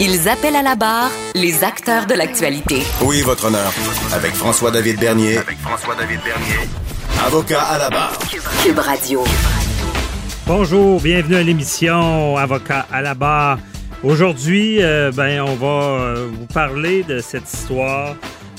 Ils 0.00 0.28
appellent 0.28 0.54
à 0.54 0.62
la 0.62 0.76
barre 0.76 1.10
les 1.34 1.64
acteurs 1.64 2.06
de 2.06 2.14
l'actualité. 2.14 2.82
Oui, 3.02 3.20
votre 3.22 3.46
honneur. 3.46 3.72
Avec 4.12 4.32
François-David 4.32 5.00
Bernier. 5.00 5.38
Avec 5.38 5.58
François-David 5.58 6.20
Bernier. 6.24 6.68
Avocat 7.26 7.62
à 7.62 7.78
la 7.78 7.90
barre. 7.90 8.16
Cube 8.62 8.78
Radio. 8.78 9.24
Bonjour, 10.46 11.00
bienvenue 11.00 11.34
à 11.34 11.42
l'émission 11.42 12.36
Avocat 12.36 12.86
à 12.92 13.02
la 13.02 13.14
barre. 13.14 13.58
Aujourd'hui, 14.04 14.80
euh, 14.80 15.10
ben, 15.10 15.40
on 15.40 15.56
va 15.56 15.66
euh, 15.66 16.28
vous 16.32 16.46
parler 16.46 17.02
de 17.02 17.18
cette 17.18 17.52
histoire 17.52 18.14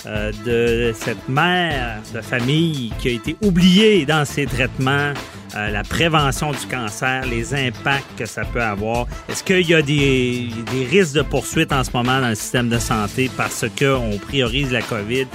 euh, 0.06 0.34
de 0.46 0.94
cette 0.94 1.30
mère 1.30 2.02
de 2.14 2.20
famille 2.20 2.92
qui 3.00 3.08
a 3.08 3.12
été 3.12 3.38
oubliée 3.42 4.06
dans 4.06 4.26
ses 4.26 4.46
traitements, 4.46 5.14
la 5.56 5.84
prévention 5.84 6.52
du 6.52 6.66
cancer, 6.70 7.26
les 7.26 7.54
impacts 7.54 8.18
que 8.18 8.26
ça 8.26 8.44
peut 8.46 8.62
avoir. 8.62 9.08
Est-ce 9.28 9.44
qu'il 9.44 9.68
y 9.68 9.74
a 9.74 9.82
des, 9.82 10.50
risques 10.90 11.14
de 11.14 11.22
poursuite 11.22 11.72
en 11.72 11.84
ce 11.84 11.92
moment 11.94 12.22
dans 12.22 12.30
le 12.30 12.36
système 12.36 12.70
de 12.70 12.80
santé 12.80 13.30
parce 13.36 13.66
qu'on 13.78 14.18
priorise 14.18 14.72
la 14.72 14.82
COVID? 14.82 15.28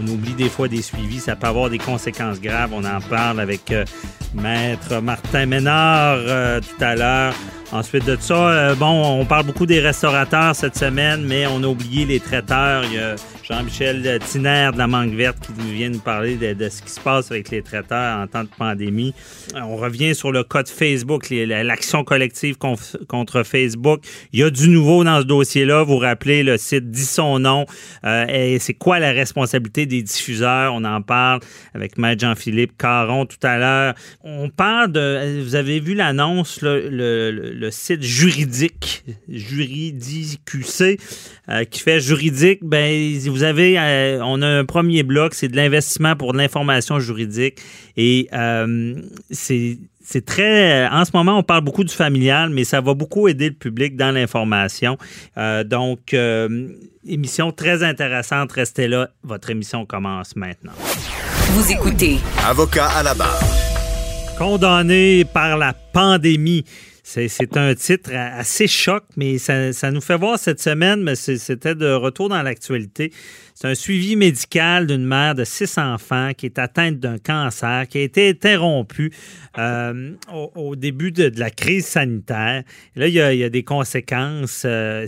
On 0.00 0.06
oublie 0.08 0.34
des 0.34 0.48
fois 0.48 0.68
des 0.68 0.82
suivis, 0.82 1.20
ça 1.20 1.36
peut 1.36 1.46
avoir 1.46 1.70
des 1.70 1.78
conséquences 1.78 2.40
graves. 2.40 2.70
On 2.72 2.84
en 2.84 3.00
parle 3.00 3.40
avec 3.40 3.72
Maître 4.34 5.00
Martin 5.00 5.46
Ménard 5.46 6.18
tout 6.60 6.84
à 6.84 6.94
l'heure. 6.94 7.34
Ensuite 7.72 8.04
de 8.04 8.18
ça, 8.20 8.34
euh, 8.34 8.74
bon, 8.74 9.20
on 9.20 9.24
parle 9.24 9.46
beaucoup 9.46 9.64
des 9.64 9.80
restaurateurs 9.80 10.54
cette 10.54 10.76
semaine, 10.76 11.24
mais 11.26 11.46
on 11.46 11.62
a 11.62 11.66
oublié 11.66 12.04
les 12.04 12.20
traiteurs. 12.20 12.84
Jean-Michel 13.42 14.20
Tiner 14.20 14.70
de 14.72 14.78
la 14.78 14.86
Mangue 14.86 15.14
Verte 15.14 15.38
qui 15.46 15.72
vient 15.72 15.88
nous 15.88 15.98
parler 15.98 16.36
de, 16.36 16.68
ce 16.68 16.80
qui 16.80 16.90
se 16.90 17.00
passe 17.00 17.30
avec 17.30 17.50
les 17.50 17.62
traiteurs 17.62 18.18
en 18.18 18.26
temps 18.26 18.44
de 18.44 18.48
pandémie. 18.56 19.14
On 19.54 19.76
revient 19.76 20.14
sur 20.14 20.30
le 20.30 20.44
cas 20.44 20.62
de 20.62 20.68
Facebook, 20.68 21.28
l'action 21.30 22.04
collective 22.04 22.56
contre 22.56 23.42
Facebook. 23.42 24.02
Il 24.32 24.40
y 24.40 24.42
a 24.44 24.50
du 24.50 24.68
nouveau 24.68 25.02
dans 25.02 25.20
ce 25.20 25.26
dossier-là. 25.26 25.82
Vous 25.82 25.98
rappelez, 25.98 26.42
le 26.44 26.56
site 26.56 26.90
dit 26.90 27.04
son 27.04 27.40
nom. 27.40 27.66
Euh, 28.04 28.26
et 28.28 28.58
c'est 28.60 28.74
quoi 28.74 29.00
la 29.00 29.10
responsabilité 29.10 29.86
des 29.86 30.02
diffuseurs? 30.02 30.72
On 30.74 30.84
en 30.84 31.02
parle 31.02 31.40
avec 31.74 31.98
Maître 31.98 32.20
Jean-Philippe 32.20 32.78
Caron 32.78 33.26
tout 33.26 33.44
à 33.44 33.58
l'heure. 33.58 33.94
On 34.22 34.50
parle 34.50 34.92
de... 34.92 35.42
Vous 35.42 35.56
avez 35.56 35.80
vu 35.80 35.94
l'annonce, 35.94 36.60
le, 36.62 37.70
site 37.70 38.02
juridique, 38.02 39.04
Juridicqc, 39.28 41.00
euh, 41.48 41.64
qui 41.64 41.80
fait 41.80 42.00
juridique, 42.00 42.60
ben 42.62 43.18
vous 43.32 43.42
avez, 43.42 43.78
euh, 43.78 44.20
on 44.22 44.42
a 44.42 44.46
un 44.46 44.64
premier 44.64 45.02
bloc, 45.02 45.34
c'est 45.34 45.48
de 45.48 45.56
l'investissement 45.56 46.14
pour 46.16 46.32
l'information 46.32 47.00
juridique. 47.00 47.58
Et 47.96 48.28
euh, 48.32 48.94
c'est 49.30 49.78
c'est 50.04 50.24
très. 50.24 50.86
En 50.88 51.04
ce 51.04 51.12
moment, 51.14 51.38
on 51.38 51.42
parle 51.42 51.62
beaucoup 51.62 51.84
du 51.84 51.94
familial, 51.94 52.50
mais 52.50 52.64
ça 52.64 52.80
va 52.80 52.94
beaucoup 52.94 53.28
aider 53.28 53.48
le 53.48 53.54
public 53.54 53.96
dans 53.96 54.10
l'information. 54.10 54.98
donc, 55.64 56.14
émission 57.06 57.52
très 57.52 57.82
intéressante. 57.82 58.52
Restez 58.52 58.88
là. 58.88 59.08
Votre 59.22 59.50
émission 59.50 59.86
commence 59.86 60.34
maintenant. 60.36 60.72
Vous 61.50 61.70
écoutez. 61.70 62.18
Avocat 62.44 62.88
à 62.88 63.02
la 63.02 63.14
barre. 63.14 63.42
Condamné 64.38 65.24
par 65.24 65.56
la 65.56 65.72
pandémie. 65.72 66.64
C'est 67.04 67.56
un 67.56 67.74
titre 67.74 68.10
assez 68.14 68.68
choc, 68.68 69.02
mais 69.16 69.38
ça, 69.38 69.90
nous 69.90 70.00
fait 70.00 70.16
voir 70.16 70.38
cette 70.38 70.60
semaine, 70.60 71.02
mais 71.02 71.16
c'était 71.16 71.74
de 71.74 71.92
retour 71.92 72.28
dans 72.28 72.42
l'actualité. 72.42 73.12
C'est 73.54 73.66
un 73.66 73.74
suivi 73.74 74.14
médical 74.14 74.86
d'une 74.86 75.04
mère 75.04 75.34
de 75.34 75.42
six 75.42 75.78
enfants 75.78 76.30
qui 76.36 76.46
est 76.46 76.60
atteinte 76.60 77.00
d'un 77.00 77.18
cancer, 77.18 77.88
qui 77.88 77.98
a 77.98 78.02
été 78.02 78.28
interrompu 78.28 79.12
euh, 79.58 80.12
au, 80.32 80.76
début 80.76 81.10
de, 81.10 81.32
la 81.36 81.50
crise 81.50 81.86
sanitaire. 81.86 82.62
là, 82.94 83.08
il 83.08 83.14
y, 83.14 83.20
a, 83.20 83.48
des 83.50 83.64
conséquences. 83.64 84.62
Euh, 84.64 85.06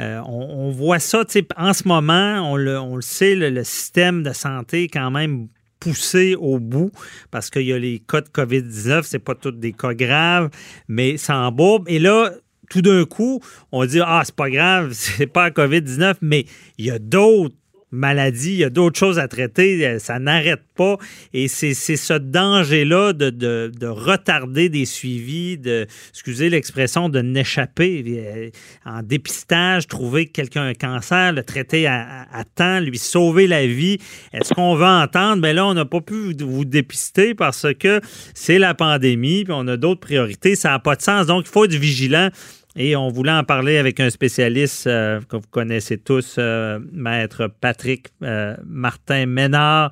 euh, 0.00 0.20
on, 0.26 0.70
voit 0.70 0.98
ça, 0.98 1.24
en 1.56 1.72
ce 1.72 1.86
moment, 1.86 2.50
on 2.50 2.56
le, 2.56 2.80
sait, 3.00 3.36
le 3.36 3.64
système 3.64 4.24
de 4.24 4.32
santé 4.32 4.84
est 4.84 4.88
quand 4.88 5.10
même 5.12 5.46
poussé 5.80 6.36
au 6.36 6.58
bout 6.58 6.92
parce 7.30 7.50
qu'il 7.50 7.62
y 7.62 7.72
a 7.72 7.78
les 7.78 7.98
cas 7.98 8.20
de 8.20 8.28
COVID-19, 8.28 9.02
c'est 9.02 9.18
pas 9.18 9.34
tous 9.34 9.52
des 9.52 9.72
cas 9.72 9.94
graves, 9.94 10.50
mais 10.86 11.16
ça 11.16 11.36
embourbe. 11.38 11.88
Et 11.88 11.98
là, 11.98 12.32
tout 12.70 12.82
d'un 12.82 13.04
coup, 13.04 13.40
on 13.72 13.84
dit 13.84 14.00
Ah, 14.00 14.22
c'est 14.24 14.34
pas 14.34 14.48
grave, 14.48 14.90
c'est 14.92 15.26
pas 15.26 15.50
COVID-19, 15.50 16.16
mais 16.20 16.44
il 16.78 16.86
y 16.86 16.90
a 16.90 16.98
d'autres 16.98 17.56
maladie, 17.90 18.52
il 18.52 18.58
y 18.58 18.64
a 18.64 18.70
d'autres 18.70 18.98
choses 18.98 19.18
à 19.18 19.28
traiter, 19.28 19.86
euh, 19.86 19.98
ça 19.98 20.18
n'arrête 20.18 20.62
pas. 20.76 20.96
Et 21.32 21.48
c'est 21.48 21.74
ce 21.74 22.14
danger-là 22.14 23.12
de, 23.12 23.30
de, 23.30 23.86
retarder 23.86 24.68
des 24.68 24.84
suivis, 24.84 25.58
de, 25.58 25.86
excusez 26.10 26.50
l'expression, 26.50 27.08
de 27.08 27.20
n'échapper. 27.20 28.04
Euh, 28.06 28.50
en 28.84 29.02
dépistage, 29.02 29.86
trouver 29.86 30.26
quelqu'un 30.26 30.64
un 30.64 30.74
cancer, 30.74 31.32
le 31.32 31.42
traiter 31.42 31.86
à, 31.86 32.26
temps, 32.54 32.80
lui 32.80 32.98
sauver 32.98 33.46
la 33.46 33.66
vie. 33.66 33.98
Est-ce 34.32 34.54
qu'on 34.54 34.74
va 34.74 35.02
entendre? 35.02 35.36
Mais 35.36 35.50
ben 35.50 35.56
là, 35.56 35.66
on 35.66 35.74
n'a 35.74 35.84
pas 35.84 36.00
pu 36.00 36.34
vous 36.38 36.64
dépister 36.64 37.34
parce 37.34 37.66
que 37.78 38.00
c'est 38.34 38.58
la 38.58 38.74
pandémie, 38.74 39.44
puis 39.44 39.52
on 39.56 39.66
a 39.68 39.76
d'autres 39.76 40.00
priorités. 40.00 40.54
Ça 40.54 40.70
n'a 40.70 40.78
pas 40.78 40.96
de 40.96 41.02
sens. 41.02 41.26
Donc, 41.26 41.44
il 41.46 41.50
faut 41.50 41.64
être 41.64 41.74
vigilant. 41.74 42.30
Et 42.76 42.94
on 42.94 43.08
voulait 43.08 43.32
en 43.32 43.42
parler 43.42 43.78
avec 43.78 43.98
un 43.98 44.10
spécialiste 44.10 44.86
euh, 44.86 45.20
que 45.28 45.36
vous 45.36 45.48
connaissez 45.50 45.98
tous, 45.98 46.36
euh, 46.38 46.78
maître 46.92 47.50
Patrick 47.60 48.08
euh, 48.22 48.56
Martin 48.64 49.26
Ménard, 49.26 49.90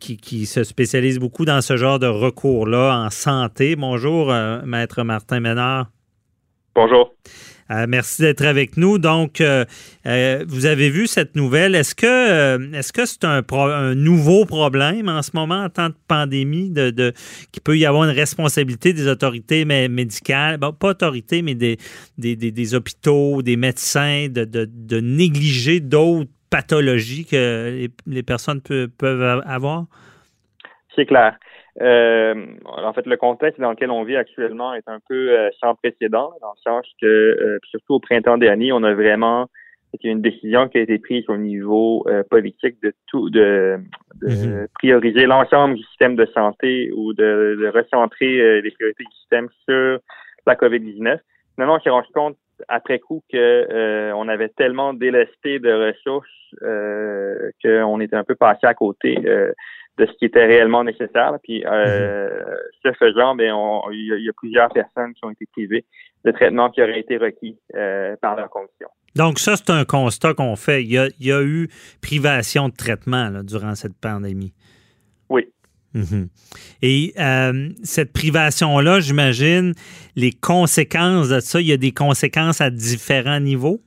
qui, 0.00 0.18
qui, 0.18 0.44
se 0.44 0.64
spécialise 0.64 1.18
beaucoup 1.18 1.46
dans 1.46 1.62
ce 1.62 1.78
genre 1.78 1.98
de 1.98 2.06
recours-là 2.06 2.94
en 2.94 3.08
santé. 3.08 3.74
Bonjour, 3.74 4.30
maître 4.66 5.02
Martin 5.02 5.40
Ménard. 5.40 5.86
Bonjour. 6.74 7.14
Euh, 7.70 7.86
merci 7.88 8.22
d'être 8.22 8.44
avec 8.44 8.76
nous. 8.76 8.98
Donc, 8.98 9.40
euh, 9.40 9.64
euh, 10.06 10.44
vous 10.46 10.66
avez 10.66 10.90
vu 10.90 11.06
cette 11.06 11.36
nouvelle. 11.36 11.74
Est-ce 11.74 11.94
que 11.94 12.74
est-ce 12.74 12.92
c'est 13.04 13.24
un, 13.24 13.94
nouveau 13.94 14.44
problème 14.44 15.08
en 15.08 15.22
ce 15.22 15.30
moment 15.34 15.64
en 15.64 15.68
temps 15.68 15.88
de 15.88 15.94
pandémie, 16.08 16.70
de, 16.70 17.12
qu'il 17.52 17.62
peut 17.62 17.78
y 17.78 17.86
avoir 17.86 18.04
une 18.04 18.16
responsabilité 18.16 18.92
des 18.92 19.08
autorités 19.08 19.64
médicales, 19.64 20.58
pas 20.58 20.88
autorités, 20.88 21.42
mais 21.42 21.54
des, 21.54 21.78
des, 22.18 22.74
hôpitaux, 22.74 23.42
des 23.42 23.56
médecins, 23.56 24.26
de, 24.28 25.00
négliger 25.00 25.80
d'autres 25.80 26.30
pathologies 26.50 27.24
que 27.24 27.88
les, 28.06 28.22
personnes 28.22 28.60
peuvent 28.60 29.42
avoir? 29.46 29.86
C'est 30.94 31.06
clair. 31.06 31.36
Euh, 31.80 32.34
en 32.66 32.92
fait, 32.92 33.06
le 33.06 33.16
contexte 33.16 33.60
dans 33.60 33.70
lequel 33.70 33.90
on 33.90 34.04
vit 34.04 34.16
actuellement 34.16 34.74
est 34.74 34.86
un 34.88 34.98
peu 35.08 35.30
euh, 35.30 35.48
sans 35.58 35.74
précédent, 35.74 36.32
dans 36.40 36.52
le 36.52 36.60
sens 36.62 36.86
que, 37.00 37.06
euh, 37.06 37.58
surtout 37.64 37.94
au 37.94 38.00
printemps 38.00 38.36
dernier, 38.36 38.72
on 38.72 38.82
a 38.82 38.92
vraiment 38.92 39.48
c'est 39.94 40.08
une 40.08 40.22
décision 40.22 40.68
qui 40.68 40.78
a 40.78 40.80
été 40.80 40.98
prise 40.98 41.24
au 41.28 41.36
niveau 41.36 42.02
euh, 42.08 42.22
politique 42.30 42.82
de 42.82 42.94
tout, 43.08 43.28
de, 43.28 43.78
de 44.22 44.28
mhm. 44.28 44.66
prioriser 44.74 45.26
l'ensemble 45.26 45.74
du 45.74 45.82
système 45.82 46.16
de 46.16 46.24
santé 46.32 46.90
ou 46.96 47.12
de, 47.12 47.58
de 47.60 47.68
recentrer 47.68 48.62
les 48.62 48.70
priorités 48.70 49.04
du 49.04 49.16
système 49.18 49.48
sur 49.68 49.98
la 50.46 50.54
COVID-19. 50.54 51.18
Finalement, 51.54 51.76
on 51.76 51.80
s'est 51.80 51.90
rendu 51.90 52.08
compte 52.14 52.38
après 52.68 53.00
coup 53.00 53.22
que 53.30 54.12
on 54.14 54.28
avait 54.28 54.48
tellement 54.48 54.94
délesté 54.94 55.58
de 55.58 55.88
ressources 55.88 56.26
qu'on 57.62 58.00
était 58.00 58.16
un 58.16 58.24
peu 58.24 58.34
passé 58.34 58.60
à 58.66 58.72
côté 58.72 59.18
de 59.98 60.06
ce 60.06 60.12
qui 60.12 60.24
était 60.24 60.46
réellement 60.46 60.84
nécessaire. 60.84 61.36
Puis, 61.42 61.64
euh, 61.66 62.30
mhm. 62.30 62.56
ce 62.82 62.92
faisant, 62.92 63.34
ben, 63.34 63.54
il 63.92 64.24
y, 64.24 64.28
a 64.28 64.32
plusieurs 64.32 64.70
personnes 64.70 65.12
qui 65.14 65.24
ont 65.24 65.30
été 65.30 65.46
privées 65.52 65.84
de 66.24 66.30
traitement 66.30 66.70
qui 66.70 66.82
aurait 66.82 67.00
été 67.00 67.16
requis 67.16 67.58
euh, 67.74 68.16
par 68.20 68.36
leur 68.36 68.48
condition. 68.48 68.88
Donc, 69.16 69.38
ça, 69.38 69.56
c'est 69.56 69.70
un 69.70 69.84
constat 69.84 70.34
qu'on 70.34 70.56
fait. 70.56 70.82
Il 70.82 70.90
y, 70.90 70.98
a, 70.98 71.08
il 71.20 71.26
y, 71.26 71.32
a, 71.32 71.42
eu 71.42 71.68
privation 72.00 72.68
de 72.68 72.74
traitement 72.74 73.28
là, 73.28 73.42
durant 73.42 73.74
cette 73.74 73.96
pandémie. 74.00 74.54
Oui. 75.28 75.52
Mm-hmm. 75.94 76.28
Et 76.80 77.12
euh, 77.18 77.68
cette 77.82 78.12
privation-là, 78.12 79.00
j'imagine, 79.00 79.74
les 80.16 80.32
conséquences 80.32 81.28
de 81.28 81.40
ça, 81.40 81.60
il 81.60 81.66
y 81.66 81.72
a 81.72 81.76
des 81.76 81.92
conséquences 81.92 82.62
à 82.62 82.70
différents 82.70 83.40
niveaux? 83.40 83.82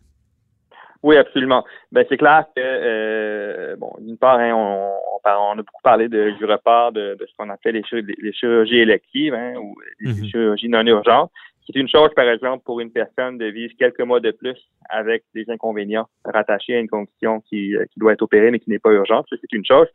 Oui, 1.06 1.18
absolument. 1.18 1.64
Ben, 1.92 2.04
c'est 2.10 2.18
clair 2.18 2.46
que, 2.56 2.60
euh, 2.60 3.76
bon, 3.76 3.94
d'une 4.00 4.18
part, 4.18 4.40
hein, 4.40 4.54
on, 4.56 4.92
on, 5.24 5.52
a 5.52 5.56
beaucoup 5.56 5.84
parlé 5.84 6.10
de, 6.10 6.32
du 6.32 6.46
report 6.46 6.94
de, 6.94 7.16
de 7.20 7.28
ce 7.28 7.32
qu'on 7.38 7.52
appelle 7.52 7.76
les, 7.76 8.16
les, 8.18 8.34
chirurgies 8.34 8.80
électives 8.80 9.36
hein, 9.36 9.54
ou 9.56 9.76
les 10.00 10.14
mm-hmm. 10.14 10.32
chirurgies 10.32 10.68
non 10.68 10.84
urgentes. 10.88 11.30
C'est 11.68 11.80
une 11.80 11.88
chose, 11.88 12.10
par 12.16 12.28
exemple, 12.28 12.64
pour 12.66 12.80
une 12.80 12.92
personne 12.92 13.38
de 13.38 13.46
vivre 13.46 13.72
quelques 13.78 14.02
mois 14.02 14.20
de 14.20 14.32
plus 14.32 14.58
avec 14.90 15.24
des 15.36 15.48
inconvénients 15.48 16.08
rattachés 16.24 16.76
à 16.76 16.80
une 16.80 16.90
condition 16.90 17.40
qui, 17.42 17.76
euh, 17.76 17.86
qui 17.94 18.00
doit 18.00 18.14
être 18.14 18.24
opérée 18.24 18.50
mais 18.50 18.60
qui 18.60 18.72
n'est 18.72 18.80
pas 18.80 18.92
urgente. 18.92 19.28
Ça, 19.30 19.36
c'est 19.40 19.56
une 19.56 19.66
chose. 19.66 19.88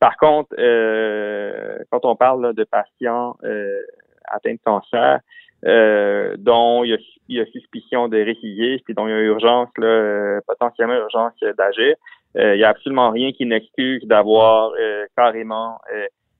Par 0.00 0.18
contre, 0.18 0.54
euh, 0.58 1.78
quand 1.90 2.04
on 2.04 2.14
parle 2.14 2.52
de 2.52 2.64
patients 2.64 3.38
euh, 3.42 3.80
atteints 4.24 4.52
de 4.52 4.60
cancer, 4.62 5.20
euh, 5.66 6.36
dont 6.38 6.84
il 6.84 6.90
y, 6.90 6.94
a, 6.94 6.98
il 7.28 7.36
y, 7.36 7.40
a, 7.40 7.46
suspicion 7.46 8.08
de 8.08 8.18
récidive, 8.18 8.80
puis 8.84 8.94
dont 8.94 9.06
il 9.06 9.10
y 9.10 9.14
a 9.14 9.20
urgence, 9.20 9.68
là, 9.76 9.86
euh, 9.86 10.40
potentiellement 10.46 10.94
urgence 10.94 11.32
d'agir, 11.56 11.94
il 12.34 12.56
n'y 12.56 12.64
a 12.64 12.68
absolument 12.68 13.10
rien 13.10 13.32
qui 13.32 13.46
n'excuse 13.46 14.04
d'avoir 14.04 14.72
carrément 15.16 15.80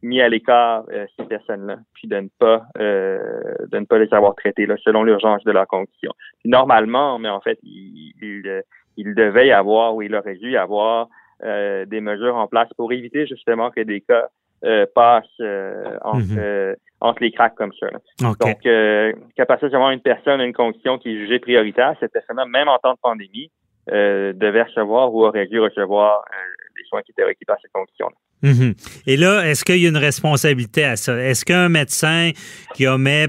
mis 0.02 0.20
à 0.20 0.28
l'écart 0.28 0.84
euh, 0.92 1.06
ces 1.16 1.24
personnes-là, 1.24 1.78
puis 1.94 2.08
de 2.08 2.16
ne 2.16 2.28
pas 2.38 2.62
euh, 2.78 3.54
de 3.70 3.78
ne 3.78 3.84
pas 3.84 3.98
les 3.98 4.12
avoir 4.12 4.34
traitées 4.36 4.66
là, 4.66 4.76
selon 4.84 5.02
l'urgence 5.02 5.42
de 5.44 5.50
leur 5.50 5.66
condition. 5.66 6.12
Puis 6.40 6.50
normalement, 6.50 7.18
mais 7.18 7.28
en 7.28 7.40
fait, 7.40 7.58
il, 7.62 8.12
il, 8.22 8.62
il, 8.96 9.14
devait 9.14 9.48
y 9.48 9.52
avoir 9.52 9.94
ou 9.94 10.02
il 10.02 10.14
aurait 10.14 10.36
dû 10.36 10.52
y 10.52 10.56
avoir 10.56 11.08
euh, 11.42 11.84
des 11.84 12.00
mesures 12.00 12.36
en 12.36 12.46
place 12.46 12.68
pour 12.76 12.92
éviter 12.92 13.26
justement 13.26 13.70
que 13.70 13.80
des 13.80 14.00
cas 14.00 14.28
passent 14.94 15.24
entre, 16.02 16.34
mm-hmm. 16.34 16.74
Entre 17.00 17.22
les 17.22 17.30
cracks 17.30 17.54
comme 17.54 17.72
ça. 17.78 17.86
Donc, 18.20 18.66
euh, 18.66 19.12
capacité 19.36 19.70
d'avoir 19.70 19.90
une 19.90 20.00
personne 20.00 20.40
une 20.40 20.52
condition 20.52 20.98
qui 20.98 21.10
est 21.10 21.18
jugée 21.18 21.38
prioritaire, 21.38 21.94
cette 22.00 22.12
personne-là, 22.12 22.46
même 22.46 22.68
en 22.68 22.78
temps 22.78 22.94
de 22.94 22.98
pandémie, 23.00 23.50
devait 23.90 24.64
recevoir 24.64 25.14
ou 25.14 25.24
aurait 25.24 25.46
dû 25.46 25.58
recevoir 25.60 26.22
des 26.76 26.84
soins 26.88 27.00
qui 27.02 27.12
étaient 27.12 27.24
requis 27.24 27.46
par 27.46 27.56
ces 27.62 27.68
conditions-là. 27.72 28.16
Mhm. 28.42 28.74
Et 29.06 29.16
là, 29.16 29.48
est-ce 29.48 29.64
qu'il 29.64 29.78
y 29.78 29.86
a 29.86 29.88
une 29.88 29.96
responsabilité 29.96 30.84
à 30.84 30.96
ça? 30.96 31.16
Est-ce 31.16 31.44
qu'un 31.44 31.68
médecin 31.68 32.30
qui 32.74 32.86
omet 32.86 33.28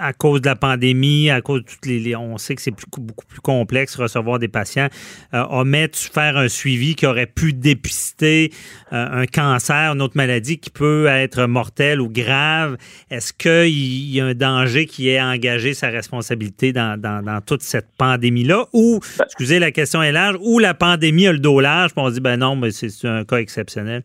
à 0.00 0.12
cause 0.12 0.40
de 0.40 0.46
la 0.46 0.56
pandémie, 0.56 1.30
à 1.30 1.40
cause 1.42 1.62
de 1.62 1.66
toutes 1.66 1.86
les. 1.86 2.16
on 2.16 2.38
sait 2.38 2.54
que 2.54 2.62
c'est 2.62 2.70
beaucoup 2.70 3.26
plus 3.26 3.40
complexe 3.40 3.96
recevoir 3.96 4.38
des 4.38 4.48
patients. 4.48 4.88
Euh, 5.34 5.44
omet 5.50 5.90
faire 5.94 6.36
un 6.36 6.48
suivi 6.48 6.94
qui 6.94 7.06
aurait 7.06 7.26
pu 7.26 7.52
dépister 7.52 8.52
euh, 8.92 9.22
un 9.22 9.26
cancer, 9.26 9.92
une 9.92 10.02
autre 10.02 10.16
maladie 10.16 10.58
qui 10.58 10.70
peut 10.70 11.06
être 11.06 11.44
mortelle 11.44 12.00
ou 12.00 12.08
grave? 12.08 12.76
Est-ce 13.10 13.32
qu'il 13.32 14.10
y 14.10 14.20
a 14.20 14.24
un 14.24 14.34
danger 14.34 14.86
qui 14.86 15.10
est 15.10 15.20
engagé 15.20 15.74
sa 15.74 15.88
responsabilité 15.88 16.72
dans, 16.72 16.98
dans, 16.98 17.40
toute 17.44 17.62
cette 17.62 17.88
pandémie-là? 17.98 18.66
Ou, 18.72 19.00
ben 19.18 19.24
excusez, 19.26 19.58
la 19.58 19.70
question 19.70 20.02
est 20.02 20.12
large, 20.12 20.36
ou 20.40 20.58
la 20.58 20.74
pandémie 20.74 21.26
a 21.26 21.32
le 21.32 21.38
dos 21.38 21.60
large, 21.60 21.92
puis 21.92 22.02
on 22.02 22.08
se 22.08 22.14
dit, 22.14 22.20
ben 22.20 22.38
non, 22.38 22.56
mais 22.56 22.70
c'est 22.70 22.90
un 23.06 23.24
cas 23.24 23.36
exceptionnel? 23.36 24.02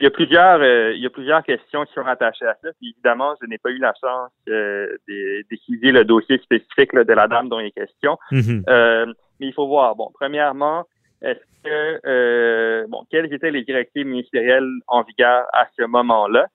Il 0.00 0.04
y 0.04 0.06
a 0.06 0.10
plusieurs 0.10 0.60
euh, 0.62 0.92
il 0.94 1.02
y 1.02 1.06
a 1.06 1.10
plusieurs 1.10 1.42
questions 1.42 1.84
qui 1.84 1.92
sont 1.92 2.02
rattachées 2.02 2.46
à 2.46 2.56
ça. 2.62 2.70
Puis 2.80 2.90
évidemment, 2.90 3.34
je 3.40 3.46
n'ai 3.46 3.58
pas 3.58 3.70
eu 3.70 3.78
la 3.78 3.92
chance 4.00 4.30
euh, 4.48 4.96
d'étudier 5.06 5.92
le 5.92 6.04
dossier 6.04 6.38
spécifique 6.38 6.94
de 6.94 7.12
la 7.12 7.28
dame 7.28 7.50
dont 7.50 7.60
il 7.60 7.66
est 7.66 7.70
question. 7.70 8.16
Mm-hmm. 8.32 8.62
euh, 8.68 9.06
mais 9.38 9.46
il 9.48 9.52
faut 9.52 9.66
voir. 9.66 9.94
Bon, 9.96 10.10
premièrement, 10.14 10.86
est-ce 11.20 11.40
que 11.64 12.00
euh, 12.06 12.86
bon, 12.88 13.04
quelles 13.10 13.32
étaient 13.32 13.50
les 13.50 13.62
directives 13.62 14.06
ministérielles 14.06 14.70
en 14.88 15.02
vigueur 15.02 15.44
à 15.52 15.66
ce 15.78 15.84
moment-là? 15.84 16.46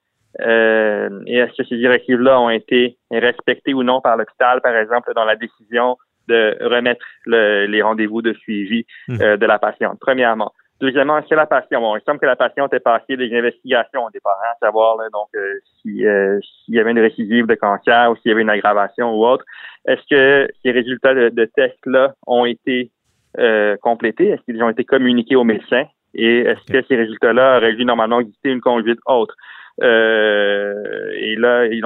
Euh, 0.41 1.21
et 1.27 1.37
est-ce 1.37 1.55
que 1.55 1.67
ces 1.67 1.77
directives-là 1.77 2.41
ont 2.41 2.49
été 2.49 2.97
respectées 3.11 3.75
ou 3.75 3.83
non 3.83 4.01
par 4.01 4.17
l'hôpital, 4.17 4.59
par 4.61 4.75
exemple, 4.75 5.13
dans 5.15 5.23
la 5.23 5.35
décision 5.35 5.97
de 6.27 6.57
remettre 6.61 7.05
le, 7.25 7.67
les 7.67 7.83
rendez-vous 7.83 8.23
de 8.23 8.33
suivi 8.33 8.87
mm-hmm. 9.07 9.37
de 9.37 9.45
la 9.45 9.59
patiente? 9.59 9.99
Premièrement. 10.01 10.51
Deuxièmement, 10.81 11.21
c'est 11.29 11.35
la 11.35 11.45
patiente. 11.45 11.81
Bon, 11.81 11.95
il 11.95 12.01
semble 12.01 12.19
que 12.19 12.25
la 12.25 12.35
patiente 12.35 12.73
ait 12.73 12.81
passé 12.81 13.15
des 13.15 13.33
investigations 13.33 14.05
au 14.05 14.09
départ, 14.09 14.37
hein, 14.43 14.51
à 14.55 14.65
savoir 14.65 14.97
donc 15.11 15.29
euh, 15.35 15.59
si 15.81 16.05
euh, 16.05 16.37
s'il 16.41 16.75
y 16.75 16.79
avait 16.79 16.91
une 16.91 16.99
récidive 16.99 17.47
de 17.47 17.55
cancer 17.55 18.11
ou 18.11 18.17
s'il 18.17 18.29
y 18.29 18.31
avait 18.33 18.41
une 18.41 18.49
aggravation 18.49 19.13
ou 19.13 19.25
autre. 19.25 19.45
Est-ce 19.87 20.01
que 20.09 20.51
ces 20.63 20.71
résultats 20.71 21.13
de, 21.13 21.45
tests-là 21.45 22.13
ont 22.27 22.45
été 22.45 22.91
euh, 23.37 23.77
complétés? 23.77 24.27
Est-ce 24.27 24.41
qu'ils 24.41 24.61
ont 24.63 24.69
été 24.69 24.83
communiqués 24.83 25.37
aux 25.37 25.45
médecins? 25.45 25.85
Et 26.13 26.39
est-ce 26.39 26.71
que 26.71 26.85
ces 26.87 26.95
résultats-là 26.97 27.57
auraient 27.57 27.73
dû 27.73 27.85
normalement 27.85 28.19
exister 28.19 28.49
une 28.49 28.61
conduite 28.61 28.99
autre? 29.05 29.35
et 29.81 31.35
là, 31.37 31.65
il 31.65 31.83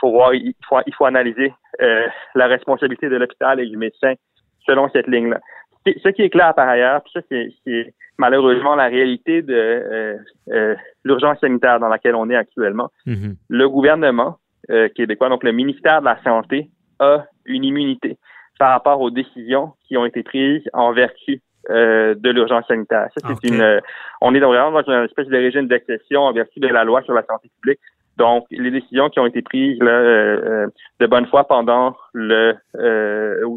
faut 0.00 0.10
voir, 0.10 0.34
il 0.34 0.52
faut, 0.68 0.76
il 0.84 0.94
faut 0.94 1.04
analyser 1.04 1.52
la 1.78 2.48
responsabilité 2.48 3.08
de 3.08 3.14
l'hôpital 3.14 3.60
et 3.60 3.66
du 3.66 3.76
médecin 3.76 4.14
selon 4.66 4.88
cette 4.90 5.06
ligne-là 5.06 5.38
ce 5.86 6.08
qui 6.10 6.22
est 6.22 6.30
clair 6.30 6.54
par 6.54 6.68
ailleurs, 6.68 7.02
puis 7.02 7.12
ça 7.14 7.20
c'est 7.64 7.94
malheureusement 8.18 8.74
la 8.74 8.86
réalité 8.86 9.42
de 9.42 9.54
euh, 9.54 10.16
euh, 10.50 10.74
l'urgence 11.04 11.38
sanitaire 11.40 11.80
dans 11.80 11.88
laquelle 11.88 12.14
on 12.14 12.30
est 12.30 12.36
actuellement. 12.36 12.90
Mm-hmm. 13.06 13.36
Le 13.48 13.68
gouvernement 13.68 14.38
euh, 14.70 14.88
québécois, 14.88 15.28
donc 15.28 15.44
le 15.44 15.52
ministère 15.52 16.00
de 16.00 16.06
la 16.06 16.22
Santé, 16.22 16.70
a 17.00 17.24
une 17.44 17.64
immunité 17.64 18.16
par 18.58 18.70
rapport 18.70 19.00
aux 19.00 19.10
décisions 19.10 19.72
qui 19.86 19.96
ont 19.96 20.06
été 20.06 20.22
prises 20.22 20.62
en 20.72 20.92
vertu 20.92 21.42
de 21.68 22.30
l'urgence 22.30 22.66
sanitaire. 22.68 23.08
Ça, 23.16 23.26
c'est 23.26 23.48
une, 23.48 23.80
on 24.20 24.34
est 24.34 24.38
vraiment 24.38 24.70
dans 24.70 24.92
une 24.92 25.04
espèce 25.04 25.28
de 25.28 25.36
régime 25.36 25.66
d'exception 25.66 26.20
en 26.20 26.32
vertu 26.32 26.60
de 26.60 26.68
la 26.68 26.84
loi 26.84 27.02
sur 27.02 27.14
la 27.14 27.24
santé 27.24 27.50
publique. 27.60 27.80
Donc, 28.16 28.46
les 28.50 28.70
décisions 28.70 29.10
qui 29.10 29.18
ont 29.18 29.26
été 29.26 29.42
prises 29.42 29.78
là, 29.80 30.66
de 31.00 31.06
bonne 31.06 31.26
foi 31.26 31.44
pendant 31.44 31.96
le 32.12 32.54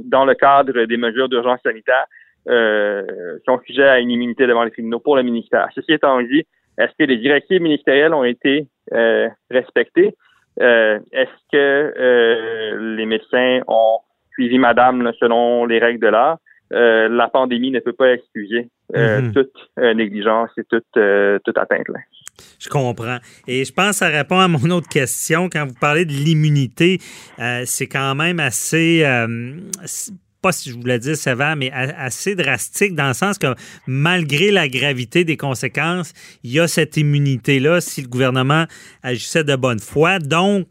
dans 0.06 0.26
le 0.26 0.34
cadre 0.34 0.86
des 0.86 0.98
mesures 0.98 1.30
d'urgence 1.30 1.60
sanitaire 1.62 2.06
euh, 2.50 3.04
sont 3.46 3.60
sujets 3.66 3.88
à 3.88 4.00
une 4.00 4.12
immunité 4.12 4.48
devant 4.48 4.64
les 4.64 4.72
tribunaux 4.72 5.00
pour 5.00 5.16
le 5.16 5.24
ministère. 5.24 5.68
Ceci 5.76 5.94
étant 5.94 6.22
dit, 6.22 6.46
est-ce 6.78 6.92
que 6.98 7.04
les 7.04 7.18
directives 7.18 7.62
ministérielles 7.62 8.14
ont 8.14 8.24
été 8.24 8.68
euh, 8.94 9.28
respectées? 9.50 10.16
Euh, 10.62 11.00
est-ce 11.12 11.30
que 11.52 11.94
euh, 12.00 12.96
les 12.96 13.06
médecins 13.06 13.62
ont 13.68 14.00
suivi 14.32 14.58
madame 14.60 15.12
selon 15.20 15.66
les 15.66 15.80
règles 15.80 16.00
de 16.00 16.08
l'art? 16.08 16.38
la 16.70 17.30
pandémie 17.30 17.72
ne 17.72 17.80
peut 17.80 17.94
pas 17.94 18.12
excuser 18.12 18.68
mm-hmm. 18.94 19.32
toute 19.32 19.96
négligence 19.96 20.50
et 20.58 20.66
toute, 20.66 20.84
toute 21.46 21.58
atteinte. 21.58 21.88
Là. 21.88 22.00
Je 22.60 22.70
comprends. 22.70 23.20
Et 23.48 23.66
je 23.66 23.72
pense 23.72 23.92
que 23.92 23.96
ça 23.98 24.08
répond 24.08 24.40
à 24.40 24.48
mon 24.48 24.70
autre 24.70 24.90
question. 24.90 25.50
Quand 25.50 25.66
vous 25.66 25.76
parlez 25.80 26.06
de 26.06 26.14
l'immunité, 26.14 27.00
c'est 27.66 27.88
quand 27.88 28.16
même 28.16 28.40
assez 28.40 29.04
pas 30.40 30.52
si 30.52 30.70
je 30.70 30.76
voulais 30.76 31.00
dire 31.00 31.18
sévère, 31.18 31.56
mais 31.56 31.72
assez 31.72 32.36
drastique 32.36 32.94
dans 32.94 33.08
le 33.08 33.16
sens 33.16 33.40
que 33.40 33.56
malgré 33.88 34.52
la 34.52 34.70
gravité 34.70 35.24
des 35.24 35.36
conséquences, 35.36 36.14
il 36.44 36.52
y 36.52 36.60
a 36.60 36.68
cette 36.68 36.96
immunité-là 36.96 37.82
si 37.82 38.04
le 38.04 38.08
gouvernement 38.08 38.66
agissait 39.02 39.44
de 39.44 39.56
bonne 39.56 39.80
foi. 39.80 40.20
Donc, 40.20 40.68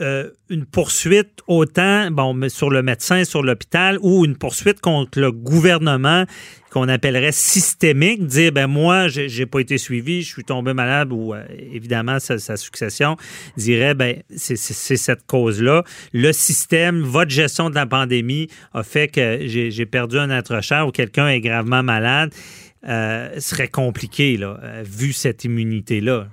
euh, 0.00 0.30
une 0.48 0.64
poursuite 0.64 1.40
autant 1.46 2.10
bon, 2.10 2.48
sur 2.48 2.70
le 2.70 2.82
médecin, 2.82 3.24
sur 3.24 3.42
l'hôpital, 3.42 3.98
ou 4.00 4.24
une 4.24 4.36
poursuite 4.36 4.80
contre 4.80 5.20
le 5.20 5.30
gouvernement 5.30 6.24
qu'on 6.70 6.88
appellerait 6.88 7.32
systémique, 7.32 8.24
dire 8.26 8.52
ben 8.52 8.66
moi 8.66 9.08
j'ai 9.08 9.44
pas 9.44 9.60
été 9.60 9.76
suivi, 9.76 10.22
je 10.22 10.32
suis 10.32 10.44
tombé 10.44 10.72
malade 10.72 11.12
ou 11.12 11.34
euh, 11.34 11.44
évidemment 11.70 12.18
sa, 12.18 12.56
succession 12.56 13.16
dirait 13.58 13.92
ben 13.92 14.22
c'est 14.34 14.56
cette 14.56 15.26
cause 15.26 15.62
là. 15.62 15.84
Le 16.14 16.32
système, 16.32 17.02
votre 17.02 17.30
gestion 17.30 17.68
de 17.68 17.74
la 17.74 17.84
pandémie 17.84 18.48
a 18.72 18.82
fait 18.82 19.08
que 19.08 19.40
j'ai 19.46 19.86
perdu 19.86 20.18
un 20.18 20.30
être 20.30 20.62
cher 20.62 20.86
ou 20.86 20.90
quelqu'un 20.90 21.28
est 21.28 21.40
gravement 21.40 21.82
malade. 21.82 22.32
Euh, 22.88 23.38
serait 23.38 23.68
compliqué 23.68 24.36
là, 24.36 24.58
vu 24.82 25.12
cette 25.12 25.44
immunité 25.44 26.00
là. 26.00 26.26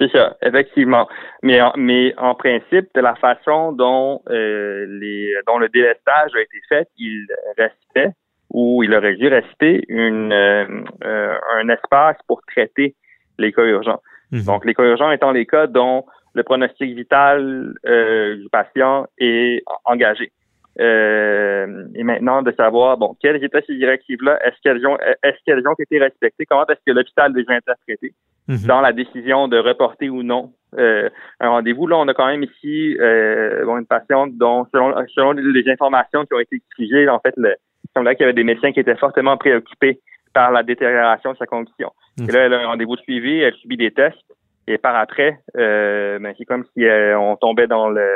C'est 0.00 0.10
ça, 0.12 0.36
effectivement. 0.40 1.06
Mais 1.42 1.60
en, 1.60 1.72
mais 1.76 2.14
en 2.16 2.34
principe, 2.34 2.88
de 2.94 3.00
la 3.02 3.14
façon 3.16 3.72
dont 3.72 4.22
euh, 4.30 4.86
les 4.88 5.34
dont 5.46 5.58
le 5.58 5.68
délestage 5.68 6.30
a 6.34 6.40
été 6.40 6.58
fait, 6.70 6.88
il 6.96 7.26
restait 7.58 8.14
ou 8.48 8.82
il 8.82 8.94
aurait 8.94 9.14
dû 9.16 9.28
rester 9.28 9.84
une 9.88 10.32
euh, 10.32 10.64
euh, 11.04 11.34
un 11.56 11.68
espace 11.68 12.16
pour 12.26 12.40
traiter 12.46 12.94
les 13.38 13.52
cas 13.52 13.64
urgents. 13.64 14.00
Mhm. 14.32 14.44
Donc, 14.44 14.64
les 14.64 14.72
cas 14.72 14.84
urgents 14.84 15.10
étant 15.10 15.32
les 15.32 15.44
cas 15.44 15.66
dont 15.66 16.06
le 16.32 16.44
pronostic 16.44 16.96
vital 16.96 17.74
du 17.84 18.48
patient 18.50 19.06
est 19.18 19.62
engagé. 19.84 20.32
et 20.78 22.04
maintenant 22.04 22.40
de 22.40 22.52
savoir 22.52 22.96
bon 22.96 23.16
quelles 23.20 23.42
étaient 23.44 23.64
ces 23.66 23.74
directives 23.74 24.22
là 24.22 24.38
est-ce 24.46 24.58
qu'elles 24.62 24.86
ont 24.86 24.96
est-ce 25.24 25.38
qu'elles 25.44 25.66
ont 25.68 25.74
été 25.78 25.98
respectées? 25.98 26.46
Comment 26.46 26.66
est-ce 26.68 26.84
que 26.86 26.92
l'hôpital 26.92 27.34
les 27.34 27.44
a 27.48 27.56
interprétées? 27.56 28.14
Mhm. 28.50 28.66
dans 28.66 28.80
la 28.80 28.92
décision 28.92 29.46
de 29.46 29.58
reporter 29.58 30.10
ou 30.10 30.24
non 30.24 30.52
euh, 30.76 31.08
un 31.38 31.50
rendez-vous. 31.50 31.86
Là, 31.86 31.96
on 31.98 32.08
a 32.08 32.14
quand 32.14 32.26
même 32.26 32.42
ici 32.42 32.96
euh, 32.98 33.64
bon, 33.64 33.78
une 33.78 33.86
patiente 33.86 34.36
dont, 34.36 34.66
selon, 34.72 34.92
selon 35.14 35.32
les 35.32 35.70
informations 35.70 36.24
qui 36.26 36.34
ont 36.34 36.40
été 36.40 36.56
exigées, 36.56 37.08
en 37.08 37.20
fait, 37.20 37.34
le, 37.36 37.54
il 37.84 37.90
semblait 37.94 38.16
qu'il 38.16 38.24
y 38.24 38.24
avait 38.24 38.34
des 38.34 38.44
médecins 38.44 38.72
qui 38.72 38.80
étaient 38.80 38.96
fortement 38.96 39.36
préoccupés 39.36 40.00
par 40.34 40.50
la 40.50 40.64
détérioration 40.64 41.32
de 41.32 41.36
sa 41.36 41.46
condition. 41.46 41.92
Mhm. 42.18 42.28
Et 42.28 42.32
là, 42.32 42.40
elle 42.40 42.54
a 42.54 42.60
un 42.62 42.66
rendez-vous 42.66 42.96
de 42.96 43.02
suivi, 43.02 43.38
elle 43.38 43.54
subit 43.54 43.76
des 43.76 43.92
tests, 43.92 44.18
et 44.66 44.78
par 44.78 44.96
après, 44.96 45.38
euh, 45.56 46.18
ben, 46.18 46.34
c'est 46.36 46.44
comme 46.44 46.64
si 46.74 46.84
euh, 46.84 47.18
on 47.18 47.36
tombait 47.36 47.68
dans 47.68 47.88
le 47.88 48.06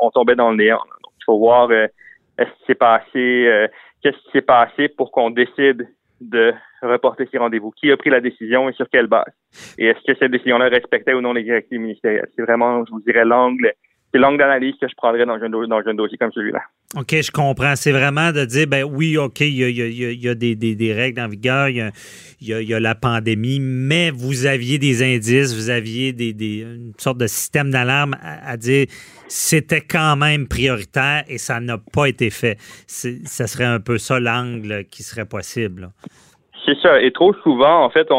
on 0.00 0.10
tombait 0.10 0.36
dans 0.36 0.50
le 0.50 0.56
néant. 0.56 0.82
Donc, 1.02 1.12
il 1.18 1.24
faut 1.24 1.38
voir 1.38 1.70
euh, 1.70 1.86
est-ce 2.38 2.50
qui 2.50 2.64
s'est 2.66 2.74
passé, 2.74 3.46
euh, 3.46 3.68
qu'est-ce 4.02 4.16
qui 4.16 4.30
s'est 4.32 4.42
passé 4.42 4.88
pour 4.88 5.12
qu'on 5.12 5.30
décide 5.30 5.88
de 6.20 6.52
reporter 6.82 7.28
ces 7.30 7.38
rendez-vous. 7.38 7.70
Qui 7.70 7.90
a 7.90 7.96
pris 7.96 8.10
la 8.10 8.20
décision 8.20 8.68
et 8.68 8.72
sur 8.72 8.88
quelle 8.88 9.06
base? 9.06 9.32
Et 9.78 9.86
est-ce 9.86 10.00
que 10.06 10.18
cette 10.18 10.32
décision-là 10.32 10.68
respectait 10.68 11.14
ou 11.14 11.20
non 11.20 11.32
les 11.32 11.42
directives 11.42 11.80
ministérielles? 11.80 12.28
C'est 12.34 12.42
vraiment, 12.42 12.84
je 12.84 12.90
vous 12.90 13.00
dirais, 13.00 13.24
l'angle, 13.24 13.72
c'est 14.12 14.18
l'angle 14.18 14.38
d'analyse 14.38 14.74
que 14.80 14.88
je 14.88 14.94
prendrais 14.96 15.26
dans 15.26 15.34
un, 15.34 15.48
dans 15.50 15.82
un 15.86 15.94
dossier 15.94 16.16
comme 16.18 16.32
celui-là. 16.32 16.60
OK, 16.96 17.14
je 17.20 17.30
comprends. 17.30 17.76
C'est 17.76 17.92
vraiment 17.92 18.32
de 18.32 18.46
dire, 18.46 18.66
ben 18.66 18.82
oui, 18.84 19.18
OK, 19.18 19.40
il 19.40 19.54
y 19.56 19.64
a, 19.64 19.68
il 19.68 19.76
y 19.76 19.82
a- 19.82 20.10
il 20.10 20.20
y 20.22 20.28
a- 20.28 20.34
des, 20.34 20.54
des- 20.56 20.74
des 20.74 20.94
règles 20.94 21.20
en 21.20 21.28
vigueur, 21.28 21.68
il 21.68 21.76
y 21.76 21.82
a, 21.82 21.90
il 22.62 22.68
y 22.68 22.72
a- 22.72 22.80
la 22.80 22.94
pandémie, 22.94 23.60
mais 23.60 24.10
vous 24.10 24.46
aviez 24.46 24.78
des 24.78 25.02
indices, 25.02 25.54
vous 25.54 25.68
aviez 25.68 26.14
des, 26.14 26.32
des- 26.32 26.60
une 26.62 26.92
sorte 26.96 27.18
de 27.18 27.26
système 27.26 27.70
d'alarme 27.70 28.16
à, 28.22 28.56
dire 28.56 28.86
c'était 29.28 29.82
quand 29.82 30.16
même 30.16 30.48
prioritaire 30.48 31.24
et 31.28 31.36
ça 31.36 31.60
n'a 31.60 31.76
pas 31.76 32.06
été 32.06 32.30
fait. 32.30 32.56
Ça 32.86 33.46
serait 33.46 33.64
un 33.64 33.80
peu 33.80 33.98
ça 33.98 34.18
l'angle 34.18 34.84
qui 34.90 35.02
serait 35.02 35.26
possible. 35.26 35.90
C'est 36.68 36.78
ça. 36.82 37.00
Et 37.00 37.10
trop 37.12 37.32
souvent, 37.42 37.82
en 37.82 37.88
fait, 37.88 38.06
on, 38.10 38.14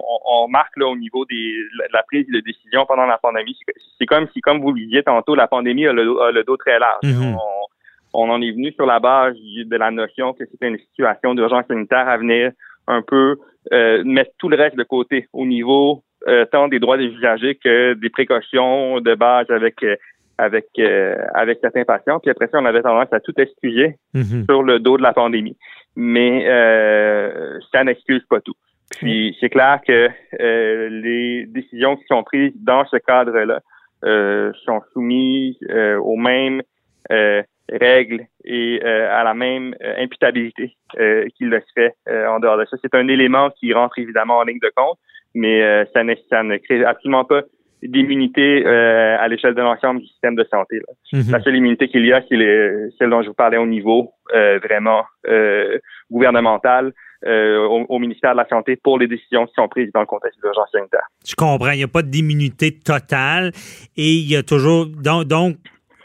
on, 0.00 0.18
on 0.44 0.48
marque 0.48 0.76
là, 0.76 0.86
au 0.86 0.96
niveau 0.96 1.24
des, 1.24 1.54
la, 1.76 1.86
la 1.92 2.02
prise 2.04 2.26
de 2.28 2.38
décision 2.40 2.86
pendant 2.86 3.04
la 3.06 3.18
pandémie. 3.18 3.56
C'est- 3.98 4.06
comme 4.06 4.28
si, 4.32 4.40
comme 4.40 4.60
vous 4.60 4.72
le 4.72 4.80
disiez 4.80 5.02
tantôt, 5.02 5.34
la 5.34 5.48
pandémie 5.48 5.86
a 5.86 5.92
le, 5.92 6.04
dos- 6.04 6.20
a 6.20 6.30
le 6.30 6.44
dos 6.44 6.56
très 6.56 6.78
large. 6.78 7.02
Mhm. 7.02 7.34
on, 7.34 8.22
on 8.22 8.30
en 8.30 8.40
est 8.42 8.52
venu 8.52 8.72
sur 8.72 8.86
la 8.86 9.00
base 9.00 9.34
de 9.34 9.76
la 9.76 9.90
notion 9.90 10.32
que 10.34 10.44
c'était 10.46 10.68
une 10.68 10.78
situation 10.78 11.34
d'urgence 11.34 11.66
sanitaire 11.66 12.08
à 12.08 12.16
venir 12.16 12.52
un 12.86 13.02
peu 13.02 13.36
euh, 13.72 14.02
mettre 14.04 14.30
tout 14.38 14.48
le 14.48 14.56
reste 14.56 14.76
de 14.76 14.82
côté 14.84 15.28
au 15.32 15.44
niveau 15.44 16.02
euh, 16.28 16.44
tant 16.46 16.68
des 16.68 16.78
droits 16.80 16.96
des 16.96 17.06
usagers 17.06 17.54
que 17.56 17.94
des 17.94 18.10
précautions 18.10 19.00
de 19.00 19.14
base 19.14 19.50
avec 19.50 19.82
euh, 19.82 19.96
avec 20.40 20.66
euh, 20.78 21.16
avec 21.34 21.58
certains 21.60 21.84
patients. 21.84 22.18
Puis 22.18 22.30
après 22.30 22.48
ça, 22.48 22.58
on 22.58 22.64
avait 22.64 22.82
tendance 22.82 23.12
à 23.12 23.20
tout 23.20 23.34
excuser 23.38 23.96
Mhm. 24.14 24.44
sur 24.48 24.62
le 24.62 24.78
dos 24.78 24.96
de 24.96 25.02
la 25.02 25.12
pandémie. 25.12 25.56
Mais 25.96 26.46
euh, 26.48 27.58
ça 27.72 27.84
n'excuse 27.84 28.24
pas 28.28 28.40
tout. 28.40 28.54
Puis 28.98 29.36
c'est 29.38 29.50
clair 29.50 29.80
que 29.86 30.08
euh, 30.40 30.88
les 30.88 31.46
décisions 31.46 31.96
qui 31.96 32.04
sont 32.08 32.22
prises 32.24 32.54
dans 32.56 32.84
ce 32.86 32.96
cadre-là 32.96 33.60
sont 34.64 34.80
soumises 34.94 35.58
aux 36.00 36.16
mêmes 36.16 36.62
règles 37.68 38.22
et 38.44 38.80
à 38.82 39.22
la 39.24 39.34
même 39.34 39.74
imputabilité 39.98 40.74
qu'il 41.36 41.50
le 41.50 41.60
serait 41.68 41.94
en 42.08 42.40
dehors 42.40 42.56
de 42.56 42.64
ça. 42.64 42.78
C'est 42.82 42.94
un 42.94 43.08
élément 43.08 43.50
qui 43.50 43.74
rentre 43.74 43.98
évidemment 43.98 44.38
en 44.38 44.44
ligne 44.44 44.58
de 44.58 44.72
compte, 44.74 44.98
mais 45.34 45.84
ça, 45.92 46.02
ne, 46.02 46.14
ça 46.30 46.42
ne 46.42 46.56
crée 46.56 46.82
absolument 46.82 47.26
pas 47.26 47.42
d'immunité 47.82 48.64
euh, 48.66 49.16
à 49.18 49.26
l'échelle 49.28 49.54
de 49.54 49.62
l'ensemble 49.62 50.00
du 50.00 50.06
système 50.06 50.34
de 50.34 50.44
santé. 50.50 50.76
là. 50.76 51.18
Mhm. 51.18 51.30
La 51.32 51.40
seule 51.42 51.56
immunité 51.56 51.88
qu'il 51.88 52.04
y 52.06 52.12
a, 52.12 52.22
c'est 52.28 52.36
le- 52.36 52.90
celle 52.98 53.10
dont 53.10 53.22
je 53.22 53.28
vous 53.28 53.34
parlais 53.34 53.56
au 53.56 53.66
niveau 53.66 54.12
euh, 54.34 54.58
vraiment 54.62 55.04
euh, 55.28 55.78
gouvernemental, 56.10 56.92
euh, 57.26 57.66
au, 57.66 57.86
au 57.88 57.98
ministère 57.98 58.32
de 58.32 58.38
la 58.38 58.48
Santé 58.48 58.76
pour 58.76 58.98
les 58.98 59.06
décisions 59.06 59.46
qui 59.46 59.52
sont 59.54 59.68
prises 59.68 59.90
dans 59.92 60.00
le 60.00 60.06
contexte 60.06 60.38
de 60.40 60.44
l'urgence 60.44 60.70
sanitaire. 60.72 61.06
Je 61.26 61.34
comprends. 61.34 61.70
Il 61.72 61.78
n'y 61.78 61.84
a 61.84 61.88
pas 61.88 62.02
d'immunité 62.02 62.72
totale 62.78 63.52
et 63.96 64.12
il 64.14 64.30
y 64.30 64.36
a 64.36 64.42
toujours. 64.42 64.86
Donc, 64.86 65.24
donc 65.24 65.56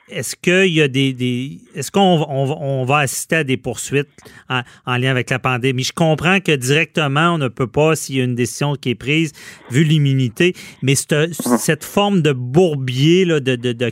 est-ce 0.10 0.36
qu'il 0.36 0.72
y 0.74 0.82
a 0.82 0.88
des. 0.88 1.14
des- 1.14 1.58
est-ce 1.74 1.90
qu'on 1.92 2.20
va- 2.20 2.26
on, 2.30 2.46
va- 2.46 2.58
on 2.60 2.86
va 2.86 2.98
assister 3.00 3.38
à 3.38 3.44
des 3.44 3.58
poursuites 3.58 4.08
en, 4.50 4.62
en 4.86 4.98
lien 4.98 5.10
avec 5.12 5.30
la 5.30 5.40
pandémie? 5.40 5.84
Je 5.84 5.94
comprends 5.94 6.40
que 6.40 6.52
directement, 6.56 7.34
on 7.34 7.38
ne 7.38 7.48
peut 7.48 7.68
pas, 7.68 7.96
s'il 7.96 8.18
y 8.18 8.22
a 8.22 8.24
une 8.24 8.36
décision 8.36 8.76
qui 8.76 8.92
est 8.92 8.96
prise, 8.96 9.32
vu 9.72 9.84
l'immunité, 9.84 10.54
mais 10.84 10.94
cette, 10.96 11.34
cette 11.34 11.84
forme 11.84 12.22
de 12.22 12.34
bourbier 12.34 13.26
là, 13.26 13.40
de, 13.40 13.56
de, 13.56 13.72
de- 13.74 13.92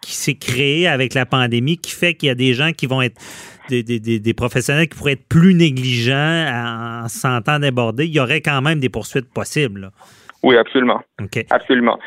qui 0.00 0.14
s'est 0.14 0.34
créé 0.34 0.88
avec 0.88 1.14
la 1.14 1.26
pandémie 1.26 1.76
qui 1.78 1.92
fait 1.92 2.14
qu'il 2.14 2.26
y 2.26 2.30
a 2.30 2.34
des 2.34 2.54
gens 2.54 2.72
qui 2.72 2.86
vont 2.86 3.02
être 3.02 3.20
des, 3.68 3.82
des- 3.84 4.00
des- 4.00 4.18
des 4.18 4.34
professionnels 4.34 4.88
qui 4.88 4.96
pourraient 4.98 5.12
être 5.12 5.28
plus 5.28 5.54
négligents 5.54 6.14
en, 6.16 7.04
en 7.04 7.08
se 7.08 7.18
sentant 7.20 7.58
débordés, 7.60 8.06
il 8.06 8.12
y 8.12 8.18
aurait 8.20 8.40
quand 8.40 8.60
même 8.62 8.80
des 8.80 8.88
poursuites 8.88 9.30
possibles. 9.32 9.80
là. 9.82 9.90
Oui, 10.42 10.56
absolument. 10.56 11.00
OK. 11.22 11.44
Absolument. 11.50 11.98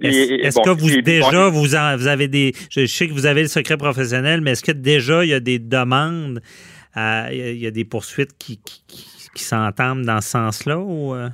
Est-ce 0.00 0.54
bon, 0.56 0.62
que 0.62 0.70
vous 0.70 0.86
puis- 0.88 1.02
déjà 1.02 1.48
vous, 1.48 1.74
en- 1.74 1.96
vous 1.96 2.06
avez 2.06 2.28
des 2.28 2.52
je 2.70 2.86
sais 2.86 3.08
que 3.08 3.12
vous 3.12 3.26
avez 3.26 3.42
le 3.42 3.48
secret 3.48 3.76
professionnel 3.76 4.40
mais 4.40 4.52
est-ce 4.52 4.62
que 4.64 4.72
déjà 4.72 5.24
il 5.24 5.30
y 5.30 5.34
a 5.34 5.40
des 5.40 5.58
demandes 5.58 6.40
à- 6.94 7.32
il 7.32 7.58
y 7.58 7.66
a- 7.66 7.70
des 7.70 7.84
poursuites 7.84 8.36
qui, 8.38 8.58
qui, 8.62 8.82
qui- 8.86 9.28
qui 9.34 9.42
s'entament 9.44 10.04
dans 10.04 10.20
ce 10.20 10.30
sens-là 10.30 10.78
ou 10.78 11.14
euh? 11.14 11.28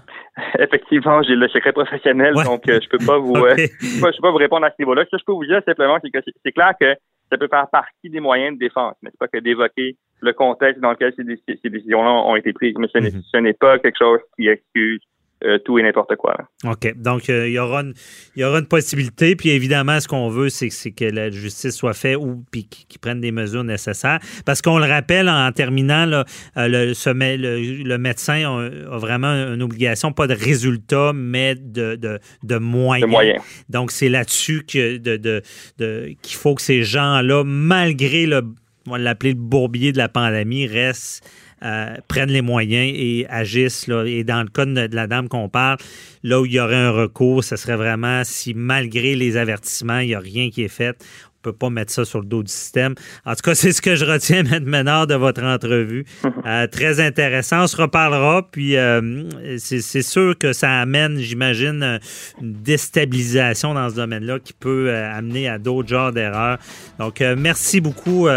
Effectivement, 0.59 1.23
j'ai 1.23 1.37
le 1.37 1.49
secret 1.49 1.73
professionnel, 1.73 2.35
Ouais. 2.35 2.45
donc 2.45 2.69
euh, 2.69 2.81
je 2.83 2.89
peux 2.89 3.05
pas 3.05 3.19
vous, 3.19 3.35
euh, 3.37 3.55
je 3.57 3.95
peux 3.97 4.01
pas, 4.01 4.11
je 4.11 4.17
peux 4.17 4.23
pas 4.23 4.31
vous 4.33 4.37
répondre 4.37 4.67
à 4.67 4.71
ce 4.71 4.75
niveau-là. 4.81 5.05
Ce 5.07 5.11
que 5.11 5.19
je 5.21 5.25
peux 5.25 5.33
vous 5.33 5.47
dire 5.47 5.61
simplement, 5.65 5.99
c'est 6.03 6.11
que 6.11 6.19
c'est- 6.43 6.53
clair 6.53 6.73
que 6.81 6.93
ça 7.31 7.39
peut 7.39 7.49
faire 7.49 7.69
partie 7.71 8.11
des 8.11 8.21
moyens 8.21 8.55
de 8.55 8.59
défense, 8.59 8.95
mais 9.03 9.11
c'est 9.13 9.19
pas 9.19 9.29
que 9.29 9.39
d'évoquer 9.39 9.97
le 10.21 10.33
contexte 10.33 10.81
dans 10.81 10.91
lequel 10.91 11.13
ces, 11.17 11.23
déci- 11.23 11.59
ces 11.63 11.71
décisions-là 11.71 12.11
ont 12.11 12.37
été 12.37 12.53
prises, 12.53 12.75
mais 12.79 12.89
ce 12.93 12.99
n'est 12.99 13.11
ce 13.11 13.37
n'est 13.39 13.53
pas 13.53 13.79
quelque 13.79 13.99
chose 13.99 14.21
qui 14.37 14.49
excuse 14.49 15.01
euh, 15.45 15.59
tout 15.59 15.79
et 15.79 15.83
n'importe 15.83 16.17
quoi. 16.17 16.35
là. 16.39 16.71
OK. 16.73 16.95
Donc, 16.97 17.29
euh, 17.29 17.49
il, 17.49 17.53
y 17.53 17.59
aura 17.59 17.81
une, 17.83 17.95
il 18.37 18.43
y 18.43 18.45
aura 18.45 18.59
une 18.59 18.67
possibilité. 18.67 19.37
Puis, 19.37 19.51
évidemment, 19.51 20.01
ce 20.01 20.09
qu'on 20.09 20.29
veut, 20.29 20.49
c'est, 20.49 20.69
que 20.91 21.05
la 21.05 21.31
justice 21.31 21.77
soit 21.77 21.95
faite 21.95 22.17
ou 22.17 22.45
puis 22.51 22.65
qu'ils 22.65 23.01
prennent 23.01 23.21
des 23.21 23.33
mesures 23.33 23.65
nécessaires. 23.65 24.19
Parce 24.45 24.63
qu'on 24.63 24.79
le 24.79 24.87
rappelle, 24.87 25.29
en 25.29 25.51
terminant, 25.53 26.07
là, 26.07 26.25
euh, 26.57 26.69
le, 26.69 27.97
médecin 27.99 28.45
a, 28.45 28.95
a 28.95 28.99
vraiment 28.99 29.29
une 29.29 29.63
obligation, 29.63 30.13
pas 30.13 30.27
de 30.27 30.35
résultat, 30.35 31.13
mais 31.15 31.55
de, 31.55 31.97
de, 31.97 32.19
de 32.43 32.57
moyens. 32.57 33.07
De 33.07 33.11
moyens. 33.11 33.43
Donc, 33.69 33.91
c'est 33.91 34.09
là-dessus 34.09 34.65
que 34.67 34.97
de, 34.99 35.17
de, 35.17 35.43
de- 35.79 36.15
qu'il 36.23 36.37
faut 36.37 36.55
que 36.55 36.63
ces 36.63 36.83
gens-là, 36.83 37.45
malgré 37.45 38.27
le, 38.27 38.43
on 38.87 38.93
va 38.93 38.99
l'appeler 38.99 39.33
le 39.33 39.39
bourbier 39.39 39.93
de 39.93 39.99
la 39.99 40.09
pandémie, 40.09 40.67
restent, 40.67 41.29
euh, 41.63 41.95
prennent 42.09 42.31
les 42.31 42.43
moyens 42.43 42.93
et 42.95 43.27
agissent. 43.29 43.89
Et 44.07 44.25
dans 44.25 44.43
le 44.43 44.49
cas 44.49 44.67
de, 44.67 44.87
de 44.87 44.95
la 44.95 45.07
dame 45.07 45.29
qu'on 45.29 45.49
parle, 45.49 45.79
là 46.23 46.41
où 46.41 46.47
il 46.47 46.53
y 46.53 46.61
aurait 46.61 46.77
un 46.77 46.91
recours, 46.91 47.43
ce 47.43 47.57
serait 47.57 47.77
vraiment 47.77 48.23
si, 48.25 48.55
malgré 48.55 49.15
les 49.15 49.37
avertissements, 49.37 49.99
il 50.01 50.09
n'y 50.09 50.15
a 50.15 50.21
rien 50.21 50.51
qui 50.51 50.63
est 50.63 50.69
fait. 50.69 50.97
On 51.45 51.49
ne 51.49 51.53
peut 51.53 51.59
pas 51.59 51.71
mettre 51.71 51.93
ça 51.93 52.05
sur 52.05 52.21
le 52.21 52.27
dos 52.27 52.43
du 52.43 52.51
système. 52.51 52.95
En 53.27 53.35
tout 53.35 53.43
cas, 53.43 53.55
c'est 53.55 53.73
ce 53.73 53.83
que 53.83 53.97
je 53.97 54.05
retiens, 54.05 54.45
M. 54.45 54.65
Ménard, 54.65 55.07
de 55.07 55.15
votre 55.15 55.43
entrevue. 55.43 56.05
Euh, 56.47 56.67
très 56.67 57.01
intéressant. 57.01 57.63
On 57.63 57.67
se 57.67 57.77
reparlera. 57.77 58.43
Puis, 58.51 58.77
euh, 58.77 59.25
c'est 59.59 60.03
sûr 60.03 60.37
que 60.37 60.53
ça 60.53 60.81
amène, 60.81 61.19
j'imagine, 61.19 61.83
euh, 61.83 61.99
une 62.41 62.53
déstabilisation 62.53 63.73
dans 63.73 63.89
ce 63.89 63.95
domaine-là 63.95 64.41
qui 64.41 64.53
peut 64.53 64.89
euh, 64.89 65.11
amener 65.11 65.49
à 65.49 65.59
d'autres 65.59 65.89
genres 65.89 66.13
d'erreurs. 66.13 66.59
Donc, 66.99 67.21
merci 67.39 67.81
beaucoup, 67.81 68.29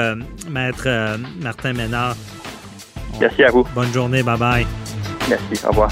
Maître 0.50 1.18
Martin 1.42 1.74
Ménard. 1.74 2.16
Merci 3.20 3.44
à 3.44 3.52
vous. 3.52 3.68
Bonne 3.76 3.92
journée. 3.92 4.24
Bye-bye. 4.24 4.66
Merci. 5.30 5.66
Au 5.66 5.70
revoir. 5.70 5.92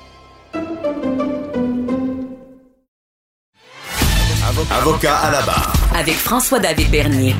Avocat 4.69 5.15
à 5.17 5.31
la 5.31 5.41
barre. 5.41 5.73
Avec 5.95 6.13
François-David 6.13 6.91
Bernier. 6.91 7.35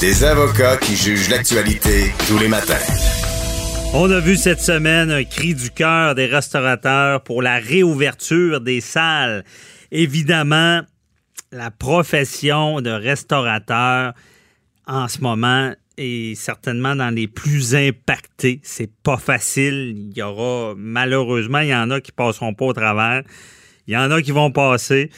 Des 0.00 0.24
avocats 0.24 0.78
qui 0.78 0.96
jugent 0.96 1.28
l'actualité 1.28 2.14
tous 2.26 2.38
les 2.38 2.48
matins. 2.48 2.78
On 3.92 4.10
a 4.10 4.18
vu 4.18 4.36
cette 4.36 4.60
semaine 4.60 5.10
un 5.10 5.24
cri 5.24 5.54
du 5.54 5.70
cœur 5.70 6.14
des 6.14 6.24
restaurateurs 6.24 7.22
pour 7.22 7.42
la 7.42 7.58
réouverture 7.58 8.62
des 8.62 8.80
salles. 8.80 9.44
Évidemment, 9.90 10.80
la 11.52 11.70
profession 11.70 12.80
de 12.80 12.90
restaurateur 12.90 14.14
en 14.86 15.06
ce 15.08 15.20
moment 15.20 15.72
est 15.98 16.34
certainement 16.34 16.96
dans 16.96 17.14
les 17.14 17.28
plus 17.28 17.74
impactés. 17.74 18.60
C'est 18.62 18.90
pas 19.02 19.18
facile. 19.18 19.94
Il 19.96 20.16
y 20.16 20.22
aura, 20.22 20.72
malheureusement, 20.76 21.58
il 21.58 21.68
y 21.68 21.74
en 21.74 21.90
a 21.90 22.00
qui 22.00 22.12
passeront 22.12 22.54
pas 22.54 22.64
au 22.64 22.72
travers. 22.72 23.22
Il 23.90 23.94
y 23.94 23.96
en 23.96 24.08
a 24.12 24.22
qui 24.22 24.30
vont 24.30 24.52
passer. 24.52 25.10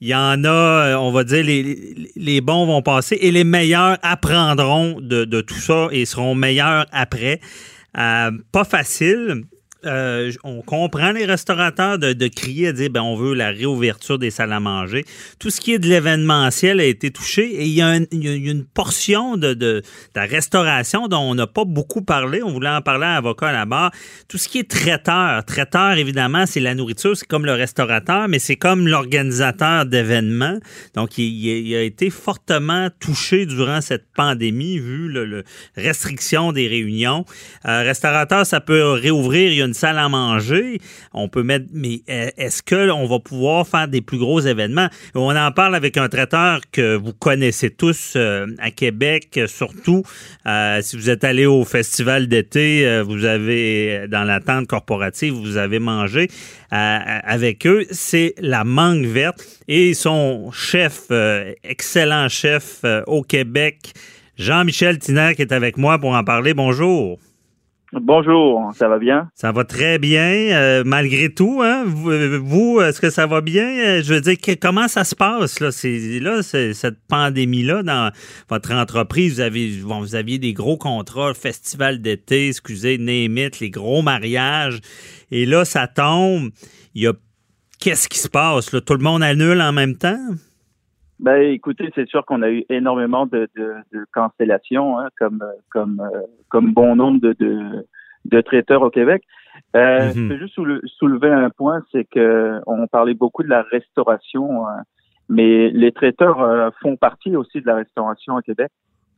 Il 0.00 0.08
y 0.08 0.14
en 0.16 0.42
a, 0.42 0.48
euh, 0.48 0.94
on 0.96 1.12
va 1.12 1.22
dire, 1.22 1.44
les, 1.44 2.40
bons 2.40 2.66
vont 2.66 2.82
passer 2.82 3.16
et 3.20 3.30
les 3.30 3.44
meilleurs 3.44 3.96
apprendront 4.02 5.00
de, 5.00 5.24
de 5.24 5.40
tout 5.40 5.60
ça 5.60 5.86
et 5.92 6.04
seront 6.04 6.34
meilleurs 6.34 6.86
après. 6.90 7.40
Euh, 7.96 8.32
pas 8.50 8.64
facile. 8.64 9.44
Euh, 9.84 10.30
on 10.44 10.62
comprend 10.62 11.10
les 11.10 11.24
restaurateurs 11.24 11.98
de, 11.98 12.28
crier 12.28 12.68
à 12.68 12.72
dire 12.72 12.90
ben 12.90 13.02
on 13.02 13.16
veut 13.16 13.34
la 13.34 13.48
réouverture 13.48 14.18
des 14.18 14.30
salles 14.30 14.52
à 14.52 14.60
manger. 14.60 15.04
Tout 15.40 15.50
ce 15.50 15.60
qui 15.60 15.72
est 15.72 15.80
de 15.80 15.88
l'événementiel 15.88 16.78
a 16.78 16.84
été 16.84 17.10
touché 17.10 17.42
et 17.42 17.64
il 17.64 17.72
y 17.72 17.82
a, 17.82 17.96
une, 17.96 18.64
portion 18.64 19.36
de, 19.36 19.82
la 20.14 20.22
restauration 20.22 21.08
dont 21.08 21.18
on 21.18 21.34
n'a 21.34 21.48
pas 21.48 21.64
beaucoup 21.64 22.02
parlé. 22.02 22.42
On 22.42 22.50
voulait 22.50 22.68
en 22.68 22.80
parler 22.80 23.06
à 23.06 23.16
avocat 23.16 23.48
à 23.48 23.52
la 23.52 23.64
barre. 23.64 23.90
Tout 24.28 24.38
ce 24.38 24.48
qui 24.48 24.60
est 24.60 24.70
traiteur, 24.70 25.44
traiteur 25.44 25.92
évidemment 25.94 26.46
c'est 26.46 26.60
la 26.60 26.74
nourriture, 26.74 27.16
c'est 27.16 27.26
comme 27.26 27.44
le 27.44 27.54
restaurateur, 27.54 28.28
mais 28.28 28.38
c'est 28.38 28.56
comme 28.56 28.86
l'organisateur 28.86 29.86
d'événements. 29.86 30.58
Donc 30.94 31.18
il, 31.18 31.74
a 31.74 31.82
été 31.82 32.10
fortement 32.10 32.88
touché 33.00 33.46
durant 33.46 33.80
cette 33.80 34.06
pandémie 34.14 34.78
vu 34.78 35.08
le 35.08 35.42
restriction 35.76 36.52
des 36.52 36.68
réunions. 36.68 37.24
Euh, 37.66 37.82
restaurateur 37.82 38.46
ça 38.46 38.60
peut 38.60 38.92
réouvrir. 38.92 39.50
Il 39.50 39.58
y 39.58 39.62
a 39.62 39.64
une 39.64 39.71
salle 39.74 39.98
à 39.98 40.08
manger, 40.08 40.78
on 41.12 41.28
peut 41.28 41.42
mettre, 41.42 41.66
mais 41.72 42.02
euh, 42.08 42.28
est-ce 42.36 42.62
qu'on 42.62 43.06
va 43.06 43.18
pouvoir 43.18 43.66
faire 43.66 43.88
des 43.88 44.00
plus 44.00 44.18
gros 44.18 44.40
événements? 44.40 44.88
On 45.14 45.34
en 45.34 45.52
parle 45.52 45.74
avec 45.74 45.96
un 45.96 46.08
traiteur 46.08 46.60
que 46.70 46.96
vous 46.96 47.12
connaissez 47.12 47.70
tous 47.70 48.14
euh, 48.16 48.46
à 48.58 48.70
Québec, 48.70 49.40
surtout. 49.46 50.02
Euh, 50.46 50.80
si 50.82 50.96
vous 50.96 51.10
êtes 51.10 51.24
allé 51.24 51.46
au 51.46 51.64
festival 51.64 52.28
d'été, 52.28 53.02
vous 53.02 53.24
avez, 53.24 54.06
dans 54.08 54.24
la 54.24 54.40
tente 54.40 54.66
corporative, 54.66 55.34
vous 55.34 55.56
avez 55.56 55.78
mangé 55.78 56.28
avec 56.70 57.66
eux. 57.66 57.86
C'est 57.90 58.34
la 58.38 58.64
mangue 58.64 59.06
verte 59.06 59.44
et 59.68 59.94
son 59.94 60.50
chef, 60.52 61.10
excellent 61.62 62.28
chef 62.28 62.84
au 63.06 63.22
Québec, 63.22 63.92
Jean-Michel 64.36 64.98
Tiner, 64.98 65.32
qui 65.36 65.42
est 65.42 65.52
avec 65.52 65.76
moi 65.76 65.98
pour 65.98 66.14
en 66.14 66.24
parler. 66.24 66.54
Bonjour. 66.54 67.18
Bonjour, 67.94 68.72
ça 68.74 68.88
va 68.88 68.98
bien? 68.98 69.28
Ça 69.34 69.52
va 69.52 69.64
très 69.64 69.98
bien, 69.98 70.22
euh, 70.22 70.82
malgré 70.82 71.28
tout. 71.28 71.60
Hein? 71.62 71.84
Vous, 71.84 72.80
est-ce 72.80 73.02
que 73.02 73.10
ça 73.10 73.26
va 73.26 73.42
bien? 73.42 73.66
Euh, 73.66 74.02
je 74.02 74.14
veux 74.14 74.22
dire, 74.22 74.36
comment 74.58 74.88
ça 74.88 75.04
se 75.04 75.14
passe? 75.14 75.60
Là, 75.60 75.68
là 76.22 76.42
cette 76.42 77.06
pandémie-là, 77.06 77.82
dans 77.82 78.10
votre 78.48 78.72
entreprise, 78.72 79.34
vous, 79.34 79.40
avez, 79.40 79.68
bon, 79.82 80.00
vous 80.00 80.14
aviez 80.14 80.38
des 80.38 80.54
gros 80.54 80.78
contrats, 80.78 81.34
festival 81.34 82.00
d'été, 82.00 82.48
excusez, 82.48 82.96
Némit, 82.96 83.50
les 83.60 83.68
gros 83.68 84.00
mariages. 84.00 84.80
Et 85.30 85.44
là, 85.44 85.66
ça 85.66 85.86
tombe. 85.86 86.48
Il 86.94 87.02
y 87.02 87.06
a... 87.06 87.12
Qu'est-ce 87.78 88.08
qui 88.08 88.20
se 88.20 88.28
passe? 88.28 88.72
Là? 88.72 88.80
Tout 88.80 88.94
le 88.94 89.02
monde 89.02 89.22
annule 89.22 89.60
en 89.60 89.72
même 89.72 89.96
temps? 89.96 90.28
Ben, 91.22 91.40
écoutez, 91.40 91.88
c'est 91.94 92.08
sûr 92.08 92.26
qu'on 92.26 92.42
a 92.42 92.50
eu 92.50 92.64
énormément 92.68 93.26
de, 93.26 93.48
de, 93.54 93.74
de 93.92 94.04
cancellations, 94.12 94.98
hein, 94.98 95.08
comme 95.16 95.44
comme 95.70 96.00
euh, 96.00 96.22
comme 96.48 96.72
bon 96.72 96.96
nombre 96.96 97.20
de, 97.20 97.32
de, 97.38 97.86
de 98.24 98.40
traiteurs 98.40 98.82
au 98.82 98.90
Québec. 98.90 99.22
Euh, 99.76 100.08
mm-hmm. 100.08 100.14
Je 100.14 100.28
peux 100.28 100.38
juste 100.38 100.90
soulever 100.98 101.30
un 101.30 101.48
point, 101.50 101.84
c'est 101.92 102.04
que 102.04 102.60
on 102.66 102.88
parlait 102.88 103.14
beaucoup 103.14 103.44
de 103.44 103.48
la 103.48 103.62
restauration, 103.62 104.66
hein, 104.66 104.82
mais 105.28 105.70
les 105.70 105.92
traiteurs 105.92 106.40
euh, 106.40 106.70
font 106.80 106.96
partie 106.96 107.36
aussi 107.36 107.60
de 107.60 107.66
la 107.66 107.76
restauration 107.76 108.34
au 108.34 108.40
Québec. 108.40 108.72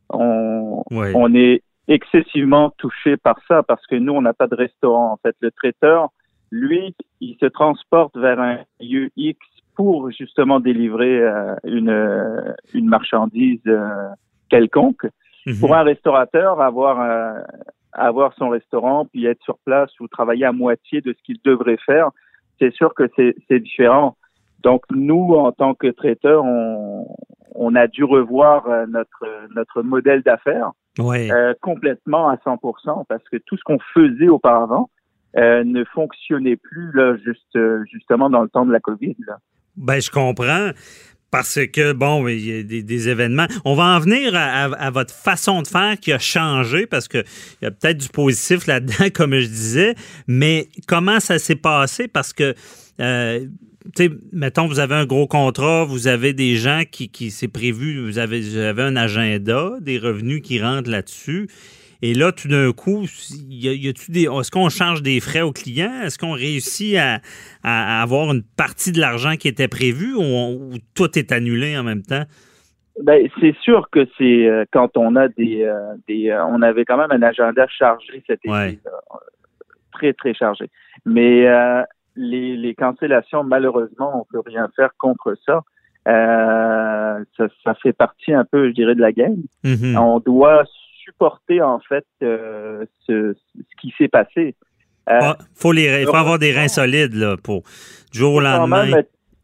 On, 0.09 0.83
on 0.91 1.33
est 1.33 1.63
excessivement 1.87 2.69
touché 2.77 3.17
par 3.17 3.37
ça 3.47 3.63
parce 3.63 3.85
que 3.87 3.95
nous, 3.95 4.13
on 4.13 4.21
n'a 4.21 4.33
pas 4.33 4.47
de 4.47 4.55
restaurant. 4.55 5.13
En 5.13 5.17
fait, 5.17 5.35
le 5.39 5.49
traiteur, 5.49 6.09
lui, 6.51 6.95
il 7.19 7.35
se 7.39 7.47
transporte 7.47 8.15
vers 8.15 8.39
un 8.39 8.59
lieu 8.79 9.09
X 9.15 9.39
pour 9.75 10.09
justement 10.11 10.59
délivrer 10.59 11.19
euh, 11.21 11.55
une, 11.65 11.89
euh, 11.89 12.53
une 12.73 12.87
marchandise 12.87 13.61
euh, 13.67 14.07
quelconque. 14.49 15.05
Mhm. 15.45 15.59
Pour 15.59 15.75
un 15.75 15.83
restaurateur, 15.83 16.59
avoir 16.59 17.43
avoir 17.93 18.33
son 18.33 18.49
restaurant, 18.49 19.05
puis 19.05 19.25
être 19.25 19.41
sur 19.43 19.57
place 19.59 19.91
ou 19.99 20.07
travailler 20.07 20.43
à 20.43 20.51
moitié 20.51 21.01
de 21.01 21.13
ce 21.13 21.23
qu'il 21.23 21.37
devrait 21.45 21.77
faire, 21.85 22.09
c'est 22.59 22.73
sûr 22.73 22.93
que 22.95 23.03
c'est 23.15 23.59
différent. 23.59 24.17
Donc 24.63 24.83
nous, 24.89 25.33
en 25.33 25.51
tant 25.51 25.75
que 25.75 25.87
traiteurs, 25.87 26.43
on, 26.43 27.07
on 27.53 27.75
a 27.75 27.85
dû 27.85 28.03
revoir 28.03 28.67
notre 28.87 29.27
notre 29.55 29.83
modèle 29.83 30.23
d'affaires 30.23 30.71
complètement 31.61 32.27
à 32.27 32.37
100% 32.37 33.05
parce 33.07 33.23
que 33.29 33.37
tout 33.37 33.55
ce 33.55 33.63
qu'on 33.63 33.79
faisait 33.93 34.29
auparavant 34.29 34.89
ne 35.35 35.83
fonctionnait 35.83 36.55
plus 36.55 36.91
là 36.93 37.15
juste 37.17 37.59
justement 37.91 38.31
dans 38.31 38.41
le 38.41 38.49
temps 38.49 38.65
de 38.65 38.71
la 38.71 38.79
Covid. 38.79 39.15
Là. 39.27 39.37
Ben, 39.77 40.01
je 40.01 40.09
comprends. 40.09 40.71
Parce 41.31 41.59
que, 41.73 41.91
bon, 41.91 42.25
il 42.29 42.45
y 42.45 42.59
a 42.59 42.63
des, 42.63 43.09
événements. 43.09 43.47
On 43.65 43.75
va 43.75 43.83
en 43.83 43.99
venir 43.99 44.33
à, 44.35 44.89
votre 44.89 45.13
façon 45.13 45.61
de 45.63 45.67
faire 45.67 45.99
qui 45.99 46.13
a 46.13 46.19
changé, 46.19 46.85
parce 46.85 47.09
qu'il 47.09 47.25
y 47.61 47.65
a 47.65 47.71
peut-être 47.71 47.97
du 47.97 48.07
positif 48.07 48.67
là-dedans, 48.67 49.09
comme 49.13 49.37
je 49.37 49.47
disais, 49.47 49.95
mais 50.27 50.69
comment 50.87 51.19
ça 51.19 51.37
s'est 51.37 51.57
passé? 51.57 52.07
Parce 52.07 52.31
que, 52.31 52.55
euh, 53.01 53.47
tu 53.97 54.05
sais, 54.05 54.11
mettons, 54.31 54.65
vous 54.67 54.79
avez 54.79 54.95
un 54.95 55.05
gros 55.05 55.27
contrat, 55.27 55.83
vous 55.83 56.07
avez 56.07 56.31
des 56.31 56.55
gens 56.55 56.83
qui, 56.89 57.09
qui 57.09 57.31
c'est 57.31 57.49
prévu, 57.49 58.05
vous 58.05 58.17
avez, 58.17 58.39
vous 58.39 58.57
avez 58.57 58.83
un 58.83 58.95
agenda, 58.95 59.73
des 59.81 59.97
revenus 59.97 60.41
qui 60.41 60.61
rentrent 60.61 60.89
là-dessus. 60.89 61.49
Et 62.01 62.13
là, 62.13 62.31
tout 62.31 62.47
d'un 62.47 62.71
coup, 62.71 63.05
y 63.49 63.69
a, 63.69 63.93
des, 64.09 64.23
est-ce 64.23 64.51
qu'on 64.51 64.69
charge 64.69 65.01
des 65.01 65.19
frais 65.19 65.41
aux 65.41 65.51
clients? 65.51 66.01
Est-ce 66.03 66.17
qu'on 66.17 66.33
réussit 66.33 66.97
à, 66.97 68.01
avoir 68.01 68.31
une 68.31 68.43
partie 68.43 68.91
de 68.91 68.99
l'argent 68.99 69.35
qui 69.35 69.47
était 69.47 69.67
prévu 69.67 70.13
ou, 70.15 70.73
tout 70.93 71.17
est 71.17 71.31
annulé 71.31 71.77
en 71.77 71.83
même 71.83 72.03
temps? 72.03 72.23
Ben, 73.01 73.27
c'est 73.41 73.55
sûr 73.57 73.89
que 73.91 74.07
c'est 74.17 74.47
euh, 74.47 74.63
quand 74.71 74.95
on 74.95 75.17
a 75.17 75.27
des, 75.27 75.63
euh, 75.63 75.95
des 76.07 76.29
euh, 76.29 76.45
on 76.45 76.61
avait 76.61 76.85
quand 76.85 76.95
même 76.95 77.11
un 77.11 77.27
agenda 77.27 77.67
chargé 77.67 78.23
cet 78.25 78.39
été, 78.45 78.79
très 79.91 80.13
très 80.13 80.33
chargé. 80.33 80.69
Mais 81.05 81.45
les, 82.15 82.55
les 82.55 82.75
cancellations, 82.75 83.43
malheureusement, 83.43 84.21
on 84.21 84.25
peut 84.31 84.41
rien 84.45 84.69
faire 84.75 84.91
contre 84.97 85.35
ça. 85.45 85.61
ça, 86.05 87.47
ça 87.63 87.73
fait 87.75 87.93
partie 87.93 88.33
un 88.33 88.45
peu, 88.45 88.69
je 88.69 88.73
dirais, 88.73 88.95
de 88.95 89.01
la 89.01 89.11
game. 89.11 89.43
Mm-hmm. 89.65 89.97
On 89.97 90.19
doit 90.19 90.63
supporter 91.05 91.61
en 91.61 91.79
fait 91.79 92.05
euh, 92.23 92.85
ce, 93.07 93.33
qui 93.79 93.93
s'est 93.97 94.07
passé. 94.07 94.55
Euh, 95.07 95.19
ah, 95.21 95.37
faut 95.53 95.71
les, 95.71 96.01
il 96.01 96.05
faut 96.07 96.15
avoir 96.15 96.39
des 96.39 96.51
reins 96.51 96.67
solides 96.67 97.13
là, 97.13 97.37
pour 97.37 97.63
du 98.11 98.19
jour 98.19 98.35
au 98.35 98.39
lendemain. 98.41 98.87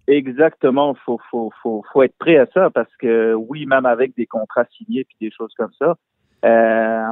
exactement, 0.08 0.96
faut, 1.06 1.20
faut, 1.30 1.52
faut, 1.62 1.84
faut 1.94 2.04
être 2.04 2.18
prêt 2.18 2.38
à 2.38 2.48
ça 2.54 2.70
parce 2.72 2.94
que 3.00 3.34
oui, 3.36 3.66
même 3.66 3.86
avec 3.86 4.16
des 4.18 4.26
contrats 4.26 4.66
signés 4.76 5.06
puis 5.06 5.16
des 5.22 5.32
choses 5.32 5.54
comme 5.56 5.72
ça, 5.78 5.96
euh, 6.44 7.04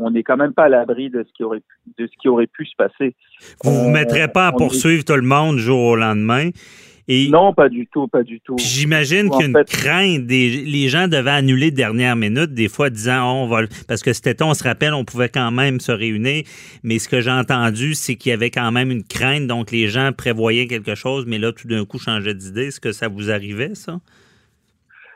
on 0.00 0.10
n'est 0.10 0.22
quand 0.22 0.38
même 0.38 0.54
pas 0.54 0.64
à 0.64 0.68
l'abri 0.70 1.10
de 1.10 1.22
ce 1.22 1.32
qui 1.34 1.44
aurait 1.44 1.60
pu, 1.60 2.02
de 2.02 2.06
ce 2.06 2.12
qui 2.20 2.28
aurait 2.28 2.46
pu 2.46 2.64
se 2.64 2.74
passer. 2.76 3.14
Vous 3.62 3.70
ne 3.70 3.76
vous 3.76 3.90
mettrez 3.90 4.26
pas 4.28 4.46
à 4.46 4.52
poursuivre 4.52 5.04
tout 5.04 5.16
le 5.16 5.22
monde 5.22 5.56
du 5.56 5.62
jour 5.62 5.80
au 5.80 5.96
lendemain 5.96 6.48
non, 7.30 7.52
pas 7.52 7.68
du 7.68 7.86
tout, 7.86 8.06
pas 8.08 8.22
du 8.22 8.40
tout. 8.40 8.56
J'imagine 8.58 9.30
qu'il 9.30 9.40
y 9.40 9.44
a 9.44 9.46
une 9.46 9.64
crainte. 9.64 10.26
Des, 10.26 10.48
les 10.48 10.88
gens 10.88 11.08
devaient 11.08 11.30
annuler 11.30 11.70
de 11.70 11.76
dernière 11.76 12.16
minute, 12.16 12.54
des 12.54 12.68
fois 12.68 12.90
disant 12.90 13.22
oh, 13.24 13.44
on 13.44 13.46
va. 13.48 13.62
Parce 13.88 14.02
que 14.02 14.10
été, 14.10 14.44
on 14.44 14.54
se 14.54 14.62
rappelle, 14.62 14.94
on 14.94 15.04
pouvait 15.04 15.28
quand 15.28 15.50
même 15.50 15.80
se 15.80 15.92
réunir. 15.92 16.44
Mais 16.82 16.98
ce 16.98 17.08
que 17.08 17.20
j'ai 17.20 17.30
entendu, 17.30 17.94
c'est 17.94 18.16
qu'il 18.16 18.30
y 18.30 18.32
avait 18.32 18.50
quand 18.50 18.70
même 18.70 18.90
une 18.90 19.04
crainte. 19.04 19.46
Donc, 19.46 19.70
les 19.70 19.88
gens 19.88 20.12
prévoyaient 20.16 20.66
quelque 20.66 20.94
chose, 20.94 21.24
mais 21.26 21.38
là, 21.38 21.52
tout 21.52 21.68
d'un 21.68 21.84
coup, 21.84 21.98
changeaient 21.98 22.34
d'idée. 22.34 22.66
Est-ce 22.68 22.80
que 22.80 22.92
ça 22.92 23.08
vous 23.08 23.30
arrivait, 23.30 23.74
ça? 23.74 23.98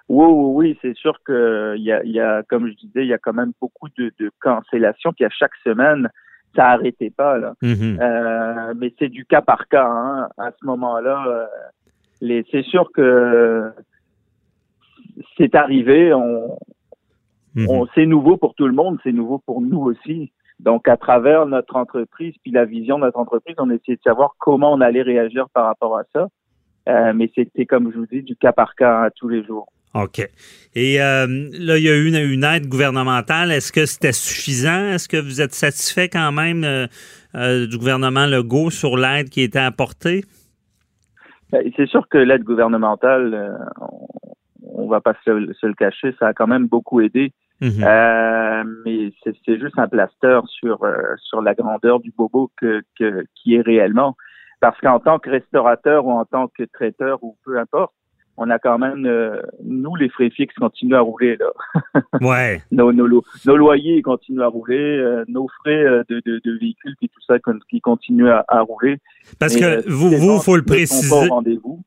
Oui, 0.09 0.26
oui, 0.28 0.52
oui, 0.54 0.78
c'est 0.83 0.96
sûr 0.96 1.18
que 1.24 1.76
y 1.78 1.90
a, 1.90 2.04
y 2.04 2.20
a, 2.20 2.42
comme 2.42 2.68
je 2.68 2.74
disais, 2.74 3.04
il 3.04 3.07
y 3.07 3.14
a 3.14 3.18
quand 3.18 3.33
même 3.33 3.52
beaucoup 3.61 3.88
de, 3.96 4.12
de 4.18 4.30
cancellations. 4.40 5.12
Puis 5.14 5.24
à 5.24 5.30
chaque 5.30 5.54
semaine, 5.64 6.11
ça 6.54 6.64
n'arrêtait 6.64 7.11
pas 7.11 7.38
là. 7.38 7.54
Mm-hmm. 7.62 8.00
Euh, 8.00 8.74
mais 8.76 8.92
c'est 8.98 9.09
du 9.09 9.24
cas 9.24 9.40
par 9.40 9.66
cas. 9.68 9.87
Hein. 9.87 10.28
À 10.38 10.50
ce 10.50 10.66
moment-là, 10.66 11.24
euh, 11.26 11.46
c'est 12.50 12.62
sûr 12.64 12.90
que 12.92 13.70
c'est 15.37 15.54
arrivé. 15.54 16.12
On, 16.12 16.58
mhm. 17.54 17.66
on 17.68 17.87
c'est 17.94 18.06
nouveau 18.06 18.37
pour 18.37 18.54
tout 18.54 18.66
le 18.66 18.74
monde, 18.74 18.98
c'est 19.02 19.12
nouveau 19.12 19.38
pour 19.38 19.60
nous 19.60 19.80
aussi. 19.80 20.32
Donc, 20.60 20.88
à 20.88 20.96
travers 20.96 21.46
notre 21.46 21.76
entreprise, 21.76 22.34
puis 22.42 22.52
la 22.52 22.64
vision 22.64 22.98
de 22.98 23.04
notre 23.04 23.18
entreprise, 23.18 23.56
on 23.58 23.70
essayait 23.70 23.96
de 23.96 24.02
savoir 24.02 24.34
comment 24.38 24.72
on 24.72 24.80
allait 24.80 25.02
réagir 25.02 25.48
par 25.52 25.66
rapport 25.66 25.98
à 25.98 26.04
ça. 26.12 26.28
Euh, 26.88 27.12
mais 27.14 27.30
c'était, 27.34 27.66
comme 27.66 27.90
je 27.92 27.98
vous 27.98 28.06
dis, 28.06 28.22
du 28.22 28.37
cas 28.37 28.52
par 28.52 28.74
cas 28.74 29.04
à 29.04 29.10
tous 29.10 29.28
les 29.28 29.44
jours. 29.44 29.66
OK. 29.94 30.20
Et 30.74 31.00
euh, 31.00 31.26
là, 31.26 31.78
il 31.78 31.84
y 31.84 31.88
a 31.88 31.94
eu 31.94 32.08
une, 32.08 32.44
aide 32.44 32.66
gouvernementale. 32.66 33.52
Est-ce 33.52 33.72
que 33.72 33.87
c'était 33.87 34.12
suffisant? 34.12 34.92
Est-ce 34.92 35.08
que 35.08 35.16
vous 35.16 35.40
êtes 35.40 35.54
satisfait 35.54 36.08
quand 36.08 36.32
même 36.32 36.64
euh, 37.34 37.66
du 37.66 37.78
gouvernement 37.78 38.26
Legault 38.26 38.70
sur 38.70 38.96
l'aide 38.96 39.30
qui 39.30 39.42
été 39.42 39.58
apportée? 39.58 40.24
Ben, 41.52 41.70
c'est 41.76 41.87
sûr 41.87 42.09
que 42.09 42.18
l'aide 42.18 42.42
gouvernementale, 42.42 43.59
on, 43.80 44.85
ne 44.85 44.90
va 44.90 45.00
pas 45.00 45.14
se, 45.24 45.30
le 45.30 45.74
cacher, 45.74 46.14
ça 46.18 46.28
a 46.28 46.33
quand 46.35 46.46
même 46.46 46.66
beaucoup 46.66 47.00
aidé. 47.00 47.33
Mhm. 47.61 47.85
mais 48.85 49.12
c'est 49.22 49.61
juste 49.61 49.78
un 49.78 49.87
plaster 49.87 50.40
sur 50.46 50.85
sur 51.18 51.40
la 51.40 51.54
grandeur 51.54 52.00
du 52.00 52.11
bobo 52.11 52.50
que, 52.57 52.83
qui 52.96 53.54
est 53.54 53.61
réellement. 53.61 54.16
Parce 54.61 54.78
qu'en 54.80 54.98
tant 54.98 55.18
que 55.18 55.30
restaurateur 55.30 56.07
ou 56.07 56.12
en 56.12 56.24
tant 56.24 56.48
que 56.48 56.64
traiteur 56.64 57.22
ou 57.22 57.37
peu 57.44 57.59
importe, 57.59 57.94
on 58.37 58.51
a 58.51 58.59
quand 58.59 58.79
même, 58.79 59.07
euh, 59.07 59.40
nous, 59.64 59.94
les 59.94 60.09
frais 60.09 60.31
fixes 60.31 60.55
continuent 60.57 60.97
à 60.97 61.01
rouler. 61.01 61.37
Là. 61.37 62.03
ouais. 62.20 62.62
nos, 62.73 62.92
nos, 62.92 63.07
nos, 63.09 63.57
loyers 63.57 64.03
continuent 64.03 64.42
à 64.42 64.49
rouler, 64.49 64.77
euh, 64.77 65.25
nos 65.29 65.47
frais 65.61 65.85
euh, 65.85 66.03
de, 66.09 66.20
de, 66.27 66.40
de, 66.44 66.59
véhicules 66.59 66.97
et 67.01 67.09
tout 67.09 67.20
ça 67.27 67.37
qui 67.70 67.81
continuent 67.81 68.31
à, 68.31 68.44
à 68.49 68.62
rouler. 68.62 68.99
Parce 69.38 69.55
que 69.55 69.88
vous, 69.88 70.11
vous, 70.11 70.40
faut 70.40 70.57
le 70.57 70.64
préciser. 70.64 71.29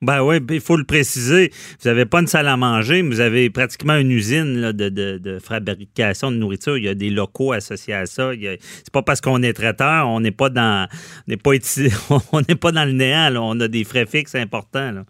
Ben 0.02 0.24
oui, 0.24 0.38
il 0.50 0.62
faut 0.62 0.78
le 0.78 0.86
préciser. 0.86 1.52
Vous 1.82 1.90
n'avez 1.90 2.06
pas 2.06 2.22
une 2.22 2.28
salle 2.28 2.48
à 2.48 2.56
manger, 2.56 3.04
mais 3.04 3.10
vous 3.10 3.20
avez 3.20 3.50
pratiquement 3.50 3.96
une 3.96 4.12
usine 4.12 4.62
là, 4.62 4.74
de, 4.74 4.88
de, 4.90 5.18
de, 5.18 5.40
fabrication 5.40 6.32
de 6.32 6.38
nourriture. 6.38 6.78
Il 6.78 6.86
y 6.86 6.90
a 6.90 6.96
des 6.96 7.10
locaux 7.10 7.52
associés 7.52 7.94
à 7.94 8.06
ça. 8.06 8.32
C'est 8.34 8.94
pas 8.94 9.02
parce 9.02 9.20
qu'on 9.20 9.44
est 9.44 9.54
traiteur, 9.54 10.08
on 10.08 10.22
n'est 10.22 10.32
pas 10.32 10.50
dans, 10.50 10.88
on 11.28 11.32
n'est 11.32 11.38
pas, 11.38 11.52
on 12.32 12.42
n'est 12.48 12.56
pas 12.56 12.72
dans 12.72 12.86
le 12.86 12.94
néant. 12.94 13.30
Là. 13.30 13.42
On 13.42 13.60
a 13.60 13.68
des 13.68 13.84
frais 13.84 14.06
fixes 14.06 14.36
importants. 14.36 14.92
Là. 14.92 15.04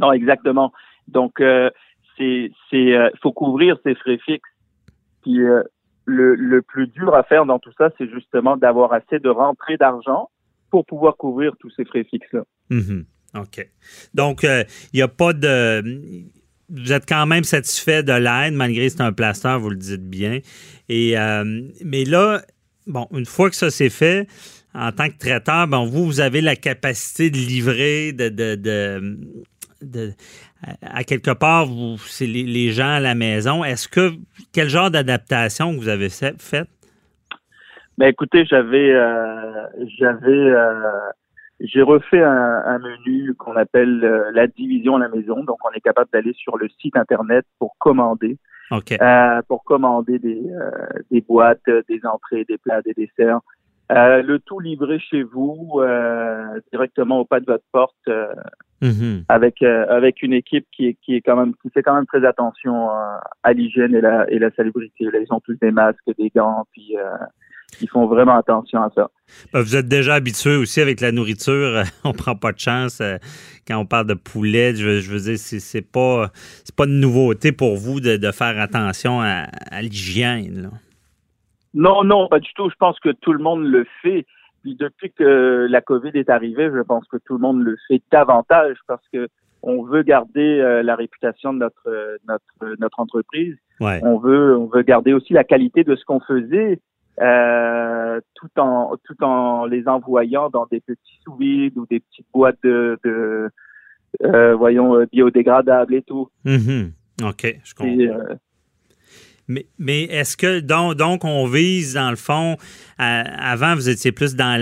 Non, 0.00 0.12
exactement. 0.12 0.72
Donc, 1.08 1.40
euh, 1.40 1.70
c'est, 2.18 2.50
euh, 2.74 3.10
faut 3.22 3.32
couvrir 3.32 3.76
ces 3.84 3.94
frais 3.94 4.18
fixes. 4.24 4.48
Puis 5.22 5.40
euh, 5.42 5.62
le, 6.06 6.34
le 6.34 6.62
plus 6.62 6.86
dur 6.86 7.14
à 7.14 7.22
faire 7.22 7.44
dans 7.44 7.58
tout 7.58 7.72
ça, 7.76 7.90
c'est 7.98 8.08
justement 8.10 8.56
d'avoir 8.56 8.92
assez 8.92 9.18
de 9.18 9.28
rentrée 9.28 9.76
d'argent 9.76 10.30
pour 10.70 10.86
pouvoir 10.86 11.16
couvrir 11.16 11.54
tous 11.60 11.70
ces 11.76 11.84
frais 11.84 12.04
fixes-là. 12.04 12.42
Mm-hmm. 12.70 13.04
OK. 13.38 13.68
Donc, 14.14 14.42
il 14.42 14.66
n'y 14.94 15.02
a 15.02 15.08
pas 15.08 15.32
de. 15.32 15.82
Vous 16.68 16.92
êtes 16.92 17.06
quand 17.08 17.26
même 17.26 17.44
satisfait 17.44 18.02
de 18.02 18.12
l'aide, 18.12 18.54
malgré 18.54 18.86
que 18.86 18.92
c'est 18.92 19.02
un 19.02 19.12
plaster, 19.12 19.56
vous 19.58 19.70
le 19.70 19.76
dites 19.76 20.08
bien. 20.08 20.38
Et, 20.88 21.14
mais 21.84 22.04
là, 22.04 22.42
bon, 22.86 23.06
une 23.12 23.26
fois 23.26 23.50
que 23.50 23.56
ça 23.56 23.70
c'est 23.70 23.90
fait, 23.90 24.28
en 24.74 24.92
tant 24.92 25.08
que 25.08 25.18
traiteur, 25.18 25.66
bon, 25.66 25.84
vous, 25.84 26.04
vous 26.04 26.20
avez 26.20 26.40
la 26.40 26.56
capacité 26.56 27.30
de 27.30 27.36
livrer, 27.36 28.12
de, 28.12 28.28
de, 28.28 28.54
de, 28.54 29.18
à 30.82 31.04
quelque 31.04 31.30
part, 31.30 31.66
vous, 31.66 31.98
c'est 31.98 32.26
les, 32.26 32.70
gens 32.70 32.94
à 32.94 33.00
la 33.00 33.14
maison. 33.14 33.64
Est-ce 33.64 33.88
que 33.88 34.12
quel 34.52 34.68
genre 34.68 34.90
d'adaptation 34.90 35.72
vous 35.72 35.88
avez 35.88 36.08
fait? 36.10 36.66
Ben 37.98 38.08
écoutez, 38.08 38.46
j'avais 38.46 38.92
euh, 38.92 39.66
j'avais 39.98 40.30
euh, 40.30 40.90
j'ai 41.60 41.82
refait 41.82 42.22
un, 42.22 42.78
menu 42.78 43.34
qu'on 43.34 43.54
appelle 43.56 44.02
euh, 44.02 44.30
la 44.32 44.46
division 44.46 44.96
à 44.96 45.00
la 45.00 45.08
maison. 45.10 45.44
Donc, 45.44 45.58
on 45.66 45.70
est 45.76 45.82
capable 45.82 46.08
d'aller 46.10 46.32
sur 46.32 46.56
le 46.56 46.68
site 46.80 46.96
internet 46.96 47.44
pour 47.58 47.76
commander. 47.78 48.38
pour 49.48 49.64
commander 49.64 50.18
des, 50.18 50.40
des 51.10 51.20
boîtes, 51.20 51.68
des 51.88 52.00
entrées, 52.06 52.44
des 52.44 52.56
plats, 52.56 52.80
des 52.80 52.94
desserts. 52.94 53.40
le 53.90 54.38
tout 54.38 54.60
livré 54.60 54.98
chez 54.98 55.22
vous, 55.22 55.82
directement 56.72 57.20
au 57.20 57.24
pas 57.26 57.40
de 57.40 57.46
votre 57.46 57.64
porte. 57.72 58.08
Mm-hmm. 58.82 59.24
avec 59.28 59.60
euh, 59.60 59.84
avec 59.90 60.22
une 60.22 60.32
équipe 60.32 60.66
qui 60.74 60.86
est 60.86 60.96
qui 61.04 61.14
est 61.14 61.20
quand 61.20 61.36
même 61.36 61.52
qui 61.60 61.68
fait 61.68 61.82
quand 61.82 61.94
même 61.94 62.06
très 62.06 62.24
attention 62.26 62.88
euh, 62.90 63.18
à 63.42 63.52
l'hygiène 63.52 63.94
et 63.94 64.00
la 64.00 64.30
et 64.30 64.38
la 64.38 64.50
salubrité. 64.52 65.04
Là, 65.04 65.18
ils 65.18 65.30
ont 65.34 65.40
tous 65.40 65.58
des 65.60 65.70
masques, 65.70 65.98
des 66.18 66.30
gants, 66.34 66.64
puis 66.72 66.96
euh, 66.96 67.02
ils 67.82 67.90
font 67.90 68.06
vraiment 68.06 68.38
attention 68.38 68.82
à 68.82 68.90
ça. 68.94 69.10
Ben, 69.52 69.60
vous 69.60 69.76
êtes 69.76 69.86
déjà 69.86 70.14
habitué 70.14 70.56
aussi 70.56 70.80
avec 70.80 71.02
la 71.02 71.12
nourriture. 71.12 71.82
on 72.04 72.12
prend 72.12 72.34
pas 72.34 72.52
de 72.52 72.58
chance 72.58 73.02
quand 73.68 73.76
on 73.76 73.84
parle 73.84 74.06
de 74.06 74.14
poulet. 74.14 74.74
Je, 74.74 75.00
je 75.00 75.12
veux 75.12 75.20
dire, 75.20 75.36
c'est, 75.36 75.60
c'est 75.60 75.92
pas 75.92 76.30
c'est 76.64 76.74
pas 76.74 76.86
de 76.86 76.92
nouveauté 76.92 77.52
pour 77.52 77.76
vous 77.76 78.00
de, 78.00 78.16
de 78.16 78.30
faire 78.32 78.58
attention 78.58 79.20
à, 79.20 79.44
à 79.70 79.82
l'hygiène. 79.82 80.70
Non, 81.74 82.02
non, 82.02 82.28
pas 82.28 82.40
du 82.40 82.52
tout. 82.54 82.70
Je 82.70 82.76
pense 82.76 82.98
que 83.00 83.10
tout 83.10 83.34
le 83.34 83.42
monde 83.42 83.62
le 83.62 83.86
fait. 84.02 84.24
Puis 84.62 84.76
depuis 84.76 85.10
que 85.10 85.66
la 85.70 85.80
COVID 85.80 86.10
est 86.14 86.28
arrivée, 86.28 86.70
je 86.72 86.82
pense 86.82 87.06
que 87.08 87.16
tout 87.16 87.34
le 87.34 87.40
monde 87.40 87.62
le 87.62 87.76
fait 87.88 88.02
davantage 88.10 88.76
parce 88.86 89.06
que 89.12 89.28
on 89.62 89.82
veut 89.82 90.02
garder 90.02 90.60
euh, 90.60 90.82
la 90.82 90.96
réputation 90.96 91.52
de 91.52 91.58
notre 91.58 92.18
notre 92.26 92.76
notre 92.78 93.00
entreprise. 93.00 93.56
On 93.80 94.18
veut 94.18 94.56
on 94.56 94.66
veut 94.66 94.82
garder 94.82 95.12
aussi 95.12 95.32
la 95.32 95.44
qualité 95.44 95.84
de 95.84 95.96
ce 95.96 96.04
qu'on 96.04 96.20
faisait. 96.20 96.80
Euh, 97.20 98.20
tout 98.34 98.48
en 98.58 98.96
tout 99.04 99.22
en 99.22 99.66
les 99.66 99.86
envoyant 99.88 100.48
dans 100.48 100.66
des 100.70 100.80
petits 100.80 101.20
sous 101.22 101.32
ou 101.32 101.86
des 101.90 102.00
petites 102.00 102.26
boîtes 102.32 102.56
de, 102.62 102.98
de 103.04 103.50
euh, 104.24 104.54
voyons 104.54 105.04
biodégradables 105.12 105.94
et 105.94 106.02
tout. 106.02 106.30
Mm-hmm. 106.46 106.92
OK, 107.28 107.60
je 107.62 107.74
comprends. 107.74 108.36
Mais, 109.78 110.04
est-ce 110.04 110.36
que 110.36 110.60
donc, 110.60 110.94
donc, 110.94 111.24
on 111.24 111.46
vise 111.46 111.94
dans 111.94 112.10
le 112.10 112.16
fond 112.16 112.56
avant 112.98 113.74
vous 113.74 113.88
étiez 113.88 114.12
plus 114.12 114.36
dans 114.36 114.60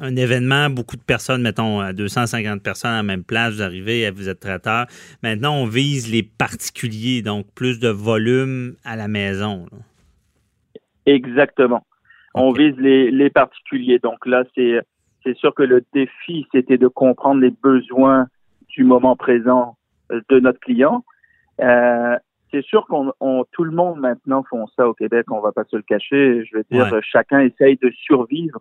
un 0.00 0.16
événement 0.16 0.68
beaucoup 0.68 0.96
de 0.96 1.02
personnes 1.02 1.42
mettons 1.42 1.92
250 1.92 2.60
personnes 2.62 2.90
à 2.90 2.96
la 2.96 3.02
même 3.04 3.22
place 3.22 3.54
vous 3.54 3.62
arrivez 3.62 4.10
vous 4.10 4.28
êtes 4.28 4.40
traiteur. 4.40 4.86
Maintenant 5.22 5.54
on 5.54 5.66
vise 5.66 6.10
les 6.10 6.22
particuliers 6.22 7.22
donc 7.22 7.46
plus 7.54 7.78
de 7.78 7.88
volume 7.88 8.74
à 8.84 8.96
la 8.96 9.08
maison 9.08 9.66
Exactement. 11.06 11.86
On 12.34 12.52
vise 12.52 12.74
les, 12.78 13.10
les 13.10 13.30
particuliers. 13.30 14.00
Donc 14.00 14.26
là 14.26 14.42
c'est 14.54 14.80
c'est 15.24 15.36
sûr 15.36 15.54
que 15.54 15.62
le 15.62 15.84
défi 15.94 16.46
c'était 16.52 16.78
de 16.78 16.88
comprendre 16.88 17.40
les 17.40 17.50
besoins 17.50 18.26
du 18.68 18.84
moment 18.84 19.16
présent 19.16 19.76
de 20.10 20.40
notre 20.40 20.60
client. 20.60 21.04
Euh, 21.60 22.16
c'est 22.56 22.66
sûr 22.66 22.86
qu'on 22.86 23.12
tout 23.52 23.64
le 23.64 23.70
monde 23.70 24.00
maintenant 24.00 24.42
font 24.48 24.66
ça 24.76 24.88
au 24.88 24.94
Québec, 24.94 25.26
on 25.30 25.40
va 25.40 25.52
pas 25.52 25.64
se 25.64 25.76
le 25.76 25.82
cacher. 25.82 26.44
Je 26.44 26.56
veux 26.56 26.64
dire, 26.70 26.88
chacun 27.02 27.40
essaye 27.40 27.76
de 27.76 27.90
survivre 27.90 28.60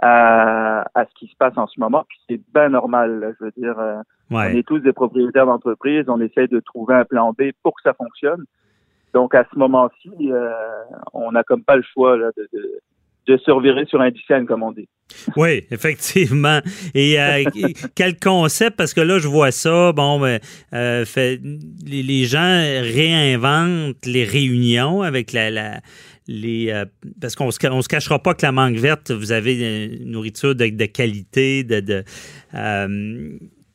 à, 0.00 0.86
à, 0.94 1.04
ce 1.04 1.14
qui 1.18 1.26
se 1.26 1.36
passe 1.36 1.56
en 1.56 1.66
ce 1.66 1.78
moment, 1.80 2.04
puis 2.08 2.18
c'est 2.28 2.40
bien 2.54 2.68
normal. 2.68 3.34
je 3.38 3.44
veux 3.44 3.52
dire, 3.56 3.78
euh, 3.78 4.00
on 4.30 4.40
est 4.40 4.66
tous 4.66 4.78
des 4.78 4.92
propriétaires 4.92 5.46
d'entreprise, 5.46 6.04
on 6.08 6.20
essaye 6.20 6.48
de 6.48 6.60
trouver 6.60 6.94
un 6.94 7.04
plan 7.04 7.32
B 7.32 7.50
pour 7.62 7.74
que 7.74 7.82
ça 7.82 7.94
fonctionne. 7.94 8.44
Donc 9.12 9.34
à 9.34 9.44
ce 9.52 9.58
moment-ci, 9.58 10.10
euh, 10.22 10.52
on 11.12 11.32
n'a 11.32 11.42
comme 11.42 11.64
pas 11.64 11.76
le 11.76 11.82
choix 11.82 12.16
là, 12.16 12.30
de, 12.36 12.48
de, 12.52 12.80
de 13.26 13.36
se 13.36 13.50
revirer 13.50 13.84
sur 13.86 14.00
un 14.00 14.10
dixième, 14.10 14.46
comme. 14.46 14.62
Oui, 15.36 15.62
effectivement. 15.70 16.60
Et 16.94 17.20
euh, 17.20 17.44
quel 17.94 18.18
concept, 18.18 18.76
parce 18.76 18.94
que 18.94 19.00
là, 19.00 19.18
je 19.18 19.28
vois 19.28 19.50
ça, 19.50 19.92
bon, 19.92 20.20
ben, 20.20 20.40
euh, 20.74 21.04
les, 21.86 22.24
gens 22.24 22.40
réinventent 22.40 24.04
les 24.06 24.24
réunions 24.24 25.02
avec 25.02 25.32
la, 25.32 25.50
la 25.50 25.80
les 26.28 26.70
euh, 26.70 26.84
parce 27.20 27.34
qu'on 27.34 27.50
se, 27.50 27.58
se 27.58 27.88
cachera 27.88 28.20
pas 28.20 28.34
que 28.34 28.46
la 28.46 28.52
mangue 28.52 28.76
verte, 28.76 29.10
vous 29.10 29.32
avez 29.32 29.86
une 29.86 30.10
nourriture 30.10 30.54
de, 30.54 30.66
qualité, 30.86 31.64
de, 31.64 31.80
de 31.80 32.04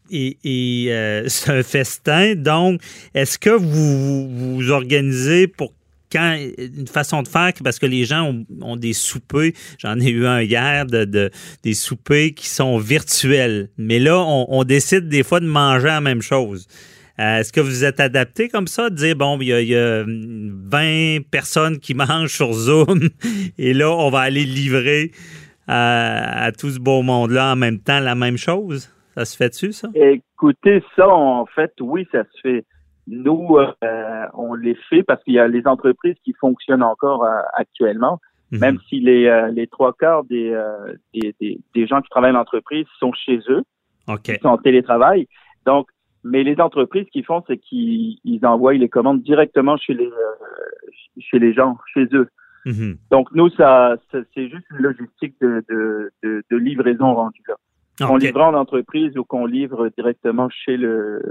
et 0.09 0.37
c'est 1.27 1.51
un 1.51 1.63
festin. 1.63 2.35
Donc, 2.35 2.81
est-ce 3.13 3.37
que 3.37 3.49
vous 3.49 4.29
vous 4.29 4.71
organisez 4.71 5.47
pour 5.47 5.73
quand 6.11 6.37
une 6.57 6.87
façon 6.87 7.23
de 7.23 7.27
faire 7.27 7.51
parce 7.63 7.79
que 7.79 7.85
les 7.85 8.05
gens 8.05 8.33
ont, 8.61 8.75
des 8.75 8.93
soupers, 8.93 9.51
j'en 9.77 9.99
ai 9.99 10.09
eu 10.09 10.25
un 10.25 10.41
hier 10.41 10.85
de, 10.85 11.29
des 11.63 11.73
soupers 11.73 12.33
qui 12.33 12.47
sont 12.47 12.77
virtuels, 12.77 13.69
mais 13.77 13.99
là 13.99 14.17
on, 14.25 14.63
décide 14.63 15.07
des 15.07 15.23
fois 15.23 15.39
de 15.39 15.47
manger 15.47 15.87
la 15.87 16.01
même 16.01 16.21
chose. 16.21 16.67
Euh, 17.19 17.39
est-ce 17.39 17.51
que 17.51 17.61
vous 17.61 17.83
êtes 17.83 17.99
adapté 17.99 18.47
comme 18.47 18.67
ça, 18.67 18.91
de 18.91 18.95
dire 18.95 19.15
bon, 19.15 19.39
il 19.41 19.47
y, 19.47 19.75
a, 19.75 20.03
20 20.05 21.29
personnes 21.31 21.79
qui 21.79 21.93
mangent 21.95 22.33
sur 22.33 22.53
Zoom 22.53 23.09
et 23.57 23.73
là 23.73 23.89
on 23.91 24.09
va 24.09 24.19
aller 24.19 24.43
livrer 24.43 25.11
à, 25.67 26.45
à 26.45 26.51
tout 26.51 26.69
ce 26.69 26.79
beau 26.79 27.01
monde-là 27.01 27.53
en 27.53 27.55
même 27.55 27.79
temps 27.79 27.99
la 27.99 28.15
même 28.15 28.37
chose? 28.37 28.91
Ça 29.17 29.25
se 29.25 29.35
fait-tu, 29.35 29.71
ça? 29.71 29.89
Écoutez, 29.95 30.83
ça, 30.95 31.09
en 31.09 31.47
fait, 31.47 31.71
oui, 31.81 32.07
ça 32.11 32.21
se 32.23 32.41
fait. 32.43 32.65
Nous, 33.07 33.57
euh, 33.57 34.25
on 34.33 34.53
les 34.53 34.75
fait 34.89 35.03
parce 35.03 35.23
qu'il 35.23 35.33
y 35.33 35.39
a 35.39 35.47
les 35.47 35.65
entreprises 35.65 36.15
qui 36.23 36.33
fonctionnent 36.33 36.83
encore 36.83 37.23
euh, 37.23 37.41
actuellement, 37.53 38.19
mhm. 38.51 38.59
même 38.59 38.79
si 38.89 38.99
les, 38.99 39.27
euh, 39.27 39.47
les 39.49 39.67
trois 39.67 39.93
quarts 39.93 40.25
des, 40.25 40.55
des, 41.13 41.59
des, 41.73 41.87
gens 41.87 42.01
qui 42.01 42.09
travaillent 42.09 42.33
dans 42.33 42.39
l'entreprise 42.39 42.85
sont 42.99 43.13
chez 43.13 43.39
eux, 43.47 43.63
ils 44.07 44.39
sont 44.41 44.49
en 44.49 44.57
télétravail. 44.57 45.27
Donc, 45.65 45.87
mais 46.23 46.43
les 46.43 46.59
entreprises 46.59 47.07
qui 47.11 47.23
font, 47.23 47.43
c'est 47.47 47.57
qu'ils 47.57 48.39
envoient 48.43 48.73
les 48.73 48.89
commandes 48.89 49.21
directement 49.21 49.77
chez 49.77 49.93
les 49.93 50.09
chez 51.19 51.39
les 51.39 51.53
gens, 51.53 51.77
chez 51.93 52.07
eux. 52.13 52.27
Mhm. 52.65 52.97
Donc 53.11 53.29
nous, 53.33 53.49
ça, 53.51 53.95
c'est 54.11 54.49
juste 54.49 54.65
une 54.71 54.79
logistique 54.79 55.35
de, 55.39 55.63
de, 55.69 56.11
de, 56.23 56.57
livraison 56.57 57.13
rendue 57.15 57.41
là. 57.47 57.55
Qu'on 58.05 58.17
livre 58.17 58.41
en 58.41 58.53
entreprise 58.53 59.17
ou 59.17 59.23
qu'on 59.23 59.45
livre 59.45 59.89
directement 59.97 60.49
chez 60.49 60.77
le 60.77 61.21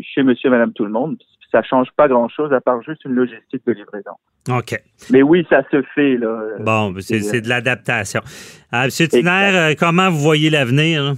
chez 0.00 0.22
monsieur, 0.22 0.50
madame, 0.50 0.72
tout 0.72 0.84
le 0.84 0.90
monde. 0.90 1.16
Ça 1.52 1.62
change 1.62 1.88
pas 1.96 2.08
grand-chose 2.08 2.52
à 2.52 2.60
part 2.60 2.82
juste 2.82 3.04
une 3.04 3.12
logistique 3.12 3.62
de 3.64 3.72
livraison. 3.72 4.10
OK. 4.50 4.76
Mais 5.10 5.22
oui, 5.22 5.46
ça 5.48 5.62
se 5.70 5.82
fait. 5.94 6.16
Là. 6.16 6.56
Bon, 6.58 6.90
ben, 6.90 7.00
c'est 7.00 7.40
de 7.40 7.48
l'adaptation. 7.48 8.20
Euh, 8.72 8.84
monsieur 8.86 9.06
Tiner, 9.06 9.50
euh, 9.54 9.74
comment 9.78 10.10
vous 10.10 10.18
voyez 10.18 10.50
l'avenir? 10.50 11.14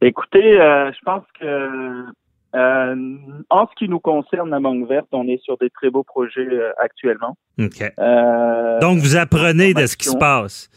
Écoutez, 0.00 0.60
euh, 0.60 0.90
je 0.92 0.98
pense 1.04 1.24
que 1.38 2.06
en 2.54 3.66
ce 3.66 3.74
qui 3.78 3.88
nous 3.88 4.00
concerne, 4.00 4.50
la 4.50 4.60
Mangue 4.60 4.86
Verte, 4.86 5.06
on 5.12 5.26
est 5.26 5.42
sur 5.42 5.56
des 5.58 5.70
très 5.70 5.88
beaux 5.88 6.02
projets 6.02 6.48
actuellement. 6.78 7.36
OK. 7.58 7.80
Donc, 8.80 8.98
vous 8.98 9.16
apprenez 9.16 9.72
de 9.72 9.86
ce 9.86 9.96
qui 9.96 10.08
se 10.08 10.16
passe. 10.16 10.68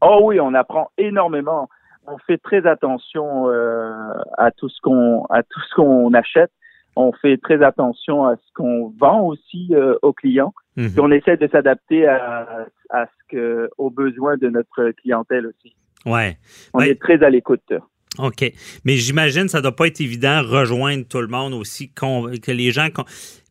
Oh 0.00 0.20
oui, 0.24 0.40
on 0.40 0.54
apprend 0.54 0.90
énormément. 0.98 1.68
On 2.06 2.18
fait 2.18 2.38
très 2.38 2.66
attention 2.66 3.48
euh, 3.48 4.12
à 4.36 4.50
tout 4.50 4.68
ce 4.68 4.80
qu'on 4.82 5.24
à 5.26 5.42
tout 5.42 5.60
ce 5.70 5.74
qu'on 5.74 6.12
achète. 6.12 6.50
On 6.96 7.12
fait 7.12 7.38
très 7.38 7.62
attention 7.62 8.24
à 8.24 8.36
ce 8.36 8.52
qu'on 8.54 8.92
vend 8.98 9.22
aussi 9.22 9.68
euh, 9.72 9.96
aux 10.02 10.12
clients. 10.12 10.52
Mhm. 10.76 10.90
on 10.98 11.10
essaie 11.12 11.36
de 11.36 11.48
s'adapter 11.48 12.06
à, 12.06 12.66
à 12.90 13.06
ce 13.06 13.36
que 13.36 13.70
aux 13.78 13.90
besoins 13.90 14.36
de 14.36 14.48
notre 14.48 14.90
clientèle 15.02 15.46
aussi. 15.46 15.74
Ouais. 16.04 16.36
On 16.74 16.80
est 16.80 17.00
très 17.00 17.22
à 17.22 17.30
l'écoute. 17.30 17.72
OK. 18.18 18.52
Mais 18.84 18.96
j'imagine 18.96 19.44
que 19.44 19.50
ça 19.50 19.58
ne 19.58 19.62
doit 19.62 19.74
pas 19.74 19.86
être 19.86 20.00
évident 20.00 20.42
rejoindre 20.42 21.04
tout 21.08 21.20
le 21.20 21.26
monde 21.26 21.54
aussi, 21.54 21.92
que 21.92 22.50
les 22.50 22.70
gens 22.70 22.88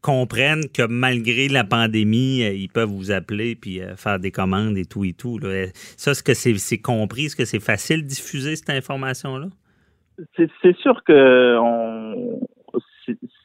comprennent 0.03 0.69
que 0.71 0.85
malgré 0.85 1.47
la 1.47 1.63
pandémie, 1.63 2.43
euh, 2.43 2.53
ils 2.53 2.69
peuvent 2.69 2.89
vous 2.89 3.11
appeler 3.11 3.55
puis 3.55 3.81
euh, 3.81 3.95
faire 3.95 4.19
des 4.19 4.31
commandes 4.31 4.77
et 4.77 4.85
tout 4.85 5.03
et 5.05 5.13
tout. 5.13 5.39
Ça, 5.97 6.11
est-ce 6.11 6.21
que 6.21 6.33
c'est 6.33 6.77
compris? 6.77 7.25
Est-ce 7.25 7.35
que 7.35 7.45
c'est 7.45 7.63
facile 7.63 8.03
de 8.03 8.07
diffuser 8.07 8.55
cette 8.55 8.69
information-là? 8.69 9.47
C'est 10.35 10.77
sûr 10.77 11.03
que 11.03 11.57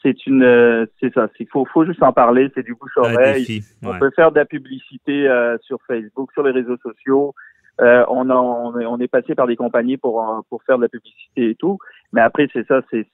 c'est 0.03 0.27
une 0.27 0.87
c'est 1.01 1.13
ça 1.13 1.29
il 1.41 1.49
faut 1.49 1.65
faut 1.65 1.85
juste 1.85 2.03
en 2.03 2.13
parler 2.13 2.49
c'est 2.55 2.63
du 2.63 2.75
bouche 2.75 2.97
oreille 2.97 3.63
on 3.83 3.99
peut 3.99 4.13
faire 4.15 4.31
de 4.31 4.39
la 4.39 4.45
publicité 4.45 5.27
euh, 5.27 5.57
sur 5.63 5.79
Facebook 5.89 6.31
sur 6.33 6.45
les 6.45 6.53
réseaux 6.53 6.77
sociaux 6.77 7.35
euh, 7.81 8.05
on, 8.09 8.29
on, 8.31 8.99
est 8.99 9.09
passé 9.09 9.35
par 9.35 9.47
des 9.47 9.57
compagnies 9.57 9.97
pour, 9.97 10.45
pour 10.49 10.63
faire 10.65 10.79
de 10.79 10.83
la 10.83 10.89
publicité 10.89 11.51
et 11.51 11.55
tout. 11.55 11.79
Mais 12.13 12.21
après, 12.21 12.49
c'est 12.53 12.67
ça, 12.67 12.81
c'est, 12.91 13.07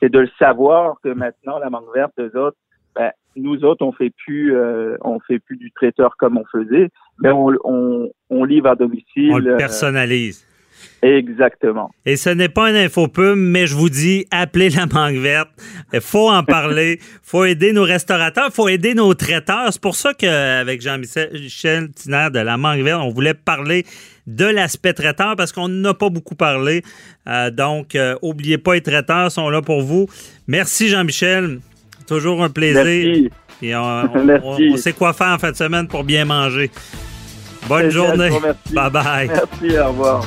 de 0.00 0.18
le 0.18 0.28
savoir 0.38 0.96
que 1.04 1.10
maintenant, 1.10 1.58
la 1.58 1.68
mangue 1.68 1.92
verte, 1.94 2.18
eux 2.18 2.34
autres, 2.38 2.56
nous 3.36 3.64
autres, 3.64 3.84
on 3.84 3.92
fait 3.92 4.10
plus, 4.10 4.54
euh, 4.54 4.96
on 5.02 5.20
fait 5.20 5.38
plus 5.38 5.56
du 5.56 5.70
traiteur 5.72 6.16
comme 6.18 6.36
on 6.36 6.44
faisait, 6.50 6.88
mais 7.22 7.30
on, 7.30 7.50
on, 7.64 8.10
on 8.30 8.44
livre 8.44 8.68
à 8.68 8.76
domicile. 8.76 9.32
On 9.32 9.38
le 9.38 9.54
euh, 9.54 9.56
personnalise. 9.56 10.46
Exactement. 11.02 11.90
Et 12.04 12.16
ce 12.16 12.30
n'est 12.30 12.48
pas 12.48 12.68
un 12.68 12.74
infopub, 12.74 13.36
mais 13.36 13.66
je 13.66 13.74
vous 13.74 13.88
dis, 13.88 14.26
appelez 14.30 14.68
la 14.70 14.86
mangue 14.86 15.16
verte. 15.16 15.48
Il 15.92 16.00
faut 16.00 16.28
en 16.30 16.42
parler. 16.42 16.98
Il 17.00 17.08
faut 17.22 17.44
aider 17.44 17.72
nos 17.72 17.84
restaurateurs. 17.84 18.46
Il 18.48 18.54
faut 18.54 18.68
aider 18.68 18.94
nos 18.94 19.14
traiteurs. 19.14 19.72
C'est 19.72 19.80
pour 19.80 19.96
ça 19.96 20.12
qu'avec 20.14 20.82
Jean-Michel 20.82 21.90
Tiner 21.92 22.28
de 22.32 22.40
la 22.40 22.56
mangue 22.56 22.82
verte, 22.82 23.00
on 23.02 23.10
voulait 23.10 23.34
parler 23.34 23.84
de 24.26 24.44
l'aspect 24.44 24.92
traiteur 24.92 25.36
parce 25.36 25.52
qu'on 25.52 25.68
n'a 25.68 25.94
pas 25.94 26.10
beaucoup 26.10 26.34
parlé. 26.34 26.82
Euh, 27.26 27.50
donc, 27.50 27.94
euh, 27.94 28.16
oubliez 28.22 28.58
pas, 28.58 28.74
les 28.74 28.82
traiteurs 28.82 29.32
sont 29.32 29.48
là 29.48 29.62
pour 29.62 29.82
vous. 29.82 30.06
Merci 30.46 30.88
Jean-Michel. 30.88 31.60
Toujours 32.10 32.42
un 32.42 32.50
plaisir. 32.50 32.82
Merci. 32.84 33.30
Et 33.62 33.76
on, 33.76 34.76
sait 34.76 34.92
quoi 34.92 35.12
faire 35.12 35.28
en 35.28 35.38
fin 35.38 35.52
de 35.52 35.56
semaine 35.56 35.86
pour 35.86 36.02
bien 36.02 36.24
manger. 36.24 36.68
Bonne 37.68 37.88
journée. 37.90 38.30
Bye 38.72 38.90
bye. 38.90 39.28
Merci, 39.28 39.78
au 39.78 39.88
revoir. 39.90 40.26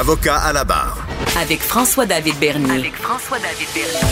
Avocat 0.00 0.36
à 0.36 0.54
la 0.54 0.64
barre. 0.64 0.96
Avec 1.38 1.60
François-David 1.60 2.34
Bernier. 2.40 2.70
Avec 2.70 2.94
François-David 2.94 3.68
Bernier. 3.74 4.08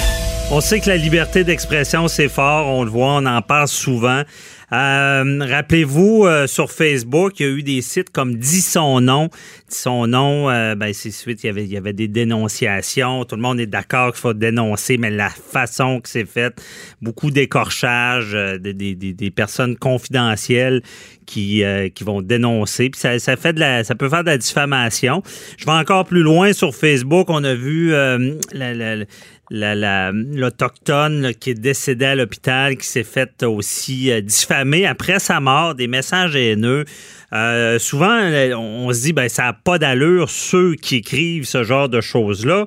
On 0.51 0.61
sait 0.61 0.81
que 0.81 0.90
la 0.90 0.98
liberté 0.98 1.44
d'expression, 1.44 2.09
c'est 2.09 2.29
fort. 2.29 2.66
On 2.66 2.85
le 2.85 2.90
voit, 2.90 3.14
on 3.14 3.24
en 3.24 3.40
parle 3.40 3.68
souvent. 3.68 4.22
Euh, 4.72 5.38
rappelez-vous, 5.40 6.24
euh, 6.26 6.46
sur 6.46 6.70
Facebook, 6.70 7.40
il 7.40 7.46
y 7.46 7.48
a 7.48 7.52
eu 7.52 7.62
des 7.62 7.81
sites 7.81 8.11
comme 8.11 8.37
Dis 8.37 8.61
son 8.61 9.00
nom. 9.00 9.28
Dis 9.68 9.78
son 9.78 10.07
nom, 10.07 10.50
euh, 10.50 10.74
ben, 10.74 10.92
c'est 10.92 11.11
suite, 11.11 11.42
il 11.42 11.46
y, 11.46 11.50
avait, 11.50 11.64
il 11.64 11.70
y 11.70 11.76
avait 11.76 11.94
des 11.94 12.09
dénonciations. 12.09 13.24
Tout 13.24 13.37
le 13.37 13.42
monde 13.42 13.61
est 13.61 13.66
d'accord 13.66 14.12
qu'il 14.12 14.20
faut 14.20 14.35
dénoncer, 14.35 14.98
mais 14.98 15.11
la 15.11 15.31
façon 15.31 16.00
que 16.00 16.09
c'est 16.09 16.26
fait, 16.26 16.61
beaucoup 17.00 17.31
d'écorchages, 17.31 18.37
des, 18.61 18.74
des, 18.74 18.94
des, 18.94 19.31
personnes 19.31 19.76
confidentielles 19.76 20.83
qui, 21.24 21.62
qui 21.94 22.04
vont 22.04 22.20
dénoncer. 22.20 22.90
Puis 22.90 23.00
ça, 23.00 23.18
ça, 23.18 23.37
fait 23.37 23.52
de 23.54 23.61
la, 23.61 23.85
ça 23.85 23.94
peut 23.94 24.09
faire 24.09 24.24
de 24.24 24.31
la 24.31 24.38
diffamation. 24.38 25.22
Je 25.57 25.64
vais 25.64 25.72
encore 25.72 26.04
plus 26.04 26.22
loin 26.22 26.52
sur 26.52 26.74
Facebook. 26.74 27.26
On 27.31 27.44
a 27.44 27.54
vu 27.54 27.90
la, 27.90 28.74
la 28.74 29.04
l'Autochtone 29.50 31.32
qui 31.38 31.50
est 31.50 31.54
décédé 31.54 32.04
à 32.04 32.14
l'hôpital, 32.14 32.76
qui 32.76 32.87
s'est 32.87 33.04
fait 33.04 33.42
aussi 33.42 34.11
euh, 34.11 34.20
diffamer 34.20 34.87
après 34.87 35.18
sa 35.18 35.40
mort, 35.40 35.74
des 35.74 35.87
messages 35.87 36.37
haineux. 36.37 36.84
Euh, 37.32 37.78
souvent, 37.78 38.18
on, 38.56 38.92
se 38.92 39.02
dit, 39.02 39.12
ben, 39.12 39.28
ça 39.28 39.44
n'a 39.44 39.52
pas 39.52 39.78
d'allure, 39.78 40.30
ceux 40.30 40.74
qui 40.74 40.96
écrivent 40.96 41.44
ce 41.44 41.62
genre 41.62 41.88
de 41.88 42.00
choses-là. 42.00 42.66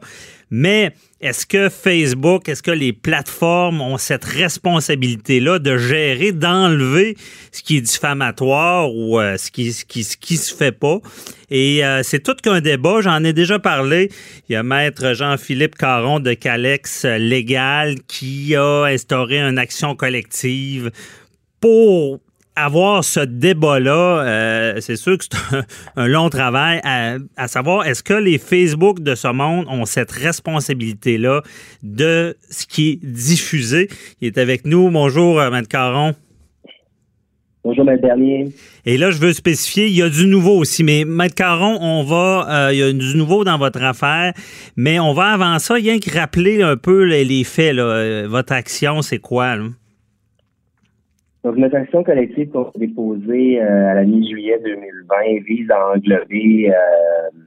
Mais 0.52 0.94
est-ce 1.22 1.46
que 1.46 1.70
Facebook, 1.70 2.50
est-ce 2.50 2.62
que 2.62 2.72
les 2.72 2.92
plateformes 2.92 3.80
ont 3.80 3.98
cette 3.98 4.26
responsabilité-là 4.26 5.60
de 5.60 5.78
gérer, 5.78 6.34
d'enlever 6.34 7.16
ce 7.54 7.64
qui 7.64 7.78
est 7.78 7.82
diffamatoire 7.82 8.94
ou 8.94 9.18
euh, 9.18 9.38
ce, 9.38 9.50
qui, 9.50 9.72
ce, 9.72 9.86
qui, 9.86 10.04
ce 10.04 10.18
qui 10.18 10.36
se 10.36 10.54
fait 10.54 10.74
pas? 10.74 11.00
Et 11.50 11.86
euh, 11.86 12.04
c'est 12.04 12.20
tout 12.20 12.36
qu'un 12.36 12.60
débat. 12.60 13.00
J'en 13.00 13.24
ai 13.24 13.32
déjà 13.32 13.60
parlé. 13.60 14.10
Il 14.50 14.54
y 14.54 14.56
a 14.58 14.64
maître 14.64 15.14
Jean-Philippe 15.14 15.76
Caron 15.76 16.20
de 16.20 16.34
Calex 16.34 17.06
Légal 17.06 17.96
qui 18.08 18.54
a 18.56 18.84
instauré 18.84 19.40
une 19.40 19.58
action 19.58 19.96
collective 19.96 20.92
pour 21.62 22.20
avoir 22.56 23.04
ce 23.04 23.22
débat-là, 23.22 24.24
euh, 24.24 24.74
c'est 24.80 24.96
sûr 24.96 25.18
que 25.18 25.24
c'est 25.24 25.38
un, 25.96 26.08
long 26.08 26.30
travail 26.30 26.82
à, 26.84 27.48
savoir 27.48 27.86
est-ce 27.86 28.04
que 28.04 28.14
les 28.14 28.38
Facebook 28.38 29.02
de 29.02 29.16
ce 29.16 29.28
monde 29.28 29.66
ont 29.70 29.86
cette 29.86 30.12
responsabilité-là 30.12 31.42
de 31.84 32.36
ce 32.50 32.66
qui 32.66 32.90
est 32.90 33.06
diffusé? 33.06 33.90
Il 34.20 34.28
est 34.28 34.38
avec 34.38 34.66
nous. 34.66 34.90
Bonjour, 34.90 35.40
euh, 35.40 35.50
Maître 35.50 35.70
Caron. 35.70 36.14
Bonjour, 37.64 37.86
Maître 37.86 38.02
Bernier. 38.02 38.48
Et 38.86 38.98
là, 38.98 39.12
je 39.12 39.20
veux 39.20 39.34
spécifier, 39.34 39.86
il 39.86 39.96
y 39.96 40.02
a 40.02 40.10
du 40.10 40.26
nouveau 40.26 40.58
aussi. 40.58 40.84
Mais 40.84 41.06
Maître 41.06 41.36
Caron, 41.36 41.78
on 41.80 42.04
va, 42.04 42.48
euh, 42.50 42.74
il 42.74 42.80
y 42.80 42.84
a 42.84 42.92
du 42.92 43.16
nouveau 43.16 43.44
dans 43.44 43.60
votre 43.60 43.84
affaire, 43.84 44.34
mais 44.76 45.00
on 45.00 45.14
va 45.14 45.34
avant 45.34 45.60
ça, 45.60 45.76
rien 45.76 46.00
que 46.00 46.10
rappeler 46.10 46.64
un 46.64 46.76
peu 46.76 47.04
les, 47.04 47.44
faits. 47.44 47.76
Là. 47.76 48.28
Votre 48.28 48.54
action, 48.54 49.02
c'est 49.04 49.20
quoi? 49.20 49.56
Là? 49.56 49.66
Donc, 51.44 51.58
notre 51.58 51.76
action 51.76 52.04
collective 52.04 52.50
qu'on 52.52 52.66
a 52.66 52.72
déposée 52.76 53.62
euh, 53.62 53.92
à 53.92 53.94
la 53.96 54.04
mi-juillet 54.04 54.60
2020 54.64 55.44
vise 55.48 55.72
à 55.72 55.90
englober 55.90 56.70
euh, 56.70 57.38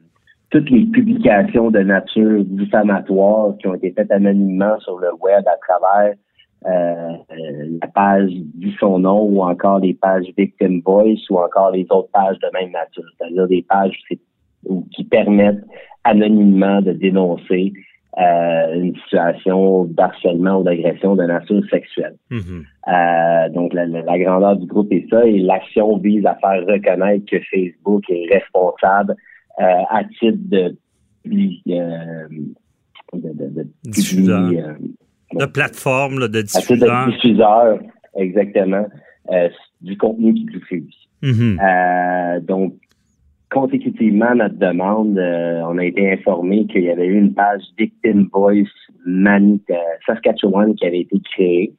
toutes 0.51 0.69
les 0.71 0.85
publications 0.87 1.71
de 1.71 1.79
nature 1.79 2.45
diffamatoire 2.45 3.57
qui 3.59 3.69
ont 3.69 3.75
été 3.75 3.93
faites 3.93 4.11
anonymement 4.11 4.79
sur 4.81 4.99
le 4.99 5.13
web 5.21 5.45
à 5.47 5.57
travers 5.59 6.15
euh, 6.67 7.17
la 7.81 7.87
page 7.89 8.31
dit 8.31 8.75
son 8.81 8.99
nom 8.99 9.23
ou 9.23 9.43
encore 9.43 9.79
les 9.79 9.95
pages 9.95 10.27
Victim 10.37 10.81
Voice 10.85 11.21
ou 11.31 11.39
encore 11.39 11.71
les 11.71 11.87
autres 11.91 12.11
pages 12.13 12.39
de 12.39 12.49
même 12.53 12.73
nature, 12.73 13.05
c'est-à-dire 13.17 13.47
des 13.47 13.63
pages 13.69 14.01
qui 14.93 15.05
permettent 15.05 15.63
anonymement 16.05 16.81
de 16.81 16.93
dénoncer 16.93 17.73
euh, 18.19 18.75
une 18.75 18.95
situation 18.97 19.85
d'harcèlement 19.87 20.61
ou 20.61 20.63
d'agression 20.63 21.17
de 21.17 21.25
nature 21.25 21.63
sexuelle. 21.69 22.15
Mm-hmm. 22.31 23.53
donc, 23.53 23.75
la, 23.75 24.19
grandeur 24.19 24.57
du 24.57 24.67
groupe 24.67 24.93
est 24.93 25.07
ça, 25.11 25.27
et 25.27 25.39
l'action 25.41 25.99
vise 25.99 26.25
à 26.25 26.37
faire 26.37 26.65
reconnaître 26.65 27.25
que 27.29 27.39
Facebook 27.51 28.05
est 28.09 28.33
responsable 28.33 29.17
à 29.59 30.03
titre 30.19 30.39
de, 30.49 30.77
de, 33.15 33.67
diffuseur. 33.85 34.51
de 35.33 35.47
plateforme, 35.47 36.29
de 36.29 36.43
diffuseur. 36.43 37.07
de 37.07 37.13
diffuseur, 37.13 37.79
exactement, 38.17 38.87
du 39.81 39.97
contenu 39.97 40.35
qui 40.35 40.47
est 40.47 40.85
Mm-hmm. 41.25 42.45
donc, 42.45 42.75
consécutivement 43.55 44.35
notre 44.35 44.57
demande, 44.57 45.17
euh, 45.17 45.63
on 45.69 45.79
a 45.79 45.85
été 45.85 46.13
informé 46.13 46.67
qu'il 46.67 46.83
y 46.83 46.91
avait 46.91 47.07
eu 47.07 47.17
une 47.17 47.33
page 47.35 47.63
Victim 47.79 48.29
Voice 48.33 48.67
Manit 49.07 49.63
euh, 49.71 49.75
Saskatchewan 50.05 50.75
qui 50.75 50.85
avait 50.85 51.03
été 51.03 51.21
créée. 51.21 51.73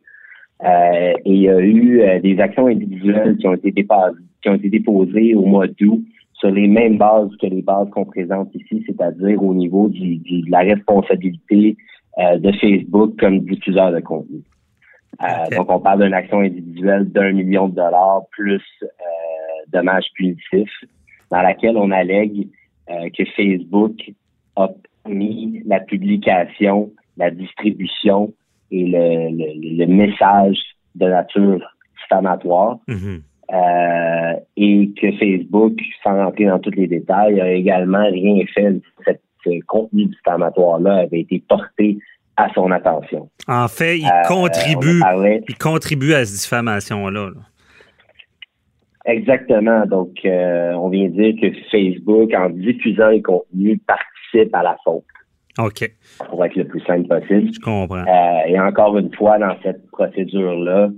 Euh, 0.64 1.14
et 1.26 1.32
il 1.32 1.42
y 1.42 1.50
a 1.50 1.60
eu 1.60 2.22
des 2.22 2.40
actions 2.40 2.68
individuelles 2.68 3.36
qui 3.38 3.46
ont 3.46 3.54
été 3.56 3.74
qui 3.74 4.50
ont 4.50 4.56
été 4.56 4.70
déposées 4.70 5.36
au 5.36 5.46
mois 5.46 5.68
d'août 5.68 6.02
sur 6.36 6.50
les 6.50 6.68
mêmes 6.68 6.98
bases 6.98 7.30
que 7.42 7.48
les 7.48 7.62
bases 7.62 7.90
qu'on 7.90 8.06
présente 8.06 8.56
ici, 8.56 8.82
c'est-à-dire 8.88 9.44
au 9.44 9.54
niveau 9.54 9.90
du, 9.90 10.16
de 10.18 10.50
la 10.50 10.60
responsabilité 10.60 11.76
de 12.18 12.52
Facebook 12.54 13.20
comme 13.20 13.42
diffuseur 13.42 13.92
de 13.92 14.00
contenu. 14.00 14.40
Donc, 15.58 15.70
on 15.70 15.80
parle 15.80 16.04
d'une 16.04 16.14
action 16.14 16.40
individuelle 16.40 17.12
d'un 17.12 17.34
million 17.34 17.68
de 17.68 17.76
dollars 17.76 18.22
plus 18.32 18.64
dommages 19.74 20.08
punitifs 20.14 20.86
dans 21.32 21.42
laquelle 21.42 21.78
on 21.78 21.92
allègue 21.92 22.48
euh, 22.90 23.10
que 23.18 23.24
Facebook 23.36 24.12
a 24.56 24.70
mis 25.08 25.62
la 25.66 25.80
publication, 25.80 26.92
la 27.18 27.32
distribution 27.32 28.34
et 28.72 28.86
le, 28.86 29.86
message 29.86 30.58
de 30.96 31.06
nature 31.06 31.62
diffamatoire. 32.02 32.78
Mm-hmm. 32.88 33.22
Euh, 33.54 34.40
et 34.58 34.92
que 35.00 35.12
Facebook, 35.18 35.80
sans 36.04 36.16
rentrer 36.16 36.46
dans 36.46 36.60
tous 36.60 36.72
les 36.72 36.88
détails, 36.88 37.40
a 37.40 37.52
également 37.52 38.06
rien 38.10 38.44
fait. 38.54 38.82
ce 39.44 39.60
contenu 39.68 40.06
diffamatoire-là 40.06 41.02
avait 41.02 41.22
été 41.22 41.44
porté 41.48 42.00
à 42.38 42.52
son 42.54 42.72
attention. 42.72 43.30
En 43.48 43.68
fait, 43.68 44.00
il 44.00 44.06
euh, 44.06 44.28
contribue, 44.28 45.02
il 45.48 45.58
contribue 45.58 46.14
à 46.14 46.26
cette 46.26 46.40
diffamation-là. 46.42 47.30
là 47.36 47.42
Exactement. 49.06 49.86
Donc, 49.86 50.14
euh, 50.26 50.74
on 50.74 50.90
vient 50.90 51.10
dire 51.10 51.36
que 51.40 51.48
Facebook, 51.72 52.34
en 52.34 52.50
diffusant 52.50 53.10
les 53.10 53.22
contenus, 53.22 53.80
participe 53.88 54.54
à 54.54 54.64
la 54.64 54.78
faute. 54.84 55.04
OK. 55.60 55.90
Pour 56.30 56.44
être 56.44 56.56
le 56.56 56.66
plus 56.66 56.82
simple 56.82 57.08
possible. 57.08 57.52
Je 57.54 57.60
comprends. 57.60 58.04
Euh, 58.04 58.48
et 58.48 58.60
encore 58.60 58.98
une 58.98 59.14
fois, 59.14 59.38
dans 59.38 59.56
cette 59.64 59.90
procédure-là, 59.92 60.90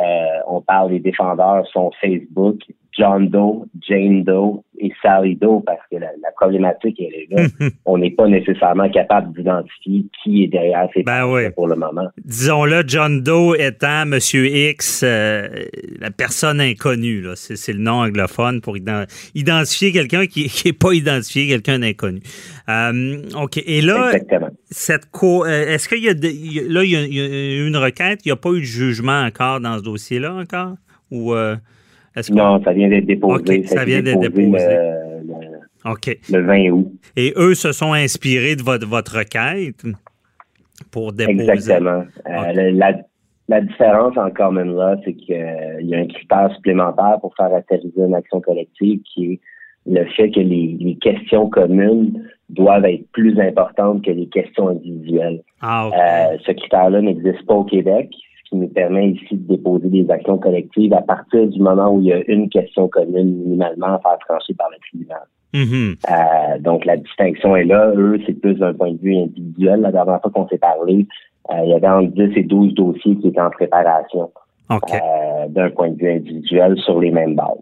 euh, 0.00 0.02
on 0.46 0.60
parle 0.60 0.90
des 0.90 1.00
défendeurs 1.00 1.66
sont 1.68 1.90
Facebook, 2.00 2.58
John 2.96 3.28
Doe, 3.28 3.66
Jane 3.80 4.22
Doe 4.22 4.62
et 4.78 4.92
Sally 5.02 5.36
Doe 5.36 5.62
parce 5.64 5.80
que 5.90 5.96
la, 5.96 6.08
problématique 6.36 7.00
elle 7.00 7.14
est 7.14 7.26
là. 7.30 7.68
on 7.84 7.98
n'est 7.98 8.10
pas 8.10 8.26
nécessairement 8.26 8.88
capable 8.90 9.32
d'identifier 9.34 10.06
qui 10.22 10.44
est 10.44 10.48
derrière 10.48 10.88
ces 10.94 11.02
ben 11.02 11.50
pour 11.54 11.68
le 11.68 11.76
moment. 11.76 12.08
Disons-le, 12.24 12.82
John 12.86 13.22
Doe 13.22 13.56
étant 13.58 14.06
Monsieur 14.06 14.46
X, 14.46 15.02
euh, 15.04 15.48
la 16.00 16.10
personne 16.10 16.60
inconnue. 16.60 17.24
C'est, 17.34 17.72
le 17.72 17.78
nom 17.78 18.02
anglophone 18.02 18.60
pour 18.60 18.76
identifier 18.76 19.92
quelqu'un 19.92 20.26
qui 20.26 20.50
n'est 20.64 20.72
pas 20.72 20.92
identifié, 20.92 21.48
quelqu'un 21.48 21.78
d'inconnu. 21.78 22.20
Euh, 22.68 23.22
OK. 23.40 23.58
Et 23.64 23.80
là, 23.80 24.12
cette 24.70 25.10
co- 25.10 25.44
euh, 25.44 25.74
est-ce 25.74 25.88
qu'il 25.88 26.02
y 26.02 26.08
a, 26.08 26.12
là, 26.12 26.84
il 26.84 26.90
y, 26.90 27.20
a, 27.20 27.66
une 27.66 27.76
requête, 27.76 28.20
il 28.24 28.28
n'y 28.28 28.32
a 28.32 28.36
pas 28.36 28.50
eu 28.50 28.60
de 28.60 28.64
jugement 28.64 29.22
encore 29.22 29.60
dans 29.60 29.78
ce 29.78 29.82
dossier-là 29.82 30.34
encore? 30.34 30.74
Ou 31.10 31.34
non, 32.30 32.62
ça 32.62 32.72
vient 32.72 32.88
d'être 32.88 33.06
déposé. 33.06 33.64
ça, 33.64 33.84
vient 33.84 34.02
d'être 34.02 34.20
déposé. 34.20 34.58
Le, 36.30 36.40
20 36.40 36.70
août. 36.70 36.92
Et 37.16 37.34
eux 37.36 37.54
se 37.54 37.72
sont 37.72 37.92
inspirés 37.92 38.56
de 38.56 38.62
votre, 38.62 38.86
votre 38.86 39.18
requête 39.18 39.84
pour 40.90 41.12
déposer? 41.12 41.50
Exactement. 41.50 42.04
Euh, 42.26 42.72
la, 43.48 43.60
différence 43.60 44.16
en 44.16 44.30
common 44.30 44.64
law, 44.64 44.96
c'est 45.04 45.12
qu'il 45.12 45.36
y 45.82 45.94
a 45.94 45.98
un 45.98 46.06
critère 46.06 46.50
supplémentaire 46.54 47.18
pour 47.20 47.34
faire 47.36 47.52
atterrir 47.54 47.90
une 47.96 48.14
action 48.14 48.40
collective 48.40 49.00
qui 49.02 49.32
est 49.32 49.40
le 49.86 50.04
fait 50.16 50.30
que 50.30 50.40
les, 50.40 50.96
questions 51.00 51.48
communes 51.48 52.22
doivent 52.48 52.86
être 52.86 53.06
plus 53.12 53.38
importantes 53.38 54.04
que 54.04 54.10
les 54.10 54.26
questions 54.28 54.68
individuelles. 54.68 55.42
Ah, 55.60 55.88
euh, 55.88 56.38
ce 56.46 56.52
critère-là 56.52 57.02
n'existe 57.02 57.44
pas 57.46 57.54
au 57.54 57.64
Québec 57.64 58.10
qui 58.54 58.60
nous 58.60 58.68
permet 58.68 59.10
ici 59.10 59.36
de 59.36 59.56
déposer 59.56 59.88
des 59.88 60.08
actions 60.10 60.38
collectives 60.38 60.94
à 60.94 61.02
partir 61.02 61.46
du 61.48 61.60
moment 61.60 61.92
où 61.92 62.00
il 62.00 62.06
y 62.06 62.12
a 62.12 62.22
une 62.28 62.48
question 62.48 62.88
commune 62.88 63.36
minimalement 63.38 63.86
à 63.86 63.98
faire 63.98 64.18
trancher 64.28 64.54
par 64.54 64.68
le 64.70 64.76
tribunal. 64.88 65.22
Mm-hmm. 65.52 65.96
Euh, 66.10 66.58
donc 66.60 66.84
la 66.84 66.96
distinction 66.96 67.56
est 67.56 67.64
là. 67.64 67.92
Eux, 67.96 68.20
c'est 68.26 68.34
plus 68.34 68.54
d'un 68.54 68.72
point 68.74 68.92
de 68.92 68.98
vue 68.98 69.16
individuel. 69.16 69.80
La 69.80 69.92
dernière 69.92 70.20
fois 70.20 70.30
qu'on 70.30 70.48
s'est 70.48 70.58
parlé, 70.58 71.06
euh, 71.50 71.60
il 71.64 71.70
y 71.70 71.74
avait 71.74 71.88
entre 71.88 72.12
10 72.12 72.36
et 72.36 72.42
12 72.42 72.74
dossiers 72.74 73.16
qui 73.16 73.28
étaient 73.28 73.40
en 73.40 73.50
préparation 73.50 74.30
euh, 74.70 74.76
d'un 75.48 75.70
point 75.70 75.90
de 75.90 75.96
vue 75.96 76.10
individuel 76.10 76.76
sur 76.78 77.00
les 77.00 77.10
mêmes 77.10 77.34
bases. 77.34 77.58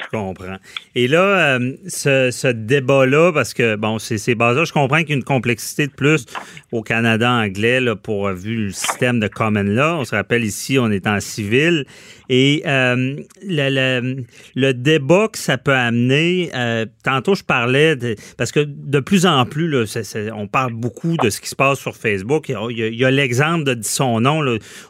Je 0.00 0.08
comprends. 0.10 0.56
Et 0.94 1.08
là, 1.08 1.56
euh, 1.58 1.72
ce, 1.86 2.52
débat-là, 2.52 3.32
parce 3.32 3.54
que, 3.54 3.76
bon, 3.76 3.98
c'est 3.98 4.18
ces 4.18 4.34
bases-là, 4.34 4.64
je 4.64 4.72
comprends 4.72 4.98
qu'il 4.98 5.10
y 5.10 5.12
a 5.12 5.16
une 5.16 5.24
complexité 5.24 5.86
de 5.86 5.92
plus 5.92 6.26
au 6.72 6.82
Canada 6.82 7.30
anglais 7.30 7.80
là, 7.80 7.96
pour 7.96 8.28
vu 8.30 8.66
le 8.66 8.72
système 8.72 9.20
de 9.20 9.28
common 9.28 9.62
law. 9.62 10.00
On 10.00 10.04
se 10.04 10.14
rappelle 10.14 10.44
ici, 10.44 10.78
on 10.78 10.90
est 10.90 11.06
en 11.06 11.20
civil. 11.20 11.84
Et 12.28 12.62
euh, 12.66 13.16
le, 13.42 14.72
débat 14.72 15.28
que 15.28 15.38
ça 15.38 15.58
peut 15.58 15.74
amener, 15.74 16.50
euh, 16.54 16.86
tantôt 17.02 17.34
je 17.34 17.44
parlais, 17.44 17.96
parce 18.36 18.50
que 18.50 18.60
de 18.60 19.00
plus 19.00 19.26
en 19.26 19.44
plus, 19.44 19.74
on 20.34 20.46
parle 20.46 20.72
beaucoup 20.72 21.16
de 21.16 21.30
ce 21.30 21.40
qui 21.40 21.48
se 21.48 21.56
passe 21.56 21.78
sur 21.78 21.96
Facebook. 21.96 22.48
Il 22.48 22.94
y 22.94 23.04
a, 23.04 23.10
l'exemple 23.10 23.64
de 23.64 23.78
son 23.82 24.20
nom. 24.20 24.42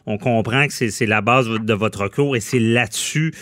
On 0.05 0.17
comprend 0.17 0.67
que 0.67 0.73
c'est 0.73 1.05
la 1.05 1.21
base 1.21 1.47
de 1.47 1.73
votre 1.73 2.03
recours 2.03 2.35
et 2.35 2.39
c'est 2.39 2.59
là-dessus 2.59 3.33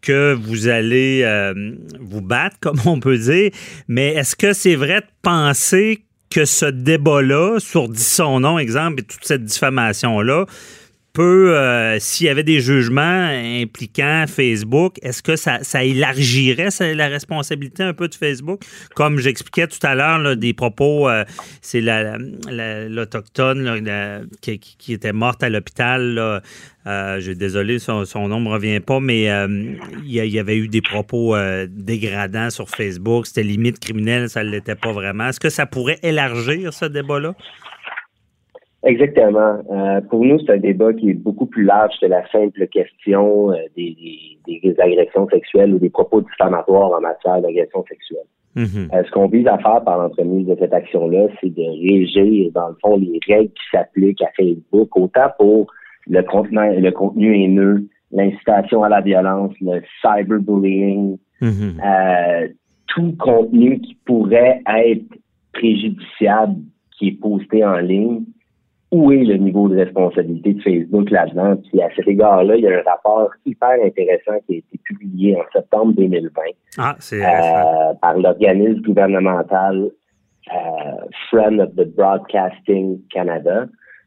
que 0.00 0.34
vous 0.34 0.68
allez 0.68 1.22
euh, 1.24 1.74
vous 2.00 2.20
battre, 2.20 2.56
comme 2.60 2.80
on 2.86 3.00
peut 3.00 3.18
dire. 3.18 3.50
Mais 3.88 4.14
est-ce 4.14 4.36
que 4.36 4.52
c'est 4.52 4.76
vrai 4.76 5.00
de 5.00 5.06
penser 5.22 6.04
que 6.30 6.44
ce 6.44 6.66
débat-là, 6.66 7.58
sur 7.58 7.88
dit 7.88 8.02
son 8.02 8.40
nom, 8.40 8.58
exemple, 8.58 9.00
et 9.00 9.02
toute 9.02 9.24
cette 9.24 9.44
diffamation-là, 9.44 10.44
peut, 11.18 11.56
euh, 11.56 11.98
s'il 11.98 12.28
y 12.28 12.30
avait 12.30 12.44
des 12.44 12.60
jugements 12.60 13.28
impliquant 13.60 14.26
Facebook, 14.28 15.00
est-ce 15.02 15.20
que 15.20 15.34
ça, 15.34 15.58
élargirait 15.82 16.68
la 16.94 17.08
responsabilité 17.08 17.82
un 17.82 17.92
peu 17.92 18.06
de 18.06 18.14
Facebook? 18.14 18.62
Comme 18.94 19.18
j'expliquais 19.18 19.66
tout 19.66 19.84
à 19.84 19.96
l'heure, 19.96 20.36
des 20.36 20.54
propos, 20.54 21.08
euh, 21.08 21.24
c'est 21.60 21.80
l'Autochtone 21.80 24.28
qui, 24.40 24.92
était 24.92 25.12
morte 25.12 25.42
à 25.42 25.48
l'hôpital. 25.48 26.40
Euh, 26.86 27.20
je 27.20 27.32
désolé, 27.32 27.80
son, 27.80 28.04
nom 28.28 28.38
ne 28.38 28.44
me 28.44 28.50
revient 28.50 28.78
pas, 28.78 29.00
mais 29.00 29.24
il 30.04 30.12
y, 30.12 30.38
avait 30.38 30.56
eu 30.56 30.68
des 30.68 30.82
propos 30.82 31.34
dégradants 31.66 32.50
sur 32.50 32.68
Facebook. 32.68 33.26
C'était 33.26 33.42
limite 33.42 33.80
criminel, 33.80 34.30
ça 34.30 34.44
ne 34.44 34.50
l'était 34.50 34.76
pas 34.76 34.92
vraiment. 34.92 35.30
Est-ce 35.30 35.40
que 35.40 35.50
ça 35.50 35.66
pourrait 35.66 35.98
élargir 36.04 36.72
ce 36.72 36.84
débat-là? 36.84 37.34
Exactement. 38.88 39.58
Euh, 39.70 40.00
pour 40.08 40.24
nous, 40.24 40.38
c'est 40.40 40.52
un 40.54 40.58
débat 40.58 40.94
qui 40.94 41.10
est 41.10 41.14
beaucoup 41.14 41.44
plus 41.44 41.64
large 41.64 41.92
que 42.00 42.06
la 42.06 42.26
simple 42.30 42.66
question 42.68 43.52
euh, 43.52 43.56
des, 43.76 43.94
des, 44.46 44.74
agressions 44.78 45.28
sexuelles 45.28 45.74
ou 45.74 45.78
des 45.78 45.90
propos 45.90 46.22
diffamatoires 46.22 46.92
en 46.92 47.00
matière 47.02 47.42
d'agression 47.42 47.84
sexuelle. 47.86 48.24
Mm-hmm. 48.56 48.94
Euh, 48.94 49.02
ce 49.04 49.10
qu'on 49.10 49.28
vise 49.28 49.46
à 49.46 49.58
faire 49.58 49.84
par 49.84 49.98
l'entremise 49.98 50.46
de 50.46 50.56
cette 50.58 50.72
action-là, 50.72 51.26
c'est 51.38 51.54
de 51.54 51.62
régir, 51.62 52.50
dans 52.54 52.68
le 52.68 52.76
fond, 52.80 52.96
les 52.96 53.20
règles 53.28 53.50
qui 53.50 53.76
s'appliquent 53.76 54.22
à 54.22 54.30
Facebook, 54.34 54.96
autant 54.96 55.28
pour 55.38 55.66
le 56.08 56.22
contenu, 56.22 56.80
le 56.80 56.90
contenu 56.90 57.36
haineux, 57.44 57.86
l'incitation 58.10 58.84
à 58.84 58.88
la 58.88 59.02
violence, 59.02 59.52
le 59.60 59.82
cyberbullying, 60.00 61.18
mm-hmm. 61.42 62.54
tout 62.86 63.14
contenu 63.18 63.80
qui 63.80 63.98
pourrait 64.06 64.62
être 64.66 65.04
préjudiciable 65.52 66.54
qui 66.98 67.08
est 67.08 67.20
posté 67.20 67.62
en 67.66 67.76
ligne 67.76 68.22
où 68.90 69.12
est 69.12 69.24
le 69.24 69.36
niveau 69.36 69.68
de 69.68 69.76
responsabilité 69.76 70.54
de 70.54 70.62
Facebook 70.62 71.10
là-dedans. 71.10 71.56
Puis 71.56 71.82
à 71.82 71.88
cet 71.94 72.08
égard-là, 72.08 72.56
il 72.56 72.62
y 72.62 72.68
a 72.68 72.78
un 72.78 72.82
rapport 72.82 73.30
hyper 73.44 73.76
intéressant 73.84 74.38
qui 74.46 74.54
a 74.54 74.58
été 74.58 74.78
publié 74.84 75.36
en 75.36 75.44
septembre 75.52 75.92
2020 75.94 76.42
ah, 76.78 76.96
euh, 77.12 77.94
par 78.00 78.16
l'organisme 78.16 78.80
gouvernemental 78.80 79.90
euh, 80.50 81.06
Friend 81.28 81.60
of 81.60 81.74
the 81.76 81.86
Broadcasting 81.94 83.00
Canada. 83.12 83.66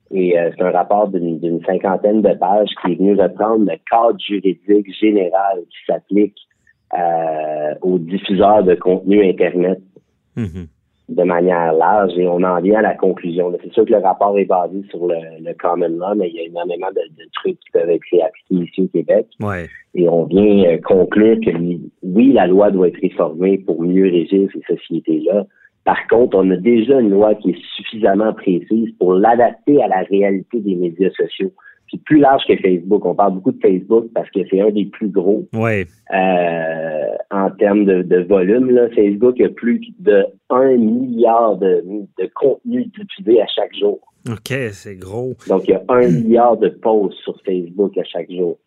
Et 0.09 0.37
euh, 0.37 0.49
c'est 0.57 0.63
un 0.63 0.71
rapport 0.71 1.09
d'une 1.09 1.63
cinquantaine 1.65 2.23
de 2.23 2.33
pages 2.33 2.69
qui 2.81 2.93
est 2.93 2.95
venu 2.95 3.13
reprendre 3.13 3.65
le 3.65 3.77
cadre 3.89 4.19
juridique 4.19 4.93
général 4.99 5.59
qui 5.69 5.77
s'applique 5.87 6.37
aux 7.81 7.99
diffuseurs 7.99 8.63
de 8.63 8.75
contenu 8.75 9.23
Internet. 9.23 9.79
Mm-hmm. 10.35 10.67
De 11.11 11.23
manière 11.23 11.73
large 11.73 12.13
et 12.17 12.27
on 12.27 12.41
en 12.43 12.61
vient 12.61 12.79
à 12.79 12.81
la 12.81 12.95
conclusion. 12.95 13.53
C'est 13.61 13.73
sûr 13.73 13.85
que 13.85 13.91
le 13.91 13.99
rapport 13.99 14.37
est 14.37 14.45
basé 14.45 14.81
sur 14.89 15.07
le, 15.07 15.15
le 15.41 15.53
common 15.53 15.89
law, 15.89 16.15
mais 16.15 16.29
il 16.29 16.35
y 16.35 16.39
a 16.39 16.43
énormément 16.43 16.89
de, 16.91 17.01
trucs 17.33 17.59
qui 17.59 17.71
peuvent 17.71 17.89
être 17.89 18.05
appliqués 18.25 18.65
ici 18.65 18.81
au 18.81 18.87
Québec. 18.87 19.27
Et 19.93 20.07
on 20.07 20.25
vient 20.25 20.71
euh, 20.71 20.77
conclure 20.83 21.37
que 21.45 21.51
oui, 22.03 22.33
la 22.33 22.47
loi 22.47 22.71
doit 22.71 22.87
être 22.87 23.01
réformée 23.01 23.57
pour 23.57 23.81
mieux 23.81 24.09
régir 24.09 24.49
ces 24.53 24.75
sociétés-là. 24.75 25.45
Par 25.83 26.07
contre, 26.07 26.37
on 26.37 26.49
a 26.51 26.57
déjà 26.57 26.99
une 26.99 27.09
loi 27.09 27.35
qui 27.35 27.51
est 27.51 27.61
suffisamment 27.75 28.33
précise 28.33 28.91
pour 28.99 29.13
l'adapter 29.13 29.81
à 29.83 29.87
la 29.87 30.03
réalité 30.03 30.59
des 30.59 30.75
médias 30.75 31.09
sociaux 31.11 31.51
plus 31.99 32.19
large 32.19 32.43
que 32.47 32.55
Facebook. 32.57 33.05
On 33.05 33.15
parle 33.15 33.35
beaucoup 33.35 33.51
de 33.51 33.59
Facebook 33.61 34.05
parce 34.13 34.29
que 34.31 34.39
c'est 34.49 34.61
un 34.61 34.71
des 34.71 34.85
plus 34.85 35.09
gros. 35.09 35.47
Ouais. 35.53 35.87
Euh, 36.13 37.15
en 37.31 37.49
termes 37.51 37.85
de, 37.85 38.23
volume, 38.23 38.71
là, 38.71 38.89
Facebook 38.95 39.39
a 39.41 39.49
plus 39.49 39.81
de 39.99 40.25
1 40.49 40.77
milliard 40.77 41.57
de, 41.57 41.83
de 42.19 42.29
contenus 42.35 42.87
diffusés 42.97 43.41
à 43.41 43.47
chaque 43.47 43.75
jour. 43.77 43.99
OK, 44.29 44.53
c'est 44.71 44.95
gros. 44.95 45.33
Donc, 45.47 45.67
il 45.67 45.71
y 45.71 45.73
a 45.73 45.83
un 45.89 46.07
milliard 46.07 46.57
de 46.57 46.69
posts 46.69 47.17
sur 47.23 47.35
Facebook 47.45 47.97
à 47.97 48.03
chaque 48.03 48.31
jour. 48.31 48.57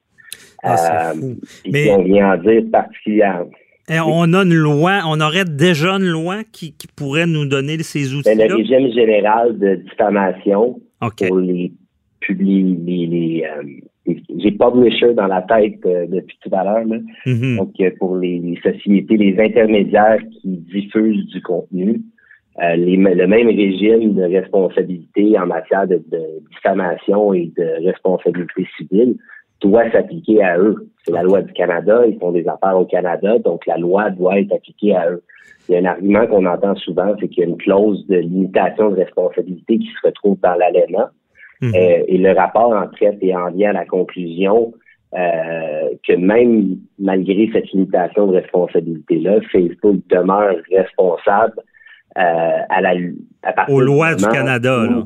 Ah, 0.62 0.76
c'est 0.76 1.18
euh, 1.18 1.34
Mais 1.70 1.90
on 1.90 2.02
vient 2.02 2.32
en 2.32 2.36
dire 2.38 2.62
particulièrement. 2.72 3.50
Et 3.88 4.00
on 4.00 4.32
a 4.32 4.42
une 4.44 4.54
loi, 4.54 5.00
on 5.06 5.20
aurait 5.20 5.44
déjà 5.44 5.92
une 5.96 6.08
loi 6.08 6.42
qui, 6.50 6.74
pourrait 6.96 7.26
nous 7.26 7.44
donner 7.44 7.82
ces 7.82 8.14
outils. 8.14 8.34
Ben, 8.34 8.48
le 8.48 8.54
régime 8.54 8.90
général 8.92 9.58
de 9.58 9.74
diffamation 9.76 10.80
pour 11.00 11.36
les 11.36 11.70
publie 12.26 12.76
les, 12.84 13.06
les, 13.06 13.44
euh, 13.44 14.12
j'ai 14.38 14.52
publisher 14.52 15.14
dans 15.14 15.26
la 15.26 15.42
tête 15.42 15.84
euh, 15.86 16.06
depuis 16.08 16.38
tout 16.42 16.50
à 16.52 16.64
l'heure. 16.64 16.84
Mm-hmm. 17.26 17.56
Donc 17.56 17.72
euh, 17.80 17.90
pour 17.98 18.16
les, 18.16 18.58
sociétés, 18.62 19.16
les 19.16 19.38
intermédiaires 19.38 20.20
qui 20.30 20.58
diffusent 20.72 21.26
du 21.26 21.42
contenu, 21.42 22.00
les, 22.76 22.96
le 22.96 23.26
même 23.26 23.48
régime 23.48 24.14
de 24.14 24.22
responsabilité 24.22 25.36
en 25.38 25.46
matière 25.46 25.88
de, 25.88 26.00
diffamation 26.52 27.34
et 27.34 27.52
de 27.56 27.84
responsabilité 27.84 28.66
civile 28.76 29.16
doit 29.60 29.90
s'appliquer 29.90 30.42
à 30.42 30.58
eux. 30.58 30.88
C'est 31.04 31.12
la 31.12 31.22
loi 31.22 31.42
du 31.42 31.52
Canada, 31.52 32.02
ils 32.06 32.18
font 32.18 32.30
des 32.30 32.46
affaires 32.46 32.78
au 32.78 32.84
Canada, 32.84 33.38
donc 33.38 33.66
la 33.66 33.76
loi 33.76 34.10
doit 34.10 34.38
être 34.38 34.52
appliquée 34.52 34.94
à 34.94 35.10
eux. 35.10 35.22
Il 35.68 35.74
y 35.74 35.78
a 35.78 35.80
un 35.80 35.84
argument 35.86 36.26
qu'on 36.26 36.46
entend 36.46 36.76
souvent, 36.76 37.14
c'est 37.18 37.28
qu'il 37.28 37.42
y 37.42 37.46
a 37.46 37.48
une 37.48 37.56
clause 37.56 38.06
de 38.06 38.16
limitation 38.16 38.90
de 38.90 38.96
responsabilité 38.96 39.78
qui 39.78 39.86
se 39.88 40.06
retrouve 40.06 40.38
dans 40.42 40.54
l'ALENA. 40.54 41.10
Mhm. 41.60 41.74
Euh, 41.74 42.02
et 42.08 42.18
le 42.18 42.32
rapport 42.32 42.72
en 42.72 42.88
traite 42.88 43.18
et 43.20 43.34
en 43.34 43.50
vient 43.50 43.70
à 43.70 43.74
la 43.74 43.84
conclusion 43.86 44.72
euh, 45.14 45.90
que 46.06 46.14
même 46.14 46.76
malgré 46.98 47.48
cette 47.52 47.70
limitation 47.70 48.26
de 48.26 48.36
responsabilité-là, 48.38 49.40
Facebook 49.52 49.96
demeure 50.08 50.56
responsable 50.70 51.54
euh, 52.18 52.58
à 52.68 52.80
la 52.80 52.94
à 53.42 53.52
partir 53.52 53.74
aux 53.74 53.80
lois 53.80 54.14
du, 54.14 54.24
Canada. 54.24 54.84
là. 54.84 55.04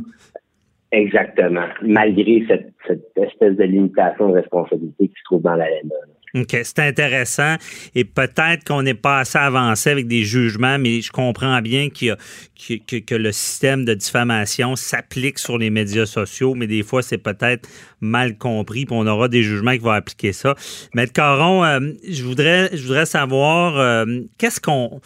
Exactement, 0.91 1.67
malgré 1.83 2.45
cette, 2.49 2.73
cette, 2.87 3.05
espèce 3.17 3.57
de 3.57 3.65
limitation 3.65 4.31
de 4.31 4.37
responsabilité 4.37 5.09
qui 5.09 5.15
se 5.15 5.25
trouve 5.25 5.43
dans 5.43 5.55
la 5.55 5.67
LNA. 5.67 5.95
OK, 6.35 6.57
c'est 6.63 6.79
intéressant. 6.81 7.57
Et 7.95 8.05
peut-être 8.05 8.65
qu'on 8.65 8.83
n'est 8.83 8.95
pas 8.95 9.21
assez 9.21 9.39
avancé 9.39 9.91
avec 9.91 10.07
des 10.07 10.25
jugements, 10.25 10.79
mais 10.79 11.01
je 11.01 11.11
comprends 11.11 11.61
bien 11.63 11.89
qu'il 11.91 12.17
que, 12.59 13.15
le 13.15 13.33
système 13.33 13.85
de 13.85 13.95
diffamation 13.95 14.77
s'applique 14.77 15.39
sur 15.39 15.59
les 15.59 15.71
médias 15.71 16.07
sociaux, 16.07 16.55
mais 16.55 16.67
des 16.67 16.83
fois, 16.83 17.03
c'est 17.03 17.19
peut-être 17.19 17.69
mal 18.01 18.37
compris, 18.37 18.85
puis 18.85 18.95
on 18.97 19.07
aura 19.07 19.29
des 19.29 19.43
jugements 19.43 19.73
qui 19.73 19.79
vont 19.79 19.91
appliquer 19.91 20.33
ça. 20.33 20.55
Maître 20.95 21.13
Caron, 21.13 21.65
euh, 21.65 21.93
je, 22.09 22.23
voudrais, 22.23 22.71
je 22.77 22.83
voudrais 22.83 23.07
savoir, 23.07 23.79
euh, 23.79 24.05
qu'est-ce 24.39 24.61
qu'on 24.61 25.01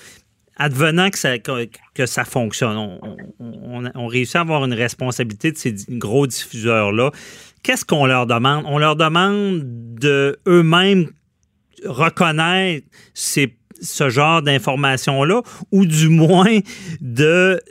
advenant 0.56 1.10
que 1.10 1.18
ça, 1.18 1.38
que, 1.38 2.06
ça 2.06 2.24
fonctionne, 2.24 2.76
on, 2.76 3.90
on, 3.94 4.06
réussit 4.06 4.36
à 4.36 4.40
avoir 4.40 4.64
une 4.64 4.74
responsabilité 4.74 5.52
de 5.52 5.56
ces 5.56 5.74
gros 5.88 6.26
diffuseurs-là 6.26 7.10
qu'est-ce 7.62 7.84
qu'on 7.84 8.06
leur 8.06 8.26
demande? 8.26 8.64
On 8.66 8.78
leur 8.78 8.96
demande 8.96 9.62
de 9.64 10.38
eux-mêmes 10.46 11.10
reconnaître 11.84 12.86
ces 13.14 13.56
ce 13.82 14.08
genre 14.08 14.42
d'informations-là, 14.42 15.42
ou 15.70 15.84
du 15.84 16.08
moins 16.08 16.58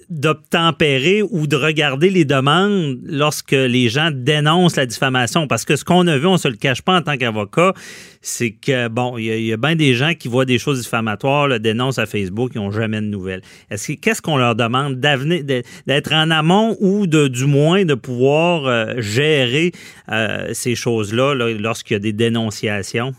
d'obtempérer 0.10 1.24
ou 1.24 1.48
de 1.48 1.56
regarder 1.56 2.10
les 2.10 2.26
demandes 2.26 3.00
lorsque 3.04 3.52
les 3.52 3.90
gens 3.90 4.10
dénoncent 4.14 4.76
la 4.76 4.86
diffamation? 4.86 5.48
Parce 5.48 5.66
que 5.66 5.76
ce 5.76 5.86
qu'on 5.86 6.06
a 6.08 6.18
vu, 6.18 6.28
on 6.28 6.38
se 6.38 6.48
le 6.48 6.58
cache 6.58 6.82
pas 6.82 6.98
en 6.98 7.02
tant 7.02 7.18
qu'avocat, 7.18 7.74
c'est 8.22 8.52
que, 8.52 8.88
bon, 8.88 9.18
il 9.18 9.26
y, 9.26 9.54
a 9.54 9.58
bien 9.58 9.76
des 9.76 9.94
gens 9.96 10.14
qui 10.14 10.28
voient 10.28 10.46
des 10.46 10.60
choses 10.60 10.82
diffamatoires, 10.82 11.48
le 11.48 11.60
dénoncent 11.60 11.98
à 11.98 12.06
Facebook, 12.06 12.52
ils 12.54 12.60
n'ont 12.60 12.72
jamais 12.72 13.02
de 13.02 13.08
nouvelles. 13.08 13.42
Est-ce 13.70 13.94
qu'est-ce 13.94 14.22
qu'on 14.22 14.38
leur 14.38 14.56
demande? 14.56 15.00
D'être 15.00 16.14
en 16.14 16.30
amont 16.30 16.78
ou 16.80 17.08
de, 17.08 17.28
du 17.28 17.46
moins 17.46 17.84
de 17.86 17.96
pouvoir 17.96 18.66
euh, 18.66 18.94
gérer 18.98 19.72
euh, 20.12 20.50
ces 20.54 20.76
choses-là 20.76 21.34
là, 21.34 21.52
lorsqu'il 21.54 21.96
y 21.96 21.98
a 21.98 22.00
des 22.00 22.14
dénonciations? 22.14 23.14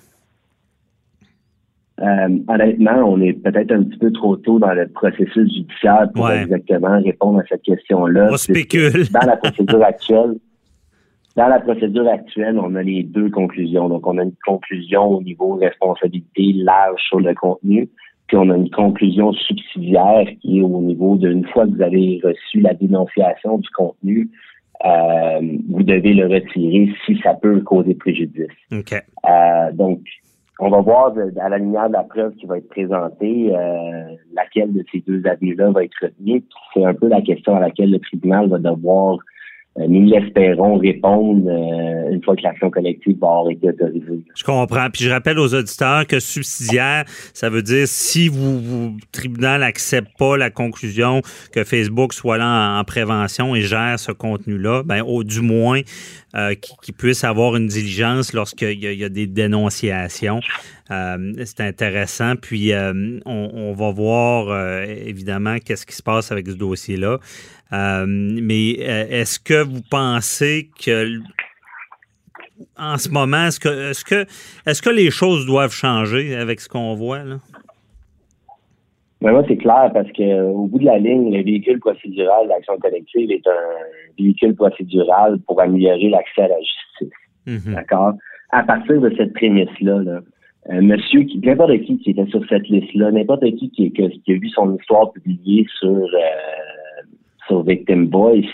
Euh, 2.00 2.38
honnêtement, 2.48 3.04
on 3.06 3.20
est 3.20 3.34
peut-être 3.34 3.70
un 3.72 3.82
petit 3.84 3.98
peu 3.98 4.10
trop 4.12 4.36
tôt 4.36 4.58
dans 4.58 4.72
le 4.72 4.88
processus 4.88 5.52
judiciaire 5.52 6.08
pour 6.14 6.30
exactement 6.30 7.00
répondre 7.00 7.40
à 7.40 7.42
cette 7.48 7.62
question-là. 7.62 8.28
On 8.32 8.36
spécule. 8.36 9.06
Dans 9.10 9.26
la 9.26 9.36
procédure 9.36 9.82
actuelle, 9.84 10.34
dans 11.36 11.48
la 11.48 11.60
procédure 11.60 12.08
actuelle, 12.08 12.58
on 12.58 12.74
a 12.74 12.82
les 12.82 13.02
deux 13.02 13.30
conclusions. 13.30 13.88
Donc, 13.88 14.06
on 14.06 14.18
a 14.18 14.22
une 14.22 14.34
conclusion 14.44 15.04
au 15.04 15.22
niveau 15.22 15.54
responsabilité 15.54 16.52
large 16.54 17.00
sur 17.08 17.20
le 17.20 17.34
contenu, 17.34 17.88
puis 18.26 18.36
on 18.36 18.50
a 18.50 18.56
une 18.56 18.70
conclusion 18.70 19.32
subsidiaire 19.32 20.26
qui 20.40 20.58
est 20.58 20.62
au 20.62 20.80
niveau 20.80 21.16
d'une 21.16 21.46
fois 21.46 21.66
que 21.66 21.70
vous 21.70 21.82
avez 21.82 22.20
reçu 22.22 22.60
la 22.60 22.74
dénonciation 22.74 23.58
du 23.58 23.68
contenu, 23.70 24.28
euh, 24.84 25.40
vous 25.70 25.82
devez 25.82 26.12
le 26.12 26.26
retirer 26.26 26.92
si 27.06 27.18
ça 27.22 27.34
peut 27.34 27.60
causer 27.60 27.94
préjudice. 27.94 28.48
OK. 28.72 28.92
Euh, 28.92 29.72
donc, 29.72 30.00
on 30.64 30.70
va 30.70 30.80
voir 30.80 31.12
à 31.40 31.48
la 31.48 31.58
lumière 31.58 31.88
de 31.88 31.94
la 31.94 32.04
preuve 32.04 32.34
qui 32.36 32.46
va 32.46 32.58
être 32.58 32.68
présentée, 32.68 33.52
euh, 33.52 34.14
laquelle 34.32 34.72
de 34.72 34.84
ces 34.92 35.00
deux 35.00 35.20
avis-là 35.26 35.72
va 35.72 35.82
être 35.82 35.96
retenue. 36.00 36.44
C'est 36.72 36.84
un 36.84 36.94
peu 36.94 37.08
la 37.08 37.20
question 37.20 37.56
à 37.56 37.60
laquelle 37.60 37.90
le 37.90 37.98
tribunal 37.98 38.48
va 38.48 38.58
devoir 38.58 39.16
euh, 39.16 39.18
nous 39.78 40.04
l'espérons 40.04 40.76
répondre 40.76 41.48
euh, 41.48 42.12
une 42.12 42.22
fois 42.22 42.36
que 42.36 42.42
l'action 42.42 42.70
collective 42.70 43.16
va 43.18 43.28
avoir 43.28 43.50
été 43.50 43.68
autorisée. 43.70 44.22
Je 44.36 44.44
comprends. 44.44 44.88
Puis 44.92 45.04
je 45.04 45.10
rappelle 45.10 45.38
aux 45.38 45.54
auditeurs 45.54 46.06
que 46.06 46.20
subsidiaire, 46.20 47.04
ça 47.32 47.48
veut 47.48 47.62
dire 47.62 47.88
si 47.88 48.28
vous, 48.28 48.60
vous 48.60 48.96
tribunal 49.12 49.60
n'accepte 49.60 50.10
pas 50.18 50.36
la 50.36 50.50
conclusion 50.50 51.22
que 51.52 51.64
Facebook 51.64 52.12
soit 52.12 52.36
là 52.36 52.78
en, 52.78 52.84
prévention 52.84 53.54
et 53.54 53.62
gère 53.62 53.98
ce 53.98 54.12
contenu-là, 54.12 54.82
ben 54.84 55.02
au 55.02 55.24
du 55.24 55.40
moins 55.40 55.80
euh, 56.34 56.54
qu'il 56.54 56.94
puisse 56.94 57.24
avoir 57.24 57.56
une 57.56 57.68
diligence 57.68 58.34
lorsqu'il 58.34 58.82
y, 58.82 59.04
a 59.04 59.08
des 59.08 59.26
dénonciations. 59.26 60.40
C'est 61.44 61.60
intéressant. 61.60 62.34
Puis 62.36 62.72
on, 63.24 63.72
va 63.72 63.90
voir 63.90 64.84
évidemment 64.86 65.56
qu'est-ce 65.64 65.86
qui 65.86 65.94
se 65.94 66.02
passe 66.02 66.32
avec 66.32 66.46
ce 66.46 66.56
dossier-là. 66.56 67.18
Euh, 67.72 68.04
mais 68.06 68.76
euh, 68.80 69.06
est-ce 69.08 69.40
que 69.40 69.62
vous 69.62 69.80
pensez 69.90 70.68
que 70.84 71.20
en 72.78 72.98
ce 72.98 73.08
moment, 73.08 73.46
est-ce 73.46 73.60
que 73.60 73.90
est-ce 73.90 74.04
que 74.04 74.26
est-ce 74.66 74.82
que 74.82 74.90
les 74.90 75.10
choses 75.10 75.46
doivent 75.46 75.72
changer 75.72 76.36
avec 76.36 76.60
ce 76.60 76.68
qu'on 76.68 76.94
voit 76.94 77.24
là? 77.24 77.36
Ben 79.22 79.30
moi, 79.30 79.44
c'est 79.46 79.56
clair 79.56 79.90
parce 79.94 80.10
que 80.12 80.42
au 80.42 80.66
bout 80.66 80.80
de 80.80 80.84
la 80.84 80.98
ligne, 80.98 81.32
le 81.34 81.44
véhicule 81.44 81.78
procédural 81.78 82.48
d'action 82.48 82.76
collective 82.78 83.30
est 83.30 83.46
un 83.46 84.18
véhicule 84.18 84.54
procédural 84.54 85.38
pour 85.46 85.60
améliorer 85.60 86.08
l'accès 86.08 86.42
à 86.42 86.48
la 86.48 86.58
justice. 86.58 87.18
Mm-hmm. 87.46 87.74
D'accord? 87.74 88.14
À 88.50 88.64
partir 88.64 89.00
de 89.00 89.14
cette 89.16 89.32
prémisse-là, 89.32 90.02
là, 90.02 90.20
euh, 90.70 90.80
monsieur 90.80 91.22
qui, 91.24 91.38
n'importe 91.38 91.80
qui 91.80 91.98
qui 91.98 92.10
était 92.10 92.26
sur 92.26 92.44
cette 92.48 92.68
liste-là, 92.68 93.10
n'importe 93.10 93.44
qui 93.56 93.70
qui, 93.70 93.90
qui, 93.90 94.02
a 94.02 94.34
vu 94.34 94.48
son 94.50 94.76
histoire 94.76 95.12
publiée 95.12 95.66
sur 95.80 96.08
sur 97.46 97.62
Victim 97.64 98.08
Voice, 98.10 98.46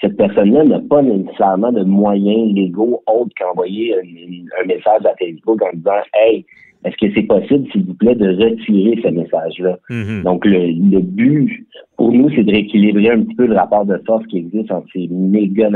cette 0.00 0.16
personne-là 0.16 0.64
n'a 0.64 0.80
pas 0.80 1.02
nécessairement 1.02 1.72
de 1.72 1.82
moyens 1.82 2.54
légaux 2.54 3.02
autres 3.06 3.32
qu'envoyer 3.38 3.94
un, 3.96 4.66
message 4.66 5.04
à 5.04 5.14
Facebook 5.18 5.60
en 5.62 5.76
disant 5.76 5.90
Hey, 6.14 6.44
est-ce 6.84 6.96
que 6.96 7.12
c'est 7.14 7.26
possible, 7.26 7.68
s'il 7.72 7.84
vous 7.84 7.94
plaît, 7.94 8.14
de 8.14 8.28
retirer 8.28 9.00
ce 9.02 9.08
message-là? 9.08 9.78
Mm-hmm. 9.90 10.22
Donc, 10.22 10.44
le, 10.44 11.00
but, 11.00 11.66
pour 11.96 12.12
nous, 12.12 12.30
c'est 12.30 12.44
de 12.44 12.52
rééquilibrer 12.52 13.10
un 13.10 13.22
petit 13.22 13.34
peu 13.34 13.46
le 13.46 13.56
rapport 13.56 13.84
de 13.84 14.00
force 14.06 14.24
qui 14.26 14.38
existe 14.38 14.70
entre 14.70 14.86
ces 14.92 15.08
méga 15.08 15.68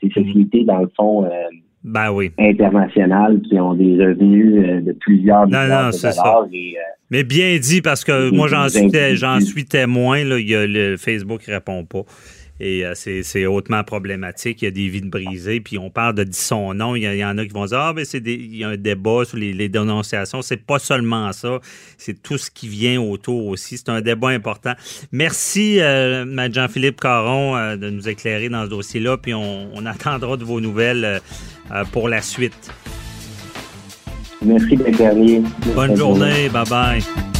ces 0.00 0.08
sociétés, 0.08 0.64
dans 0.64 0.78
le 0.78 0.90
fond, 0.96 1.24
euh, 1.24 1.28
ben 1.82 2.10
oui. 2.12 2.32
internationales 2.38 3.40
qui 3.42 3.58
ont 3.58 3.74
des 3.74 3.96
revenus 3.96 4.54
euh, 4.58 4.80
de 4.80 4.92
plusieurs 4.92 5.46
milliards 5.46 5.90
de 5.90 6.00
dollars. 6.00 6.46
Et, 6.52 6.74
euh, 6.76 6.80
mais 7.10 7.24
bien 7.24 7.58
dit, 7.58 7.80
parce 7.80 8.04
que 8.04 8.30
moi, 8.30 8.48
j'en 8.48 8.68
suis, 8.68 8.90
j'en 9.14 9.40
suis 9.40 9.64
témoin. 9.64 10.24
Là, 10.24 10.38
il 10.38 10.48
y 10.48 10.54
a 10.54 10.66
le 10.66 10.96
Facebook 10.96 11.40
qui 11.40 11.50
répond 11.50 11.84
pas. 11.84 12.02
Et 12.60 12.84
euh, 12.84 12.92
c'est 12.94 13.46
hautement 13.46 13.82
problématique. 13.84 14.60
Il 14.60 14.66
y 14.66 14.68
a 14.68 14.70
des 14.70 14.88
vides 14.88 15.08
brisées, 15.08 15.60
puis 15.60 15.78
on 15.78 15.88
parle 15.88 16.14
de 16.14 16.26
son 16.30 16.74
nom. 16.74 16.94
Il 16.94 17.02
y, 17.02 17.24
en 17.24 17.38
a 17.38 17.46
qui 17.46 17.52
vont 17.52 17.64
dire 17.64 17.78
Ah, 17.78 17.92
ben, 17.94 18.04
c'est 18.04 18.18
il 18.18 18.54
y 18.54 18.64
a 18.64 18.68
un 18.68 18.76
débat 18.76 19.24
sur 19.24 19.38
les, 19.38 19.68
dénonciations. 19.70 20.42
C'est 20.42 20.58
pas 20.58 20.78
seulement 20.78 21.32
ça, 21.32 21.60
c'est 21.96 22.22
tout 22.22 22.36
ce 22.36 22.50
qui 22.50 22.68
vient 22.68 23.00
autour 23.00 23.46
aussi. 23.46 23.78
C'est 23.78 23.88
un 23.88 24.02
débat 24.02 24.28
important. 24.28 24.74
Merci, 25.10 25.80
euh, 25.80 26.52
Jean-Philippe 26.52 27.00
Caron, 27.00 27.56
euh, 27.56 27.76
de 27.76 27.88
nous 27.88 28.08
éclairer 28.08 28.50
dans 28.50 28.64
ce 28.64 28.70
dossier-là, 28.70 29.16
puis 29.16 29.32
on, 29.32 29.86
attendra 29.86 30.36
de 30.36 30.44
vos 30.44 30.60
nouvelles 30.60 31.22
pour 31.90 32.08
la 32.08 32.20
suite. 32.20 32.70
Merci, 34.44 34.78
Bonne 35.74 35.96
journée. 35.96 36.48
Bye-bye. 36.50 37.39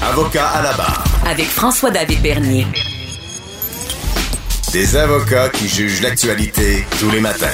Avocat 0.00 0.48
à 0.48 0.62
la 0.62 0.72
barre. 0.72 1.04
Avec 1.26 1.46
François-David 1.46 2.22
Bernier. 2.22 2.66
Des 4.72 4.96
avocats 4.96 5.50
qui 5.50 5.68
jugent 5.68 6.00
l'actualité 6.00 6.86
tous 6.98 7.10
les 7.10 7.20
matins. 7.20 7.46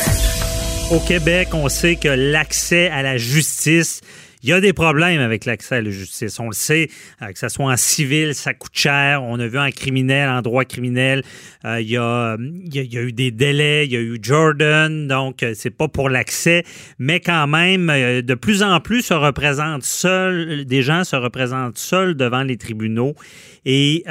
Au 0.92 1.00
Québec, 1.00 1.48
on 1.52 1.68
sait 1.68 1.96
que 1.96 2.08
l'accès 2.08 2.90
à 2.90 3.02
la 3.02 3.16
justice 3.16 4.00
il 4.42 4.48
y 4.48 4.52
a 4.52 4.60
des 4.60 4.72
problèmes 4.72 5.20
avec 5.20 5.44
l'accès 5.44 5.76
à 5.76 5.82
la 5.82 5.90
justice. 5.90 6.38
On 6.38 6.46
le 6.46 6.54
sait, 6.54 6.88
euh, 7.22 7.32
que 7.32 7.38
ce 7.38 7.48
soit 7.48 7.66
en 7.66 7.76
civil, 7.76 8.34
ça 8.34 8.54
coûte 8.54 8.72
cher. 8.74 9.22
On 9.22 9.38
a 9.40 9.46
vu 9.46 9.58
en 9.58 9.70
criminel, 9.70 10.28
en 10.28 10.42
droit 10.42 10.64
criminel, 10.64 11.22
euh, 11.64 11.80
il, 11.80 11.90
y 11.90 11.96
a, 11.96 12.36
eu 12.38 13.12
des 13.12 13.30
délais, 13.30 13.86
il 13.86 13.92
y 13.92 13.96
a 13.96 14.00
eu 14.00 14.18
Jordan, 14.20 15.08
donc 15.08 15.42
euh, 15.42 15.52
c'est 15.54 15.70
pas 15.70 15.88
pour 15.88 16.08
l'accès, 16.08 16.64
mais 16.98 17.20
quand 17.20 17.46
même, 17.46 17.86
de 17.86 18.34
plus 18.34 18.62
en 18.62 18.80
plus 18.80 19.02
se 19.02 19.14
représentent 19.14 19.84
seuls, 19.84 20.64
des 20.64 20.82
gens 20.82 21.04
se 21.04 21.16
représentent 21.16 21.78
seuls 21.78 22.14
devant 22.14 22.42
les 22.42 22.56
tribunaux. 22.56 23.14
Et 23.64 24.04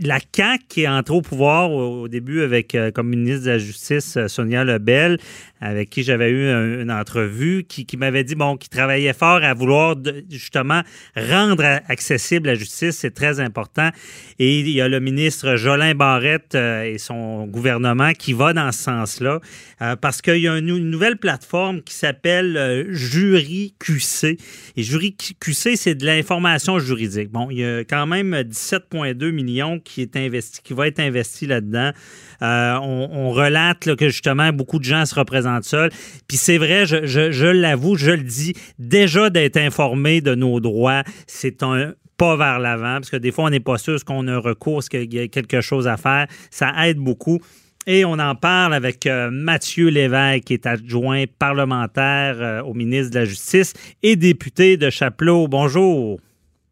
la 0.00 0.20
CAQ 0.20 0.64
qui 0.68 0.82
est 0.82 0.88
entrée 0.88 1.16
au 1.16 1.22
pouvoir 1.22 1.72
au, 1.72 2.06
début 2.06 2.42
avec 2.42 2.76
comme 2.94 3.08
ministre 3.08 3.46
de 3.46 3.50
la 3.50 3.58
Justice 3.58 4.18
Sonia 4.28 4.62
Lebel 4.62 5.18
avec 5.60 5.90
qui 5.90 6.02
j'avais 6.02 6.30
eu 6.30 6.82
une 6.82 6.90
entrevue, 6.90 7.64
qui, 7.64 7.86
m'avait 7.96 8.24
dit 8.24 8.34
bon, 8.34 8.56
qui 8.56 8.68
travaillait 8.68 9.12
fort 9.12 9.42
à 9.42 9.54
vouloir 9.54 9.96
justement 10.30 10.82
rendre 11.16 11.64
accessible 11.88 12.48
la 12.48 12.54
justice, 12.54 12.96
c'est 12.96 13.14
très 13.14 13.40
important. 13.40 13.90
Et 14.38 14.60
il 14.60 14.68
y 14.70 14.80
a 14.80 14.88
le 14.88 15.00
ministre 15.00 15.56
Jolin 15.56 15.94
Barrette 15.94 16.54
euh, 16.54 16.84
et 16.84 16.98
son 16.98 17.46
gouvernement 17.46 18.12
qui 18.12 18.32
va 18.32 18.52
dans 18.52 18.70
ce 18.72 18.82
sens-là, 18.84 19.40
euh, 19.82 19.96
parce 19.96 20.22
qu'il 20.22 20.38
y 20.38 20.48
a 20.48 20.56
une, 20.56 20.78
nouvelle 20.90 21.16
plateforme 21.16 21.82
qui 21.82 21.94
s'appelle 21.94 22.56
euh, 22.56 22.84
Jury 22.92 23.74
QC. 23.78 24.38
Et 24.76 24.82
Jury 24.82 25.16
QC, 25.40 25.76
c'est 25.76 25.94
de 25.94 26.06
l'information 26.06 26.78
juridique. 26.78 27.30
Bon, 27.30 27.50
il 27.50 27.58
y 27.58 27.64
a 27.64 27.80
quand 27.80 28.06
même 28.06 28.34
17,2 28.34 29.30
millions 29.30 29.80
qui 29.80 30.02
est 30.02 30.16
investi, 30.16 30.60
qui 30.62 30.72
va 30.72 30.86
être 30.86 31.00
investi 31.00 31.46
là-dedans. 31.46 31.92
on, 32.40 33.30
relate 33.30 33.94
que 33.96 34.08
justement 34.08 34.52
beaucoup 34.52 34.78
de 34.78 34.84
gens 34.84 35.04
se 35.04 35.14
représentent 35.14 35.47
seul. 35.62 35.90
Puis 36.26 36.36
c'est 36.36 36.58
vrai, 36.58 36.86
je, 36.86 37.46
l'avoue, 37.46 37.96
je 37.96 38.10
le 38.10 38.22
dis, 38.22 38.54
déjà 38.78 39.30
d'être 39.30 39.56
informé 39.56 40.20
de 40.20 40.34
nos 40.34 40.60
droits, 40.60 41.02
c'est 41.26 41.62
un 41.62 41.94
pas 42.16 42.36
vers 42.36 42.58
l'avant, 42.58 42.94
parce 42.94 43.10
que 43.10 43.16
des 43.16 43.30
fois, 43.30 43.44
on 43.44 43.50
n'est 43.50 43.60
pas 43.60 43.78
sûr 43.78 44.04
qu'on 44.04 44.26
a 44.26 44.32
un 44.32 44.38
recours, 44.38 44.82
qu'il 44.82 45.14
y 45.14 45.20
a 45.20 45.28
quelque 45.28 45.60
chose 45.60 45.86
à 45.86 45.96
faire. 45.96 46.26
Ça 46.50 46.72
aide 46.84 46.98
beaucoup. 46.98 47.38
Et 47.86 48.04
on 48.04 48.18
en 48.18 48.34
parle 48.34 48.74
avec 48.74 49.06
euh, 49.06 49.30
Mathieu 49.30 49.88
Lévesque, 49.88 50.44
qui 50.44 50.54
est 50.54 50.66
adjoint 50.66 51.24
parlementaire 51.38 52.36
euh, 52.38 52.62
au 52.62 52.74
ministre 52.74 53.12
de 53.14 53.20
la 53.20 53.24
Justice 53.24 53.72
et 54.02 54.16
député 54.16 54.76
de 54.76 54.90
Chapelot. 54.90 55.48
Bonjour. 55.48 56.18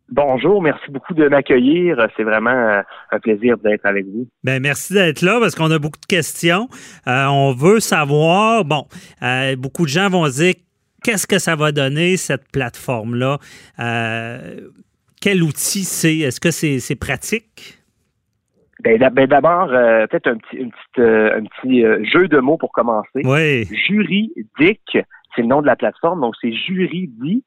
Bonjour, 0.08 0.62
merci 0.62 0.88
beaucoup 0.90 1.14
de 1.14 1.28
m'accueillir. 1.28 1.96
C'est 2.16 2.22
vraiment 2.22 2.50
euh, 2.50 2.80
un 3.10 3.18
plaisir 3.18 3.58
d'être 3.58 3.84
avec 3.84 4.06
vous. 4.06 4.28
Ben 4.44 4.62
merci 4.62 4.94
d'être 4.94 5.20
là 5.20 5.38
parce 5.40 5.56
qu'on 5.56 5.70
a 5.72 5.80
beaucoup 5.80 5.98
de 6.00 6.06
questions. 6.06 6.68
Euh, 7.08 7.26
on 7.26 7.52
veut 7.52 7.80
savoir, 7.80 8.64
bon, 8.64 8.86
euh, 9.22 9.56
beaucoup 9.56 9.82
de 9.82 9.88
gens 9.88 10.08
vont 10.08 10.28
dire 10.28 10.54
qu'est-ce 11.02 11.26
que 11.26 11.40
ça 11.40 11.56
va 11.56 11.72
donner 11.72 12.16
cette 12.16 12.50
plateforme-là? 12.52 13.38
quel 15.20 15.42
outil 15.42 15.82
c'est? 15.82 16.18
Est-ce 16.18 16.40
que 16.40 16.52
c'est 16.52 17.00
pratique? 17.00 17.78
Ben, 18.84 18.98
ben 19.12 19.26
d'abord, 19.26 19.68
peut-être 19.68 20.28
un 20.28 20.36
petit, 20.36 20.70
un 20.98 21.42
petit 21.42 22.10
jeu 22.12 22.28
de 22.28 22.38
mots 22.38 22.58
pour 22.58 22.70
commencer. 22.70 23.22
Oui. 23.24 23.64
Juridique, 23.88 24.98
c'est 25.34 25.42
le 25.42 25.48
nom 25.48 25.62
de 25.62 25.66
la 25.66 25.74
plateforme, 25.74 26.20
donc 26.20 26.34
c'est 26.40 26.52
juridique 26.52 27.44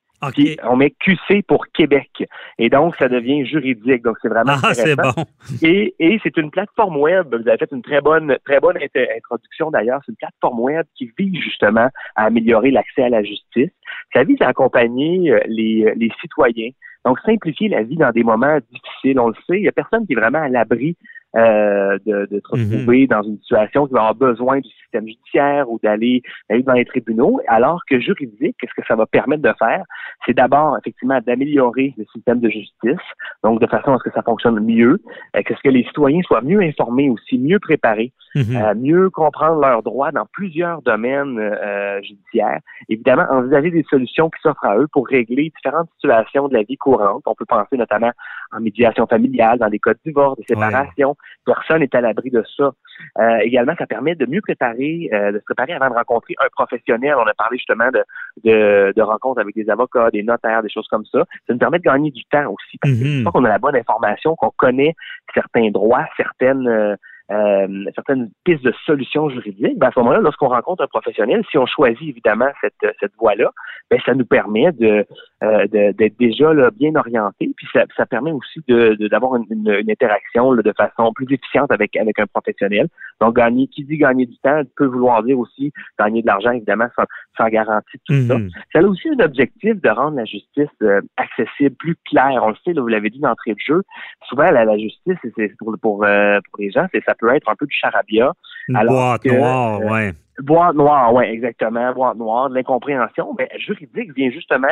on 0.63 0.75
met 0.75 0.91
QC 0.91 1.43
pour 1.47 1.67
Québec. 1.67 2.09
Et 2.57 2.69
donc, 2.69 2.95
ça 2.97 3.07
devient 3.07 3.45
juridique. 3.45 4.03
Donc, 4.03 4.17
c'est 4.21 4.27
vraiment 4.27 4.55
ah, 4.63 4.73
c'est 4.73 4.95
bon. 4.95 5.13
Et, 5.61 5.95
et 5.99 6.19
c'est 6.23 6.35
une 6.37 6.51
plateforme 6.51 6.97
web. 6.97 7.33
Vous 7.33 7.47
avez 7.47 7.57
fait 7.57 7.71
une 7.71 7.81
très 7.81 8.01
bonne, 8.01 8.37
très 8.45 8.59
bonne 8.59 8.77
introduction 8.77 9.71
d'ailleurs. 9.71 10.01
C'est 10.05 10.11
une 10.11 10.17
plateforme 10.17 10.59
web 10.59 10.85
qui 10.95 11.11
vise 11.17 11.41
justement 11.41 11.89
à 12.15 12.25
améliorer 12.25 12.71
l'accès 12.71 13.03
à 13.03 13.09
la 13.09 13.23
justice. 13.23 13.71
Ça 14.13 14.23
vise 14.23 14.41
à 14.41 14.47
accompagner 14.47 15.31
euh, 15.31 15.39
les, 15.47 15.93
les 15.95 16.11
citoyens. 16.21 16.69
Donc, 17.05 17.19
simplifier 17.25 17.69
la 17.69 17.83
vie 17.83 17.95
dans 17.95 18.11
des 18.11 18.23
moments 18.23 18.57
difficiles. 18.71 19.19
On 19.19 19.29
le 19.29 19.35
sait, 19.47 19.57
il 19.57 19.61
n'y 19.61 19.67
a 19.67 19.71
personne 19.71 20.05
qui 20.05 20.13
est 20.13 20.17
vraiment 20.17 20.41
à 20.41 20.49
l'abri 20.49 20.97
euh, 21.35 21.97
de, 22.05 22.27
de, 22.31 22.41
se 22.43 22.55
mhm. 22.55 22.71
retrouver 22.71 23.07
dans 23.07 23.21
une 23.21 23.37
situation 23.39 23.85
qui 23.85 23.93
va 23.93 23.99
avoir 23.99 24.15
besoin 24.15 24.59
du 24.59 24.69
système 24.69 25.07
judiciaire 25.07 25.69
ou 25.69 25.79
d'aller 25.83 26.23
dans 26.49 26.73
les 26.73 26.85
tribunaux, 26.85 27.39
alors 27.47 27.81
que 27.87 27.99
juridique, 27.99 28.55
qu'est-ce 28.59 28.73
que 28.75 28.87
ça 28.87 28.95
va 28.95 29.05
permettre 29.05 29.43
de 29.43 29.53
faire? 29.59 29.83
C'est 30.25 30.33
d'abord, 30.33 30.77
effectivement, 30.79 31.19
d'améliorer 31.25 31.93
le 31.97 32.05
système 32.13 32.39
de 32.39 32.49
justice, 32.49 33.05
donc 33.43 33.61
de 33.61 33.67
façon 33.67 33.93
à 33.93 33.99
ce 33.99 34.09
que 34.09 34.15
ça 34.15 34.23
fonctionne 34.23 34.59
mieux, 34.59 34.99
euh, 35.35 35.41
qu'est-ce 35.45 35.61
que 35.61 35.69
les 35.69 35.83
citoyens 35.83 36.21
soient 36.23 36.41
mieux 36.41 36.61
informés 36.61 37.09
aussi, 37.09 37.37
mieux 37.37 37.59
préparés, 37.59 38.11
mhm. 38.35 38.55
euh, 38.55 38.73
mieux 38.75 39.09
comprendre 39.09 39.59
leurs 39.61 39.83
droits 39.83 40.11
dans 40.11 40.25
plusieurs 40.31 40.81
domaines 40.81 41.39
euh, 41.39 42.01
judiciaires. 42.01 42.59
Évidemment, 42.87 43.25
envisager 43.29 43.71
des 43.71 43.85
solutions 43.89 44.29
qui 44.29 44.41
s'offrent 44.41 44.65
à 44.65 44.77
eux 44.77 44.87
pour 44.91 45.07
régler 45.07 45.51
différentes 45.55 45.89
situations 45.95 46.47
de 46.47 46.53
la 46.53 46.63
vie 46.63 46.77
courante. 46.77 47.23
On 47.25 47.35
peut 47.35 47.45
penser 47.45 47.77
notamment 47.77 48.11
en 48.51 48.59
médiation 48.59 49.05
familiale, 49.07 49.59
dans 49.59 49.69
des 49.69 49.79
cas 49.79 49.93
de 49.93 49.99
divorce, 50.05 50.37
de 50.39 50.43
séparation. 50.47 51.15
Personne 51.45 51.79
n'est 51.79 51.95
à 51.95 52.01
l'abri 52.01 52.29
de 52.29 52.43
ça. 52.57 52.71
Euh, 53.19 53.37
également, 53.41 53.73
ça 53.77 53.85
permet 53.85 54.15
de 54.15 54.25
mieux 54.25 54.41
préparer, 54.41 55.09
euh, 55.13 55.31
de 55.31 55.39
se 55.39 55.43
préparer 55.45 55.73
avant 55.73 55.89
de 55.89 55.95
rencontrer 55.95 56.35
un 56.39 56.47
professionnel. 56.51 57.15
On 57.17 57.27
a 57.27 57.33
parlé 57.33 57.57
justement 57.57 57.89
de, 57.91 58.03
de, 58.43 58.93
de 58.95 59.01
rencontres 59.01 59.41
avec 59.41 59.55
des 59.55 59.69
avocats, 59.69 60.09
des 60.11 60.23
notaires, 60.23 60.63
des 60.63 60.69
choses 60.69 60.87
comme 60.87 61.05
ça. 61.05 61.19
Ça 61.47 61.53
nous 61.53 61.59
permet 61.59 61.79
de 61.79 61.83
gagner 61.83 62.11
du 62.11 62.23
temps 62.25 62.51
aussi. 62.51 62.77
Parce 62.81 62.93
que 62.93 62.99
mm-hmm. 62.99 63.31
qu'on 63.31 63.45
a 63.45 63.49
la 63.49 63.59
bonne 63.59 63.75
information, 63.75 64.35
qu'on 64.35 64.51
connaît 64.57 64.95
certains 65.33 65.69
droits, 65.69 66.05
certaines 66.17 66.97
euh, 67.31 67.59
euh, 67.59 67.67
certaines 67.95 68.29
pistes 68.43 68.63
de 68.63 68.73
solutions 68.85 69.29
juridiques, 69.29 69.77
ben 69.77 69.87
à 69.87 69.91
ce 69.91 69.99
moment-là, 69.99 70.19
lorsqu'on 70.19 70.47
rencontre 70.47 70.83
un 70.83 70.87
professionnel, 70.87 71.43
si 71.49 71.57
on 71.57 71.65
choisit 71.65 72.09
évidemment 72.09 72.49
cette, 72.61 72.95
cette 72.99 73.11
voie-là, 73.19 73.51
ben 73.89 73.99
ça 74.05 74.13
nous 74.13 74.25
permet 74.25 74.71
de 74.71 75.05
euh, 75.43 75.67
d'être 75.67 76.17
déjà 76.19 76.53
là, 76.53 76.69
bien 76.71 76.95
orienté, 76.95 77.51
puis 77.55 77.67
ça, 77.73 77.85
ça 77.95 78.05
permet 78.05 78.31
aussi 78.31 78.61
de 78.67 79.07
d'avoir 79.07 79.35
une, 79.35 79.45
une, 79.49 79.89
interaction 79.89 80.53
de 80.53 80.73
façon 80.75 81.11
plus 81.13 81.27
efficiente 81.33 81.71
avec 81.71 81.95
avec 81.97 82.19
un 82.19 82.25
professionnel. 82.27 82.87
Donc 83.21 83.35
gagner, 83.35 83.67
qui 83.67 83.83
dit 83.83 83.97
gagner 83.97 84.25
du 84.25 84.37
temps, 84.39 84.61
peut 84.75 84.85
vouloir 84.85 85.23
dire 85.23 85.39
aussi 85.39 85.71
gagner 85.99 86.21
de 86.21 86.27
l'argent 86.27 86.51
évidemment 86.51 86.87
sans, 86.95 87.05
sans 87.37 87.49
garantie 87.49 87.97
tout 88.05 88.13
ça. 88.27 88.35
Mm-hmm. 88.35 88.51
Ça 88.73 88.79
a 88.79 88.83
aussi 88.83 89.09
un 89.09 89.23
objectif 89.23 89.81
de 89.81 89.89
rendre 89.89 90.17
la 90.17 90.25
justice 90.25 90.69
euh, 90.81 91.01
accessible, 91.17 91.75
plus 91.75 91.95
claire. 92.09 92.41
On 92.43 92.49
le 92.49 92.55
sait, 92.65 92.73
là, 92.73 92.81
vous 92.81 92.87
l'avez 92.87 93.09
dit 93.09 93.19
d'entrée 93.19 93.53
de 93.53 93.59
jeu. 93.59 93.81
Souvent 94.27 94.49
la, 94.51 94.65
la 94.65 94.77
justice, 94.77 95.17
c'est 95.35 95.55
pour 95.57 95.75
pour 95.81 96.03
euh, 96.03 96.39
pour 96.51 96.61
les 96.61 96.71
gens, 96.71 96.85
c'est 96.91 97.03
ça 97.03 97.15
peut 97.19 97.33
être 97.33 97.49
un 97.49 97.55
peu 97.55 97.65
du 97.65 97.75
charabia. 97.75 98.33
Boîte 98.69 99.25
noire, 99.25 99.79
euh, 99.81 99.89
ouais. 99.89 100.13
Boîte 100.39 100.75
noire, 100.75 101.13
oui, 101.13 101.25
exactement, 101.25 101.91
boîte 101.93 102.17
noire, 102.17 102.49
de 102.49 102.55
l'incompréhension. 102.55 103.35
Mais 103.37 103.49
juridique 103.57 104.15
vient 104.15 104.31
justement 104.31 104.67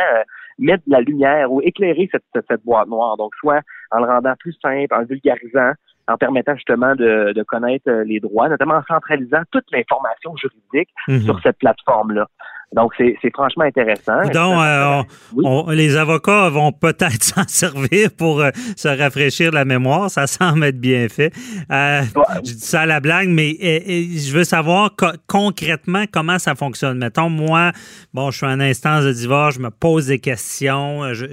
mettre 0.60 0.84
de 0.88 0.92
la 0.92 1.02
lumière 1.02 1.52
ou 1.52 1.62
éclairer 1.62 2.10
cette, 2.12 2.46
cette, 2.50 2.64
boîte 2.64 2.88
noire. 2.88 3.18
Donc, 3.18 3.34
soit 3.36 3.62
en 3.92 4.00
le 4.00 4.06
rendant 4.06 4.34
plus 4.40 4.56
simple, 4.62 4.94
en 4.94 5.04
vulgarisant, 5.04 5.72
en 6.08 6.18
permettant 6.18 6.56
justement 6.56 6.96
de, 6.96 7.34
de 7.34 7.44
connaître 7.44 7.90
les 8.06 8.20
droits, 8.20 8.48
notamment 8.48 8.76
en 8.76 8.84
centralisant 8.84 9.42
toute 9.52 9.66
l'information 9.72 10.36
juridique 10.38 10.90
mhm. 11.08 11.22
sur 11.22 11.40
cette 11.42 11.58
plateforme-là. 11.58 12.28
Donc, 12.76 12.92
c'est 12.98 13.16
franchement 13.34 13.64
intéressant. 13.64 14.24
Donc, 14.34 14.60
euh, 14.60 15.74
les 15.74 15.96
avocats 15.96 16.50
vont 16.50 16.74
peut-être 16.74 17.24
s'en 17.24 17.48
servir 17.48 18.12
pour 18.12 18.42
euh, 18.42 18.50
se 18.76 18.90
rafraîchir 18.90 19.52
la 19.52 19.64
mémoire. 19.64 20.12
Ça 20.12 20.28
semble 20.28 20.66
être 20.66 20.80
bien 20.80 21.08
fait. 21.08 21.32
Euh, 21.72 22.02
Je 22.44 22.52
dis 22.52 22.60
ça 22.60 22.82
à 22.82 22.86
la 22.86 23.00
blague, 23.00 23.30
mais 23.30 23.56
je 23.58 24.34
veux 24.34 24.44
savoir 24.44 24.92
concrètement 25.28 26.04
comment 26.12 26.40
ça 26.40 26.56
fonctionne. 26.56 26.98
Mettons, 26.98 27.30
moi, 27.30 27.72
bon, 28.14 28.32
je 28.32 28.38
suis 28.38 28.46
en 28.46 28.60
instance 28.60 29.06
de 29.06 29.14
divorce, 29.14 29.56
je 29.56 29.62
me 29.62 29.70
pose 29.70 30.08
des 30.08 30.20
questions. 30.20 31.14
Je, 31.14 31.26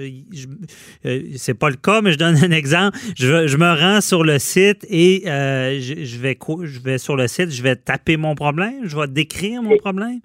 euh, 1.05 1.21
c'est 1.35 1.53
pas 1.53 1.69
le 1.69 1.75
cas, 1.75 1.99
mais 2.01 2.13
je 2.13 2.17
donne 2.17 2.37
un 2.37 2.51
exemple. 2.51 2.97
Je, 3.17 3.47
je 3.47 3.57
me 3.57 3.73
rends 3.77 3.99
sur 3.99 4.23
le 4.23 4.39
site 4.39 4.85
et 4.89 5.23
je, 5.25 5.95
je, 6.01 6.17
vais, 6.17 6.37
je 6.63 6.79
vais 6.79 6.97
sur 6.97 7.17
le 7.17 7.27
site, 7.27 7.51
je 7.51 7.61
vais 7.61 7.75
taper 7.75 8.15
mon 8.15 8.35
problème, 8.35 8.83
je 8.85 8.97
vais 8.97 9.07
décrire 9.07 9.61
mon 9.61 9.75
problème. 9.77 10.21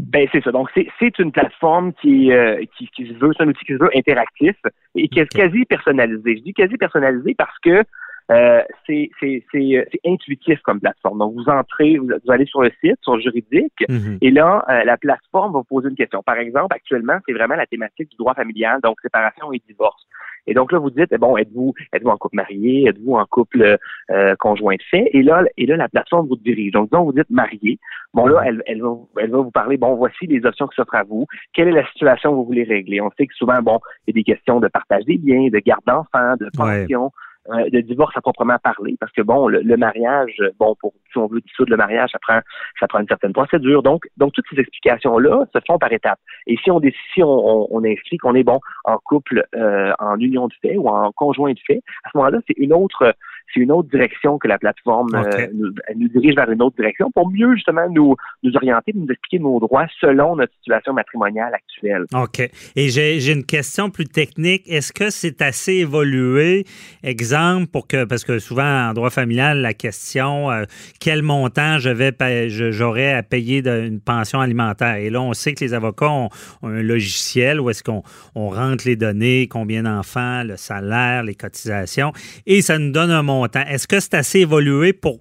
Ben 0.00 0.26
c'est 0.32 0.42
ça. 0.42 0.50
Donc 0.50 0.70
c'est 0.74 1.18
une 1.18 1.32
plateforme 1.32 1.92
qui, 1.94 2.32
euh, 2.32 2.62
qui, 2.76 2.88
qui 2.88 3.06
se 3.06 3.14
veut, 3.14 3.32
c'est 3.36 3.42
un 3.42 3.48
outil 3.48 3.64
qui 3.64 3.74
se 3.74 3.78
veut 3.78 3.90
interactif 3.94 4.56
et 4.94 5.08
qui 5.08 5.20
est 5.20 5.26
quasi 5.26 5.64
personnalisé. 5.64 6.36
Je 6.36 6.42
dis 6.42 6.54
quasi 6.54 6.76
personnalisé 6.76 7.34
parce 7.34 7.58
que 7.58 7.84
euh, 8.30 8.62
c'est 8.86 9.10
euh, 9.54 9.84
intuitif 10.06 10.60
comme 10.62 10.80
plateforme. 10.80 11.18
Donc, 11.18 11.34
vous 11.34 11.48
entrez, 11.48 11.96
vous, 11.96 12.08
allez 12.28 12.46
sur 12.46 12.62
le 12.62 12.70
site, 12.80 12.98
sur 13.02 13.16
le 13.16 13.22
juridique, 13.22 13.84
mhm. 13.88 14.18
et 14.20 14.30
là, 14.30 14.64
euh, 14.68 14.84
la 14.84 14.96
plateforme 14.96 15.52
va 15.52 15.58
vous 15.58 15.64
poser 15.64 15.88
une 15.88 15.96
question. 15.96 16.22
Par 16.22 16.36
exemple, 16.36 16.74
actuellement, 16.74 17.18
c'est 17.26 17.32
vraiment 17.32 17.56
la 17.56 17.66
thématique 17.66 18.08
du 18.10 18.16
droit 18.16 18.34
familial, 18.34 18.80
donc 18.82 19.00
séparation 19.00 19.52
et 19.52 19.60
divorce. 19.66 20.06
Et 20.46 20.54
donc 20.54 20.72
là, 20.72 20.78
vous 20.78 20.90
dites, 20.90 21.14
bon, 21.18 21.36
êtes-vous 21.36 21.74
êtes-vous 21.92 22.10
en 22.10 22.16
couple 22.16 22.36
marié, 22.36 22.88
êtes-vous 22.88 23.14
en 23.14 23.24
couple 23.26 23.78
euh, 24.10 24.34
conjoint 24.38 24.74
de 24.74 24.82
fait? 24.90 25.08
Et 25.12 25.22
là, 25.22 25.44
et 25.56 25.66
là, 25.66 25.76
la 25.76 25.88
plateforme 25.88 26.28
vous 26.28 26.36
dirige. 26.36 26.72
Donc, 26.72 26.90
donc 26.90 27.06
vous 27.06 27.12
dites 27.12 27.30
marié. 27.30 27.78
Bon, 28.14 28.26
là, 28.26 28.42
elle, 28.44 28.62
elle, 28.66 28.82
va, 28.82 28.96
elle 29.18 29.30
va 29.30 29.38
vous 29.38 29.50
parler, 29.50 29.76
bon, 29.76 29.94
voici 29.94 30.26
les 30.26 30.44
options 30.44 30.66
qui 30.66 30.76
s'offrent 30.76 30.94
à 30.94 31.04
vous. 31.04 31.26
Quelle 31.52 31.68
est 31.68 31.72
la 31.72 31.86
situation 31.88 32.30
que 32.30 32.36
vous 32.36 32.44
voulez 32.44 32.64
régler? 32.64 33.00
On 33.00 33.10
sait 33.16 33.26
que 33.26 33.34
souvent, 33.34 33.60
bon, 33.62 33.78
il 34.06 34.14
y 34.14 34.18
a 34.18 34.20
des 34.20 34.24
questions 34.24 34.60
de 34.60 34.68
partage 34.68 35.04
des 35.04 35.18
biens, 35.18 35.48
de 35.48 35.58
garde 35.58 35.84
d'enfants, 35.86 36.34
de 36.40 36.48
pension. 36.56 37.10
Euh, 37.48 37.70
de 37.70 37.80
divorce 37.80 38.14
à 38.16 38.20
proprement 38.20 38.58
parler, 38.62 38.96
parce 39.00 39.10
que 39.12 39.22
bon, 39.22 39.48
le, 39.48 39.76
mariage, 39.78 40.42
bon, 40.58 40.76
pour 40.78 40.92
si 41.10 41.16
on 41.16 41.26
veut 41.26 41.40
dissoudre 41.40 41.70
le 41.70 41.78
mariage, 41.78 42.10
ça 42.12 42.18
prend 42.20 42.38
ça 42.78 42.86
prend 42.86 43.00
une 43.00 43.08
certaine 43.08 43.32
procédure. 43.32 43.82
Donc, 43.82 44.04
donc 44.18 44.34
toutes 44.34 44.44
ces 44.50 44.60
explications-là 44.60 45.46
se 45.54 45.58
font 45.66 45.78
par 45.78 45.90
étapes. 45.90 46.18
Et 46.46 46.58
si 46.62 46.70
on 46.70 46.82
si 47.14 47.22
on, 47.22 47.74
on, 47.74 47.82
inscrit 47.82 48.18
qu'on 48.18 48.34
est 48.34 48.42
bon 48.42 48.60
en 48.84 48.98
couple, 48.98 49.46
euh, 49.56 49.90
en 49.98 50.18
union 50.18 50.48
de 50.48 50.54
fait 50.60 50.76
ou 50.76 50.88
en 50.88 51.12
conjoint 51.12 51.52
de 51.52 51.58
fait, 51.66 51.80
à 52.04 52.10
ce 52.10 52.18
moment-là, 52.18 52.40
c'est 52.46 52.58
une 52.58 52.74
autre 52.74 53.14
c'est 53.52 53.60
une 53.60 53.72
autre 53.72 53.88
direction 53.88 54.38
que 54.38 54.48
la 54.48 54.58
plateforme 54.58 55.14
euh, 55.14 55.46
nous, 55.54 55.72
nous, 55.96 56.08
dirige 56.08 56.34
vers 56.34 56.50
une 56.50 56.62
autre 56.62 56.76
direction 56.76 57.10
pour 57.10 57.30
mieux 57.30 57.54
justement 57.54 57.88
nous, 57.90 58.14
nous 58.42 58.56
orienter, 58.56 58.92
nous 58.94 59.06
expliquer 59.08 59.38
nos 59.38 59.58
droits 59.60 59.86
selon 60.00 60.36
notre 60.36 60.52
situation 60.60 60.92
matrimoniale 60.92 61.52
actuelle. 61.54 62.04
OK. 62.14 62.40
Et 62.76 62.88
j'ai 62.88 63.32
une 63.32 63.44
question 63.44 63.90
plus 63.90 64.06
technique. 64.06 64.62
Est-ce 64.68 64.92
que 64.92 65.10
c'est 65.10 65.42
assez 65.42 65.74
évolué, 65.74 66.64
exemple, 67.02 67.66
pour 67.66 67.86
que, 67.86 68.04
parce 68.04 68.24
que 68.24 68.38
souvent 68.38 68.88
en 68.88 68.92
droit 68.92 69.10
familial, 69.10 69.58
la 69.60 69.74
question, 69.74 70.50
euh, 70.50 70.64
quel 71.00 71.22
montant 71.22 71.78
je 71.78 71.90
vais 71.90 72.12
j'aurais 72.48 73.12
à 73.12 73.22
payer 73.22 73.62
d'une 73.62 74.00
pension 74.00 74.40
alimentaire? 74.40 74.96
Et 74.96 75.10
là, 75.10 75.20
on 75.20 75.32
sait 75.32 75.54
que 75.54 75.64
les 75.64 75.74
avocats 75.74 76.10
ont, 76.10 76.28
un 76.62 76.82
logiciel 76.82 77.60
où 77.60 77.70
est-ce 77.70 77.82
qu'on 77.82 78.02
on 78.34 78.48
rentre 78.48 78.86
les 78.86 78.96
données, 78.96 79.48
combien 79.48 79.82
d'enfants, 79.82 80.44
le 80.44 80.56
salaire, 80.56 81.22
les 81.22 81.34
cotisations, 81.34 82.12
et 82.46 82.62
ça 82.62 82.78
nous 82.78 82.92
donne 82.92 83.10
un 83.10 83.22
montant 83.22 83.39
est-ce 83.46 83.86
que 83.88 84.00
c'est 84.00 84.14
assez 84.14 84.40
évolué 84.40 84.92
pour 84.92 85.18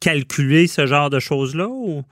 calculer 0.00 0.66
ce 0.66 0.86
genre 0.86 1.10
de 1.10 1.18
choses-là 1.18 1.68
ou? 1.68 2.02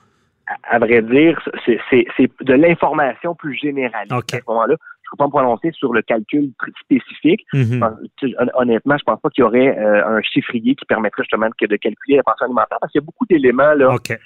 À, 0.65 0.79
vrai 0.79 1.03
dire, 1.03 1.39
c'est 1.67 2.31
de 2.41 2.55
l'information 2.55 3.35
plus 3.35 3.55
générale. 3.55 4.07
À 4.11 4.21
ce 4.31 4.39
moment-là, 4.49 4.77
je 5.09 5.15
ne 5.15 5.17
peux 5.17 5.17
pas 5.19 5.27
me 5.27 5.31
prononcer 5.31 5.73
sur 5.73 5.93
le 5.93 6.03
calcul 6.03 6.51
spécifique. 6.81 7.45
Mm-hmm. 7.55 8.51
Honnêtement, 8.55 8.97
je 8.99 9.05
pense 9.05 9.21
pas 9.21 9.31
qu'il 9.31 9.43
y 9.43 9.47
aurait 9.47 9.79
euh, 9.79 10.07
un 10.07 10.23
chiffrier 10.23 10.75
qui 10.75 10.85
permettrait 10.87 11.23
justement 11.23 11.49
de, 11.49 11.77
calculer 11.77 12.17
la 12.17 12.23
pension 12.23 12.47
alimentaire 12.47 12.79
parce 12.81 12.93
qu'il 12.93 13.01
y 13.01 13.05
a 13.05 13.07
beaucoup 13.07 13.27
d'éléments 13.27 13.73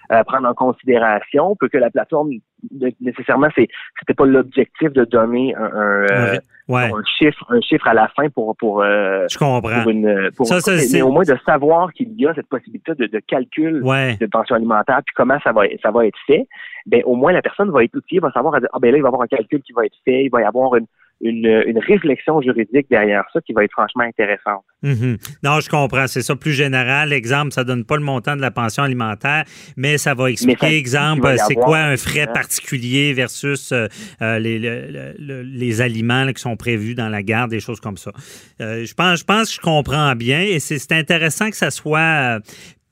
à 0.09 0.25
prendre 0.25 0.49
en 0.49 0.55
considération. 0.55 1.57
Peut 1.57 1.69
que 1.69 1.79
la 1.79 1.91
plateforme 1.91 2.31
nécessairement, 3.01 3.49
c'était 3.57 4.15
pas 4.15 4.27
l'objectif 4.27 4.93
de 4.93 5.05
donner 5.05 5.55
un, 5.55 5.65
un, 5.65 6.05
euh, 6.11 6.39
chiffre, 7.19 7.45
un 7.49 7.61
chiffre 7.61 7.87
à 7.87 7.95
la 7.95 8.09
fin 8.09 8.29
pour 8.31 8.57
pour. 8.57 8.83
Euh, 8.83 9.27
Je 9.31 9.39
comprends. 9.39 9.83
Pour 9.83 9.91
une, 9.91 10.31
pour, 10.37 10.47
ça, 10.47 10.59
mais 10.93 11.03
au 11.03 11.11
moins 11.11 11.25
de 11.25 11.37
savoir 11.45 11.93
qu'il 11.93 12.13
y 12.21 12.27
a 12.27 12.35
cette 12.35 12.49
possibilité 12.49 12.95
de, 12.95 13.07
de 13.07 13.19
calcul 13.21 13.83
de 13.83 14.27
pension 14.27 14.57
alimentaire, 14.57 15.01
puis 15.05 15.15
comment 15.17 15.39
ça 15.45 15.53
va 15.53 15.63
ça 15.83 15.91
va 15.91 16.07
être 16.07 16.19
fait. 16.27 16.47
Ben 16.87 17.03
au 17.05 17.15
moins 17.15 17.33
la 17.33 17.43
personne 17.43 17.71
va 17.71 17.85
être 17.85 17.95
outillée, 17.95 18.21
va 18.21 18.33
savoir 18.33 18.55
ah 18.73 18.79
ben 18.81 18.91
là 18.91 18.97
il 18.99 19.03
va 19.03 19.07
y 19.07 19.11
avoir 19.11 19.23
un 19.23 19.27
calcul 19.27 19.63
qui 19.63 19.73
va 19.73 19.87
être 19.87 19.97
fait, 20.05 20.25
il 20.25 20.31
va 20.31 20.41
y 20.41 20.45
avoir 20.45 20.75
une 20.75 20.87
une, 21.23 21.79
réflexion 21.87 22.41
juridique 22.41 22.87
derrière 22.91 23.25
ça 23.33 23.41
qui 23.41 23.53
va 23.53 23.65
être 23.65 23.73
franchement 23.73 24.03
intéressante. 24.03 24.65
Mhm. 24.83 25.17
Non, 25.43 25.61
je 25.61 25.69
comprends. 25.69 26.07
C'est 26.07 26.23
ça 26.23 26.35
plus 26.37 26.53
général. 26.53 27.13
Exemple, 27.13 27.53
ça 27.53 27.65
donne 27.65 27.85
pas 27.85 27.97
le 27.97 28.03
montant 28.03 28.37
de 28.37 28.41
la 28.41 28.51
pension 28.51 28.83
alimentaire, 28.83 29.45
mais 29.77 29.99
ça 29.99 30.15
va 30.15 30.31
expliquer, 30.31 30.77
exemple, 30.77 31.35
c'est 31.47 31.55
quoi 31.55 31.79
un 31.79 31.97
frais 31.97 32.27
particulier 32.27 33.13
versus 33.13 33.73
euh, 33.73 33.87
euh, 34.21 34.39
les, 34.39 34.59
les, 35.19 35.81
aliments 35.81 36.27
qui 36.33 36.41
sont 36.41 36.57
prévus 36.57 36.95
dans 36.95 37.09
la 37.09 37.23
garde, 37.23 37.51
des 37.51 37.61
choses 37.61 37.81
comme 37.81 37.97
ça. 37.97 38.11
Euh, 38.61 38.85
je, 38.85 38.95
pense, 38.95 39.21
je 39.21 39.25
pense 39.25 39.49
que 39.49 39.55
je 39.55 39.61
comprends 39.61 40.15
bien 40.15 40.41
et 40.41 40.59
c'est 40.59 40.93
intéressant 40.93 41.51
que 41.51 41.57
ça 41.57 41.71
soit 41.71 42.41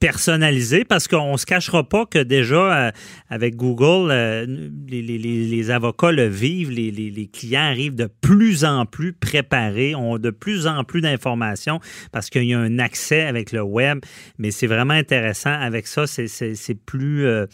personnalisé 0.00 0.84
parce 0.84 1.06
qu'on 1.06 1.36
se 1.36 1.44
cachera 1.44 1.86
pas 1.86 2.06
que 2.06 2.18
déjà 2.18 2.88
euh, 2.88 2.90
avec 3.28 3.54
Google, 3.54 4.10
euh, 4.10 4.46
les, 4.88 5.02
les, 5.02 5.18
les, 5.18 5.70
avocats 5.70 6.10
le 6.10 6.26
vivent, 6.26 6.70
les, 6.70 6.90
les, 6.90 7.26
clients 7.26 7.60
arrivent 7.60 7.94
de 7.94 8.08
plus 8.22 8.64
en 8.64 8.86
plus 8.86 9.12
préparés, 9.12 9.94
ont 9.94 10.18
de 10.18 10.30
plus 10.30 10.66
en 10.66 10.84
plus 10.84 11.02
d'informations 11.02 11.80
parce 12.12 12.30
qu'il 12.30 12.44
y 12.44 12.54
a 12.54 12.58
un 12.58 12.78
accès 12.78 13.26
avec 13.26 13.52
le 13.52 13.60
web, 13.60 13.98
mais 14.38 14.50
c'est 14.50 14.66
vraiment 14.66 14.94
intéressant. 14.94 15.52
Avec 15.52 15.86
ça, 15.86 16.06
c'est 16.06 16.84
plus 16.86 17.26
euh, 17.26 17.46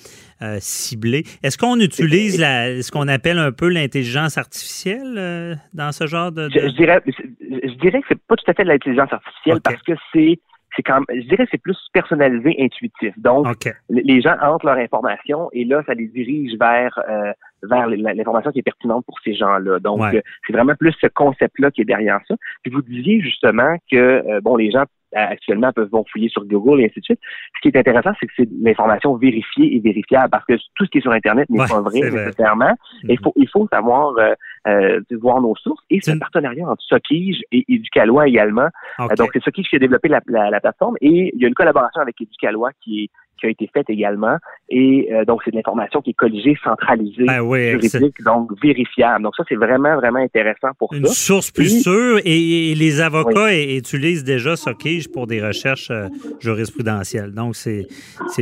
ciblé. 0.61 1.25
Est-ce 1.43 1.59
qu'on 1.59 1.81
utilise 1.81 2.39
la, 2.39 2.81
ce 2.81 2.93
qu'on 2.93 3.09
appelle 3.09 3.39
un 3.39 3.51
peu 3.51 3.69
l'intelligence 3.69 4.39
artificielle 4.39 5.59
dans 5.75 5.91
ce 5.91 6.07
genre 6.07 6.31
de... 6.31 6.49
Je, 6.55 6.77
dirais, 6.77 7.03
je, 7.07 7.75
dirais 7.81 8.01
que 8.01 8.07
c'est 8.09 8.23
pas 8.29 8.37
tout 8.37 8.49
à 8.49 8.55
fait 8.55 8.63
de 8.63 8.69
l'intelligence 8.69 9.13
artificielle 9.13 9.61
parce 9.61 9.83
que 9.83 9.93
c'est 10.13 10.39
c'est 10.77 10.83
quand 10.83 11.01
je 11.09 11.27
dirais 11.29 11.47
c'est 11.51 11.61
plus 11.61 11.79
personnalisé, 11.93 12.57
intuitif. 12.61 13.15
Donc, 13.19 13.47
les 13.89 14.21
gens 14.21 14.37
entrent 14.43 14.67
leur 14.67 14.77
information 14.77 15.49
et 15.53 15.65
là, 15.65 15.83
ça 15.87 15.95
les 15.95 16.07
dirige 16.07 16.57
vers 16.59 16.99
euh, 17.09 17.33
vers 17.63 17.89
l'information 17.89 18.53
qui 18.53 18.61
est 18.61 18.63
pertinente 18.63 19.05
pour 19.07 19.19
ces 19.25 19.35
gens-là. 19.35 19.79
Donc, 19.81 20.01
euh, 20.03 20.21
c'est 20.47 20.53
vraiment 20.53 20.75
plus 20.75 20.95
ce 21.01 21.07
concept-là 21.07 21.71
qui 21.71 21.81
est 21.81 21.87
derrière 21.87 22.21
ça. 22.29 22.35
Puis 22.63 22.73
vous 22.73 22.83
disiez 22.83 23.21
justement 23.21 23.77
que 23.91 23.97
euh, 23.97 24.41
bon, 24.43 24.57
les 24.57 24.71
gens 24.71 24.85
actuellement 25.13 25.73
peuvent 25.73 25.89
vont 25.91 26.05
fouiller 26.11 26.29
sur 26.29 26.45
Google 26.45 26.81
et 26.81 26.87
ainsi 26.87 27.01
de 27.01 27.05
suite. 27.05 27.21
Ce 27.55 27.61
qui 27.63 27.69
est 27.69 27.79
intéressant, 27.79 28.11
c'est 28.21 28.27
que 28.27 28.33
c'est 28.37 28.49
l'information 28.61 29.15
vérifiée 29.17 29.75
et 29.75 29.81
vérifiable 29.81 30.31
parce 30.31 30.45
que 30.45 30.55
tout 30.75 30.85
ce 30.85 30.91
qui 30.91 30.99
est 30.99 31.01
sur 31.01 31.13
Internet 31.13 31.49
n'est 31.49 31.67
pas 31.67 31.81
vrai, 31.81 32.01
nécessairement. 32.01 32.67
Mm-hmm. 32.67 33.09
Il 33.09 33.19
faut 33.23 33.33
il 33.37 33.49
faut 33.49 33.67
savoir 33.73 34.17
euh, 34.19 34.35
euh, 34.67 35.01
voir 35.21 35.41
nos 35.41 35.55
sources. 35.57 35.83
Et 35.91 36.01
c'est 36.01 36.13
un 36.13 36.19
partenariat 36.19 36.69
entre 36.69 36.83
Sokige 36.83 37.43
et 37.53 37.65
Educalois 37.69 38.29
également. 38.29 38.69
donc 39.17 39.31
c'est 39.33 39.43
Sokige 39.43 39.69
qui 39.69 39.77
a 39.77 39.79
développé 39.79 40.09
la, 40.09 40.21
la, 40.27 40.61
plateforme. 40.61 40.97
Et 41.01 41.31
il 41.35 41.41
y 41.41 41.45
a 41.45 41.49
une 41.49 41.55
collaboration 41.55 42.01
avec 42.01 42.21
Educalois 42.21 42.71
qui 42.83 43.05
est 43.05 43.11
qui 43.39 43.47
a 43.47 43.51
été 43.51 43.69
faite 43.73 43.89
également. 43.89 44.37
Et 44.69 45.09
euh, 45.13 45.25
donc, 45.25 45.43
c'est 45.45 45.51
de 45.51 45.57
l'information 45.57 46.01
qui 46.03 46.11
est 46.11 46.15
colligée, 46.15 46.57
centralisée, 46.63 47.25
ben 47.25 47.43
juridique, 47.81 48.23
donc 48.25 48.51
vérifiable. 48.63 49.23
Donc, 49.23 49.35
ça, 49.37 49.45
c'est 49.49 49.55
vraiment, 49.55 49.95
vraiment 49.97 50.19
intéressant 50.19 50.69
pour 50.79 50.93
Une 50.93 51.07
source 51.07 51.51
plus 51.51 51.83
sûre. 51.83 52.19
Et, 52.25 52.75
les 52.77 53.01
avocats 53.01 53.55
utilisent 53.55 54.25
déjà 54.25 54.57
Sokige 54.57 55.09
pour 55.09 55.27
des 55.27 55.45
recherches 55.45 55.91
euh, 55.91 56.09
jurisprudentielles. 56.41 57.33
Donc, 57.33 57.55
c'est 57.57 57.87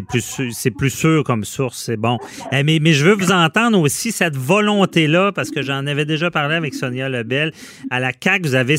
plus, 0.09 0.41
c'est 0.51 0.71
plus 0.71 0.91
sûr 0.91 1.25
comme 1.25 1.45
source. 1.45 1.85
C'est 1.85 1.97
bon. 1.97 2.19
Eh, 2.53 2.63
mais, 2.63 2.79
mais 2.81 2.93
je 2.93 3.05
veux 3.05 3.15
vous 3.15 3.33
entendre 3.33 3.79
aussi 3.81 4.13
cette 4.13 4.37
volonté-là, 4.37 5.33
parce 5.33 5.51
que 5.51 5.63
j'en 5.63 5.87
avais 5.87 6.05
déjà 6.05 6.31
parlé 6.31 6.55
avec 6.55 6.75
Sonia 6.75 7.09
Lebel. 7.09 7.53
À 7.91 8.01
la 8.01 8.13
CAQ, 8.19 8.49
vous 8.49 8.55
avez... 8.55 8.77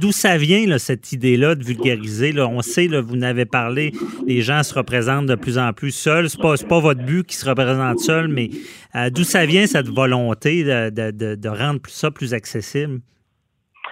D'où 0.00 0.12
ça 0.12 0.36
vient, 0.36 0.66
là, 0.66 0.78
cette 0.78 1.12
idée-là 1.12 1.54
de 1.54 1.64
vulgariser? 1.64 2.32
Là? 2.32 2.48
On 2.48 2.62
sait, 2.62 2.88
là, 2.88 3.00
vous 3.00 3.16
n'avez 3.16 3.44
parlé, 3.44 3.92
les 4.26 4.40
gens 4.40 4.62
se 4.62 4.74
représentent 4.74 5.26
de 5.26 5.33
plus 5.36 5.58
en 5.58 5.72
plus 5.72 5.90
seul. 5.90 6.28
C'est 6.28 6.40
pas, 6.40 6.54
pas 6.68 6.80
votre 6.80 7.04
but 7.04 7.26
qui 7.26 7.36
se 7.36 7.48
représente 7.48 7.98
seul, 7.98 8.28
mais 8.28 8.50
euh, 8.94 9.10
d'où 9.10 9.24
ça 9.24 9.46
vient 9.46 9.66
cette 9.66 9.88
volonté 9.88 10.64
de, 10.64 10.90
de, 10.90 11.34
de, 11.34 11.48
rendre 11.48 11.80
ça 11.86 12.10
plus 12.10 12.34
accessible? 12.34 13.00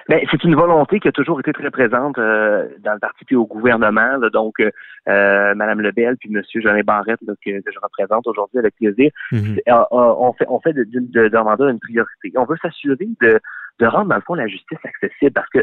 Ben, 0.08 0.20
c'est 0.30 0.42
une 0.42 0.56
volonté 0.56 0.98
qui 0.98 1.08
a 1.08 1.12
toujours 1.12 1.38
été 1.38 1.52
très 1.52 1.70
présente 1.70 2.18
euh, 2.18 2.66
dans 2.80 2.94
le 2.94 2.98
parti 2.98 3.24
puis 3.24 3.36
au 3.36 3.46
gouvernement. 3.46 4.18
donc, 4.32 4.58
euh, 4.60 4.70
euh, 5.08 5.54
Madame 5.54 5.80
Lebel 5.80 6.16
puis 6.16 6.28
Monsieur 6.28 6.60
Jean 6.60 6.78
Barrette 6.84 7.20
que, 7.20 7.50
je 7.50 7.78
représente 7.80 8.26
aujourd'hui 8.26 8.58
avec 8.58 8.74
plaisir, 8.76 9.10
mhm. 9.30 9.58
on 9.68 10.32
fait 10.32 10.46
on 10.48 10.60
fait 10.60 10.72
de, 10.72 10.84
de, 10.84 11.28
de, 11.28 11.70
une 11.70 11.78
priorité. 11.78 12.32
On 12.36 12.44
veut 12.44 12.56
s'assurer 12.60 13.08
de 13.20 13.40
de 13.80 13.86
rendre, 13.86 14.08
dans 14.08 14.16
le 14.16 14.22
fond, 14.22 14.34
la 14.34 14.46
justice 14.46 14.78
accessible. 14.84 15.32
Parce 15.32 15.48
que 15.50 15.60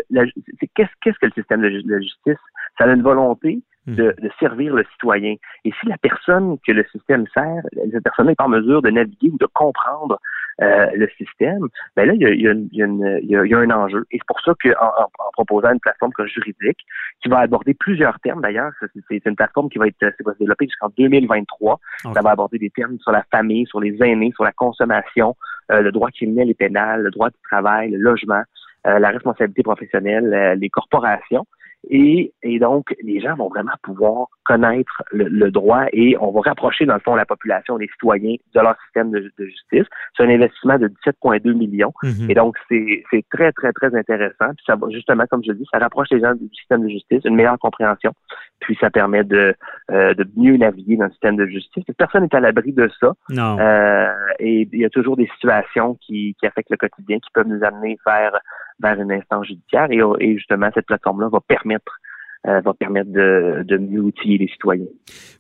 qu'est-ce 0.76 0.92
qu'est-ce 1.02 1.20
que 1.20 1.26
le 1.28 1.32
système 1.32 1.62
de, 1.62 2.00
justice? 2.00 2.40
Ça 2.78 2.86
a 2.86 2.88
une 2.88 3.02
volonté. 3.02 3.62
De, 3.96 4.16
de, 4.22 4.30
servir 4.40 4.74
le 4.74 4.84
citoyen. 4.94 5.36
Et 5.66 5.72
si 5.80 5.88
la 5.88 5.98
personne 5.98 6.58
que 6.66 6.72
le 6.72 6.86
système 6.92 7.26
sert, 7.34 7.64
cette 7.92 8.04
personne 8.04 8.28
n'est 8.28 8.36
pas 8.36 8.46
en 8.46 8.50
mesure 8.50 8.82
de 8.82 8.90
naviguer 8.90 9.30
ou 9.30 9.38
de 9.38 9.48
comprendre 9.54 10.20
euh, 10.62 10.88
le 10.94 11.08
système, 11.18 11.68
ben 11.96 12.08
là, 12.08 12.14
il 12.14 12.22
y 12.22 12.26
a, 12.26 12.30
il 12.30 12.42
y 12.42 12.48
a, 12.48 12.54
il 12.54 13.30
y 13.30 13.36
a, 13.36 13.46
il 13.46 13.50
y 13.50 13.54
a 13.54 13.58
un 13.58 13.72
enjeu. 13.72 14.06
Et 14.12 14.18
c'est 14.18 14.28
pour 14.28 14.42
ça 14.42 14.54
qu'en 14.62 14.72
en, 14.72 15.04
en, 15.04 15.32
proposant 15.32 15.72
une 15.72 15.80
plateforme 15.80 16.12
juridique 16.26 16.80
qui 17.22 17.30
va 17.30 17.40
aborder 17.40 17.74
plusieurs 17.74 18.20
termes, 18.20 18.42
d'ailleurs, 18.42 18.72
c'est 19.10 19.26
une 19.26 19.36
plateforme 19.36 19.70
qui 19.70 19.78
va 19.78 19.88
être 19.88 20.02
va 20.02 20.34
se 20.34 20.40
développer 20.40 20.66
jusqu'en 20.66 20.90
2023. 20.98 21.80
Ça 22.14 22.22
va 22.22 22.32
aborder 22.32 22.58
des 22.58 22.70
termes 22.70 22.98
sur 23.00 23.12
la 23.12 23.24
famille, 23.32 23.66
sur 23.68 23.80
les 23.80 23.96
aînés, 24.04 24.32
sur 24.36 24.44
la 24.44 24.52
consommation, 24.52 25.36
euh, 25.72 25.82
le 25.82 25.92
droit 25.92 26.10
criminel 26.12 26.50
et 26.50 26.54
pénal, 26.56 27.04
le 27.04 27.12
droit 27.12 27.30
du 27.30 27.38
travail, 27.50 27.92
le 27.92 27.98
logement, 27.98 28.44
euh, 28.88 28.98
la 29.00 29.10
responsabilité 29.10 29.62
professionnelle, 29.62 30.34
euh, 30.34 30.56
les 30.56 30.70
corporations. 30.70 31.46
Et, 31.88 32.34
et, 32.44 32.60
donc, 32.60 32.96
les 33.02 33.20
gens 33.20 33.36
vont 33.36 33.50
vraiment 33.50 33.78
pouvoir 33.82 34.28
connaître 34.50 35.04
le, 35.12 35.52
droit 35.52 35.86
et 35.94 36.18
on 36.20 36.32
va 36.32 36.42
rapprocher, 36.42 36.88
dans 36.88 36.96
le 36.96 37.00
fond, 37.02 37.14
la 37.14 37.26
population, 37.26 37.78
les 37.78 37.88
citoyens 37.90 38.36
de 38.56 38.60
leur 38.60 38.76
système 38.86 39.12
de, 39.12 39.32
justice. 39.38 39.86
C'est 40.18 40.24
un 40.24 40.30
investissement 40.30 40.80
de 40.80 40.88
17,2 41.06 41.54
millions. 41.54 41.94
Mm-hmm. 42.02 42.32
Et 42.32 42.34
donc, 42.34 42.58
c'est 42.68 43.24
très, 43.30 43.52
très, 43.52 43.72
très 43.74 43.96
intéressant. 43.96 44.50
Puis 44.56 44.66
ça 44.66 44.76
va, 44.76 44.90
justement, 44.90 45.26
comme 45.30 45.44
je 45.44 45.52
le 45.52 45.58
dis, 45.60 45.66
ça 45.72 45.78
rapproche 45.78 46.08
les 46.10 46.20
gens 46.20 46.34
du 46.34 46.50
système 46.56 46.82
de 46.82 46.90
justice, 46.90 47.22
une 47.26 47.36
meilleure 47.36 47.60
compréhension. 47.60 48.12
Puis 48.60 48.76
ça 48.82 48.90
permet 48.90 49.24
de, 49.24 49.54
euh, 49.92 50.16
de 50.16 50.26
mieux 50.36 50.58
naviguer 50.58 50.98
dans 50.98 51.06
le 51.06 51.12
système 51.12 51.36
de 51.36 51.46
justice. 51.46 51.84
Personne 51.96 52.24
n'est 52.24 52.36
à 52.36 52.40
l'abri 52.40 52.74
de 52.74 52.90
ça. 53.00 53.14
Non. 53.30 53.60
Euh, 53.60 54.12
et 54.40 54.68
il 54.72 54.80
y 54.80 54.86
a 54.86 54.90
toujours 54.90 55.16
des 55.16 55.30
situations 55.36 55.96
qui, 56.02 56.36
qui 56.40 56.48
affectent 56.48 56.72
le 56.72 56.78
quotidien, 56.78 57.20
qui 57.20 57.30
peuvent 57.36 57.48
nous 57.48 57.64
amener 57.64 58.00
vers 58.04 58.40
vers 58.82 59.00
une 59.00 59.12
instance 59.12 59.46
judiciaire 59.46 59.88
et, 59.92 60.00
et 60.22 60.38
justement 60.38 60.70
cette 60.74 60.86
plateforme-là 60.86 61.28
va 61.28 61.42
permettre 61.42 62.00
euh, 62.48 62.62
va 62.62 62.74
permettre 62.74 63.12
de, 63.12 63.78
mieux 63.78 64.00
outiller 64.00 64.38
les 64.38 64.48
citoyens. 64.48 64.86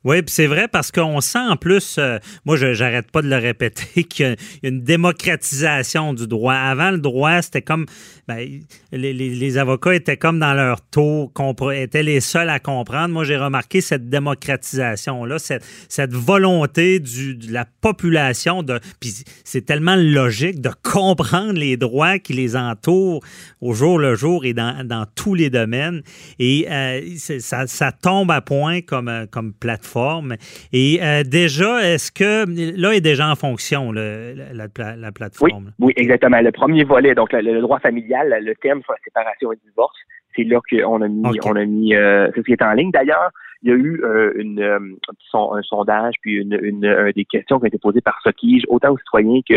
Oui, 0.03 0.21
puis 0.21 0.33
c'est 0.33 0.47
vrai 0.47 0.67
parce 0.67 0.91
qu'on 0.91 1.21
sent 1.21 1.39
en 1.39 1.55
plus, 1.55 1.97
euh, 1.97 2.17
moi 2.43 2.57
j'arrête 2.57 3.09
pas 3.09 3.21
de 3.21 3.29
le 3.29 3.37
répéter, 3.37 4.03
qu'il 4.09 4.25
y 4.63 4.65
a 4.65 4.69
une 4.69 4.81
démocratisation 4.81 6.13
du 6.13 6.27
droit. 6.27 6.55
Avant, 6.55 6.91
le 6.91 6.97
droit, 6.97 7.41
c'était 7.41 7.61
comme, 7.61 7.85
ben, 8.27 8.45
les, 8.91 9.57
avocats 9.57 9.95
étaient 9.95 10.17
comme 10.17 10.39
dans 10.39 10.53
leur 10.53 10.81
tour, 10.81 11.31
étaient 11.71 12.03
les 12.03 12.19
seuls 12.19 12.49
à 12.49 12.59
comprendre. 12.59 13.13
Moi, 13.13 13.23
j'ai 13.23 13.37
remarqué 13.37 13.79
cette 13.79 14.09
démocratisation-là, 14.09 15.39
cette, 15.39 16.13
volonté 16.13 16.99
de 16.99 17.53
la 17.53 17.63
population, 17.79 18.61
de, 18.61 18.77
puis 18.99 19.23
c'est 19.45 19.65
tellement 19.65 19.95
logique 19.95 20.59
de 20.59 20.71
comprendre 20.83 21.53
les 21.53 21.77
droits 21.77 22.19
qui 22.19 22.33
les 22.33 22.57
entourent 22.57 23.21
au 23.61 23.73
jour 23.73 23.99
le 23.99 24.15
jour 24.15 24.43
et 24.43 24.53
dans, 24.53 24.85
dans 24.85 25.05
tous 25.15 25.33
les 25.33 25.49
domaines. 25.49 26.01
Et 26.39 26.67
euh, 26.69 26.88
euh, 26.97 27.39
ça, 27.39 27.91
tombe 27.91 28.31
à 28.31 28.41
point 28.41 28.81
comme, 28.81 29.07
euh, 29.07 29.25
comme 29.31 29.53
plateforme. 29.53 30.35
Et 30.73 30.99
euh, 31.01 31.23
déjà, 31.23 31.81
est-ce 31.83 32.11
que 32.11 32.45
là 32.79 32.93
est 32.93 33.01
déjà 33.01 33.29
en 33.29 33.35
fonction 33.35 33.91
la, 33.91 34.67
plateforme? 35.13 35.71
Oui, 35.79 35.93
exactement. 35.95 36.41
Le 36.41 36.51
premier 36.51 36.83
volet, 36.83 37.15
donc 37.15 37.33
le, 37.33 37.61
droit 37.61 37.79
familial, 37.79 38.39
le 38.41 38.55
thème 38.55 38.81
sur 38.83 38.93
la 38.93 38.99
séparation 39.03 39.51
et 39.51 39.55
le 39.55 39.69
divorce, 39.69 39.97
c'est 40.35 40.43
là 40.43 40.59
qu'on 40.69 41.01
a 41.01 41.07
mis, 41.07 41.39
on 41.45 41.55
a 41.55 41.65
mis, 41.65 41.91
c'est 41.91 42.37
ce 42.37 42.41
qui 42.41 42.53
est 42.53 42.61
en 42.61 42.73
ligne. 42.73 42.91
D'ailleurs, 42.91 43.31
il 43.61 43.69
y 43.69 43.73
a 43.73 43.75
eu 43.75 44.01
une, 44.35 44.61
un, 44.61 45.61
sondage 45.63 46.15
puis 46.21 46.35
une, 46.35 47.11
des 47.15 47.25
questions 47.25 47.59
qui 47.59 47.63
ont 47.63 47.67
été 47.67 47.77
posées 47.77 48.01
par 48.01 48.19
Soquige, 48.23 48.63
autant 48.69 48.91
aux 48.91 48.97
citoyens 48.99 49.41
que 49.47 49.55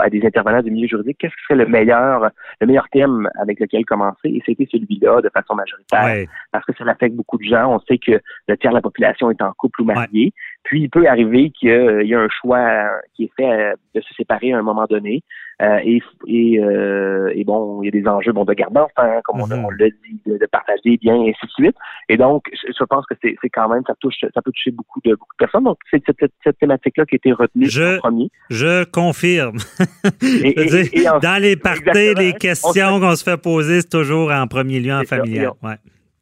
à 0.00 0.08
des 0.08 0.24
intervenants 0.24 0.62
du 0.62 0.70
milieu 0.70 0.88
juridique, 0.88 1.18
qu'est-ce 1.18 1.34
qui 1.34 1.42
serait 1.48 1.64
le 1.64 1.66
meilleur, 1.66 2.30
le 2.60 2.66
meilleur 2.66 2.88
thème 2.90 3.28
avec 3.40 3.60
lequel 3.60 3.84
commencer? 3.84 4.28
Et 4.28 4.42
c'était 4.46 4.66
celui-là 4.70 5.20
de 5.20 5.28
façon 5.28 5.54
majoritaire. 5.54 6.26
Parce 6.52 6.64
que 6.64 6.72
ça 6.76 6.84
affecte 6.88 7.16
beaucoup 7.16 7.38
de 7.38 7.44
gens. 7.44 7.74
On 7.74 7.80
sait 7.80 7.98
que 7.98 8.20
le 8.48 8.56
tiers 8.56 8.72
de 8.72 8.76
la 8.76 8.82
population 8.82 9.30
est 9.30 9.42
en 9.42 9.52
couple 9.52 9.82
ou 9.82 9.84
marié. 9.84 10.32
Puis 10.64 10.82
il 10.82 10.90
peut 10.90 11.06
arriver 11.06 11.50
qu'il 11.50 12.02
y 12.04 12.14
a 12.14 12.20
un 12.20 12.28
choix 12.28 12.88
qui 13.14 13.24
est 13.24 13.32
fait 13.36 13.50
euh, 13.50 13.74
de 13.94 14.00
se 14.00 14.14
séparer 14.14 14.52
à 14.52 14.58
un 14.58 14.62
moment 14.62 14.86
donné. 14.88 15.22
Euh, 15.62 15.78
et, 15.84 16.02
et, 16.26 16.58
euh, 16.58 17.30
et, 17.34 17.44
bon, 17.44 17.82
il 17.82 17.86
y 17.86 17.88
a 17.88 17.90
des 17.92 18.08
enjeux 18.08 18.32
bon, 18.32 18.44
de 18.44 18.54
garder 18.54 18.80
enfant, 18.80 19.20
comme 19.24 19.40
on, 19.40 19.46
mhm. 19.46 19.68
l'a 19.78 19.86
dit, 19.88 20.20
de, 20.26 20.46
partager 20.46 20.96
bien, 20.96 21.14
et 21.14 21.30
ainsi 21.30 21.46
de 21.46 21.50
suite. 21.50 21.76
Et 22.08 22.16
donc, 22.16 22.44
je, 22.52 22.84
pense 22.84 23.06
que 23.06 23.14
c'est 23.22 23.48
quand 23.50 23.68
même, 23.68 23.82
ça 23.86 23.94
touche, 24.00 24.16
ça 24.20 24.42
peut 24.42 24.50
toucher 24.50 24.72
beaucoup 24.72 25.00
de, 25.04 25.12
beaucoup 25.12 25.34
de 25.38 25.44
personnes. 25.44 25.64
Donc, 25.64 25.78
c'est 25.90 26.02
cette, 26.06 26.32
cette 26.42 26.58
thématique-là 26.58 27.06
qui 27.06 27.14
a 27.14 27.16
été 27.16 27.32
retenue 27.32 27.68
je, 27.68 27.96
en 27.96 27.98
premier. 27.98 28.30
Je 28.50 28.84
confirme. 28.84 29.58
dans 31.22 31.40
les 31.40 31.56
parties, 31.56 32.14
les 32.16 32.32
questions 32.32 32.98
qu'on 32.98 33.14
se 33.14 33.22
fait 33.22 33.40
poser, 33.40 33.82
c'est 33.82 33.90
toujours 33.90 34.32
en 34.32 34.46
premier 34.48 34.80
lieu 34.80 34.92
en 34.92 35.04
familial. 35.04 35.52
Ouais 35.62 35.76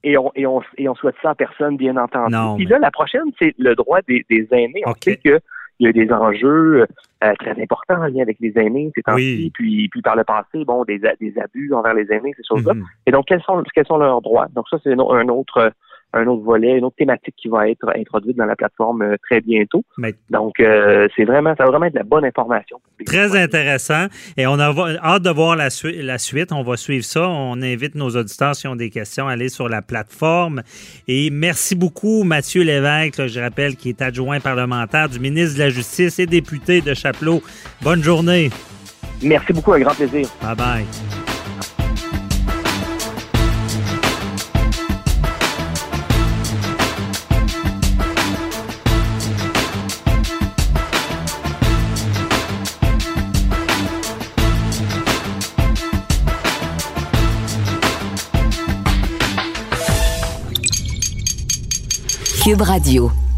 et 0.05 0.18
on, 0.18 0.30
et, 0.34 0.46
on, 0.46 0.61
et 0.78 0.88
on 0.88 0.94
souhaite 0.94 1.16
ça 1.22 1.30
à 1.30 1.34
personne, 1.34 1.76
bien 1.76 1.96
entendu. 1.96 2.34
Puis 2.57 2.66
là, 2.66 2.78
la 2.78 2.90
prochaine, 2.90 3.30
c'est 3.38 3.55
le 3.59 3.74
droit 3.74 4.00
des, 4.09 4.24
des 4.28 4.46
aînés. 4.50 4.82
On 4.86 4.94
sait 5.00 5.16
qu'il 5.16 5.40
y 5.80 5.86
a 5.86 5.92
des 5.92 6.12
enjeux 6.12 6.86
euh, 7.24 7.34
très 7.38 7.61
importants 7.62 8.03
en 8.03 8.07
lien 8.07 8.22
avec 8.22 8.38
les 8.40 8.53
aînés 8.59 8.90
ces 8.94 9.03
temps-ci, 9.03 9.50
puis, 9.55 9.88
puis 9.88 10.03
par 10.03 10.16
le 10.16 10.24
passé, 10.24 10.64
bon, 10.64 10.84
des, 10.84 10.98
des 10.98 11.34
abus 11.38 11.72
envers 11.72 11.94
les 11.94 12.11
aînés, 12.12 12.32
ces 12.36 12.44
choses-là. 12.48 12.74
Mm-hmm. 12.74 13.07
Et 13.07 13.11
donc, 13.12 13.26
quels 13.26 13.42
sont, 13.42 13.62
quels 13.74 13.86
sont 13.86 13.98
leurs 13.98 14.22
droits? 14.22 14.48
Donc 14.55 14.68
ça, 14.68 14.78
c'est 14.82 14.92
un 14.92 15.28
autre 15.28 15.72
un 16.12 16.26
autre 16.26 16.42
volet, 16.42 16.78
une 16.78 16.84
autre 16.84 16.96
thématique 16.96 17.34
qui 17.36 17.48
va 17.48 17.68
être 17.68 17.88
introduite 17.96 18.36
dans 18.36 18.44
la 18.44 18.56
plateforme 18.56 19.02
euh, 19.02 19.16
très 19.22 19.40
bientôt. 19.40 19.82
Donc, 20.30 20.60
euh, 20.60 21.08
c'est 21.16 21.24
vraiment, 21.24 21.54
ça 21.56 21.64
va 21.64 21.70
vraiment 21.70 21.86
être 21.86 21.94
de 21.94 21.98
la 21.98 22.04
bonne 22.04 22.24
information. 22.24 22.80
Très 23.06 23.36
intéressant. 23.40 24.06
Et 24.36 24.46
on 24.46 24.58
a 24.58 24.74
hâte 25.02 25.22
de 25.22 25.30
voir 25.30 25.56
la, 25.56 25.68
la, 25.84 26.18
suite. 26.18 26.52
On 26.52 26.62
va 26.62 26.76
suivre 26.76 27.04
ça. 27.04 27.28
On 27.28 27.60
invite 27.62 27.94
nos 27.94 28.10
auditeurs, 28.10 28.54
s'ils 28.54 28.70
ont 28.70 28.76
des 28.76 28.90
questions, 28.90 29.28
à 29.28 29.32
aller 29.32 29.48
sur 29.48 29.68
la 29.68 29.82
plateforme. 29.82 30.62
Et 31.08 31.30
merci 31.30 31.74
beaucoup, 31.74 32.24
Mathieu 32.24 32.62
Lévesque, 32.62 33.26
je 33.26 33.40
rappelle, 33.40 33.76
qui 33.76 33.90
est 33.90 34.02
adjoint 34.02 34.40
parlementaire 34.40 35.08
du 35.08 35.18
ministre 35.18 35.58
de 35.58 35.64
la 35.64 35.68
Justice 35.70 36.18
et 36.18 36.26
député 36.26 36.80
de 36.80 36.94
Chapelot. 36.94 37.42
Bonne 37.82 38.02
journée. 38.02 38.50
Merci 39.22 39.52
beaucoup, 39.52 39.72
un 39.72 39.80
grand 39.80 39.94
plaisir. 39.94 40.26
Bye 40.42 40.56
bye. 40.56 41.22
Cube 62.43 62.62
Radio. 62.62 63.32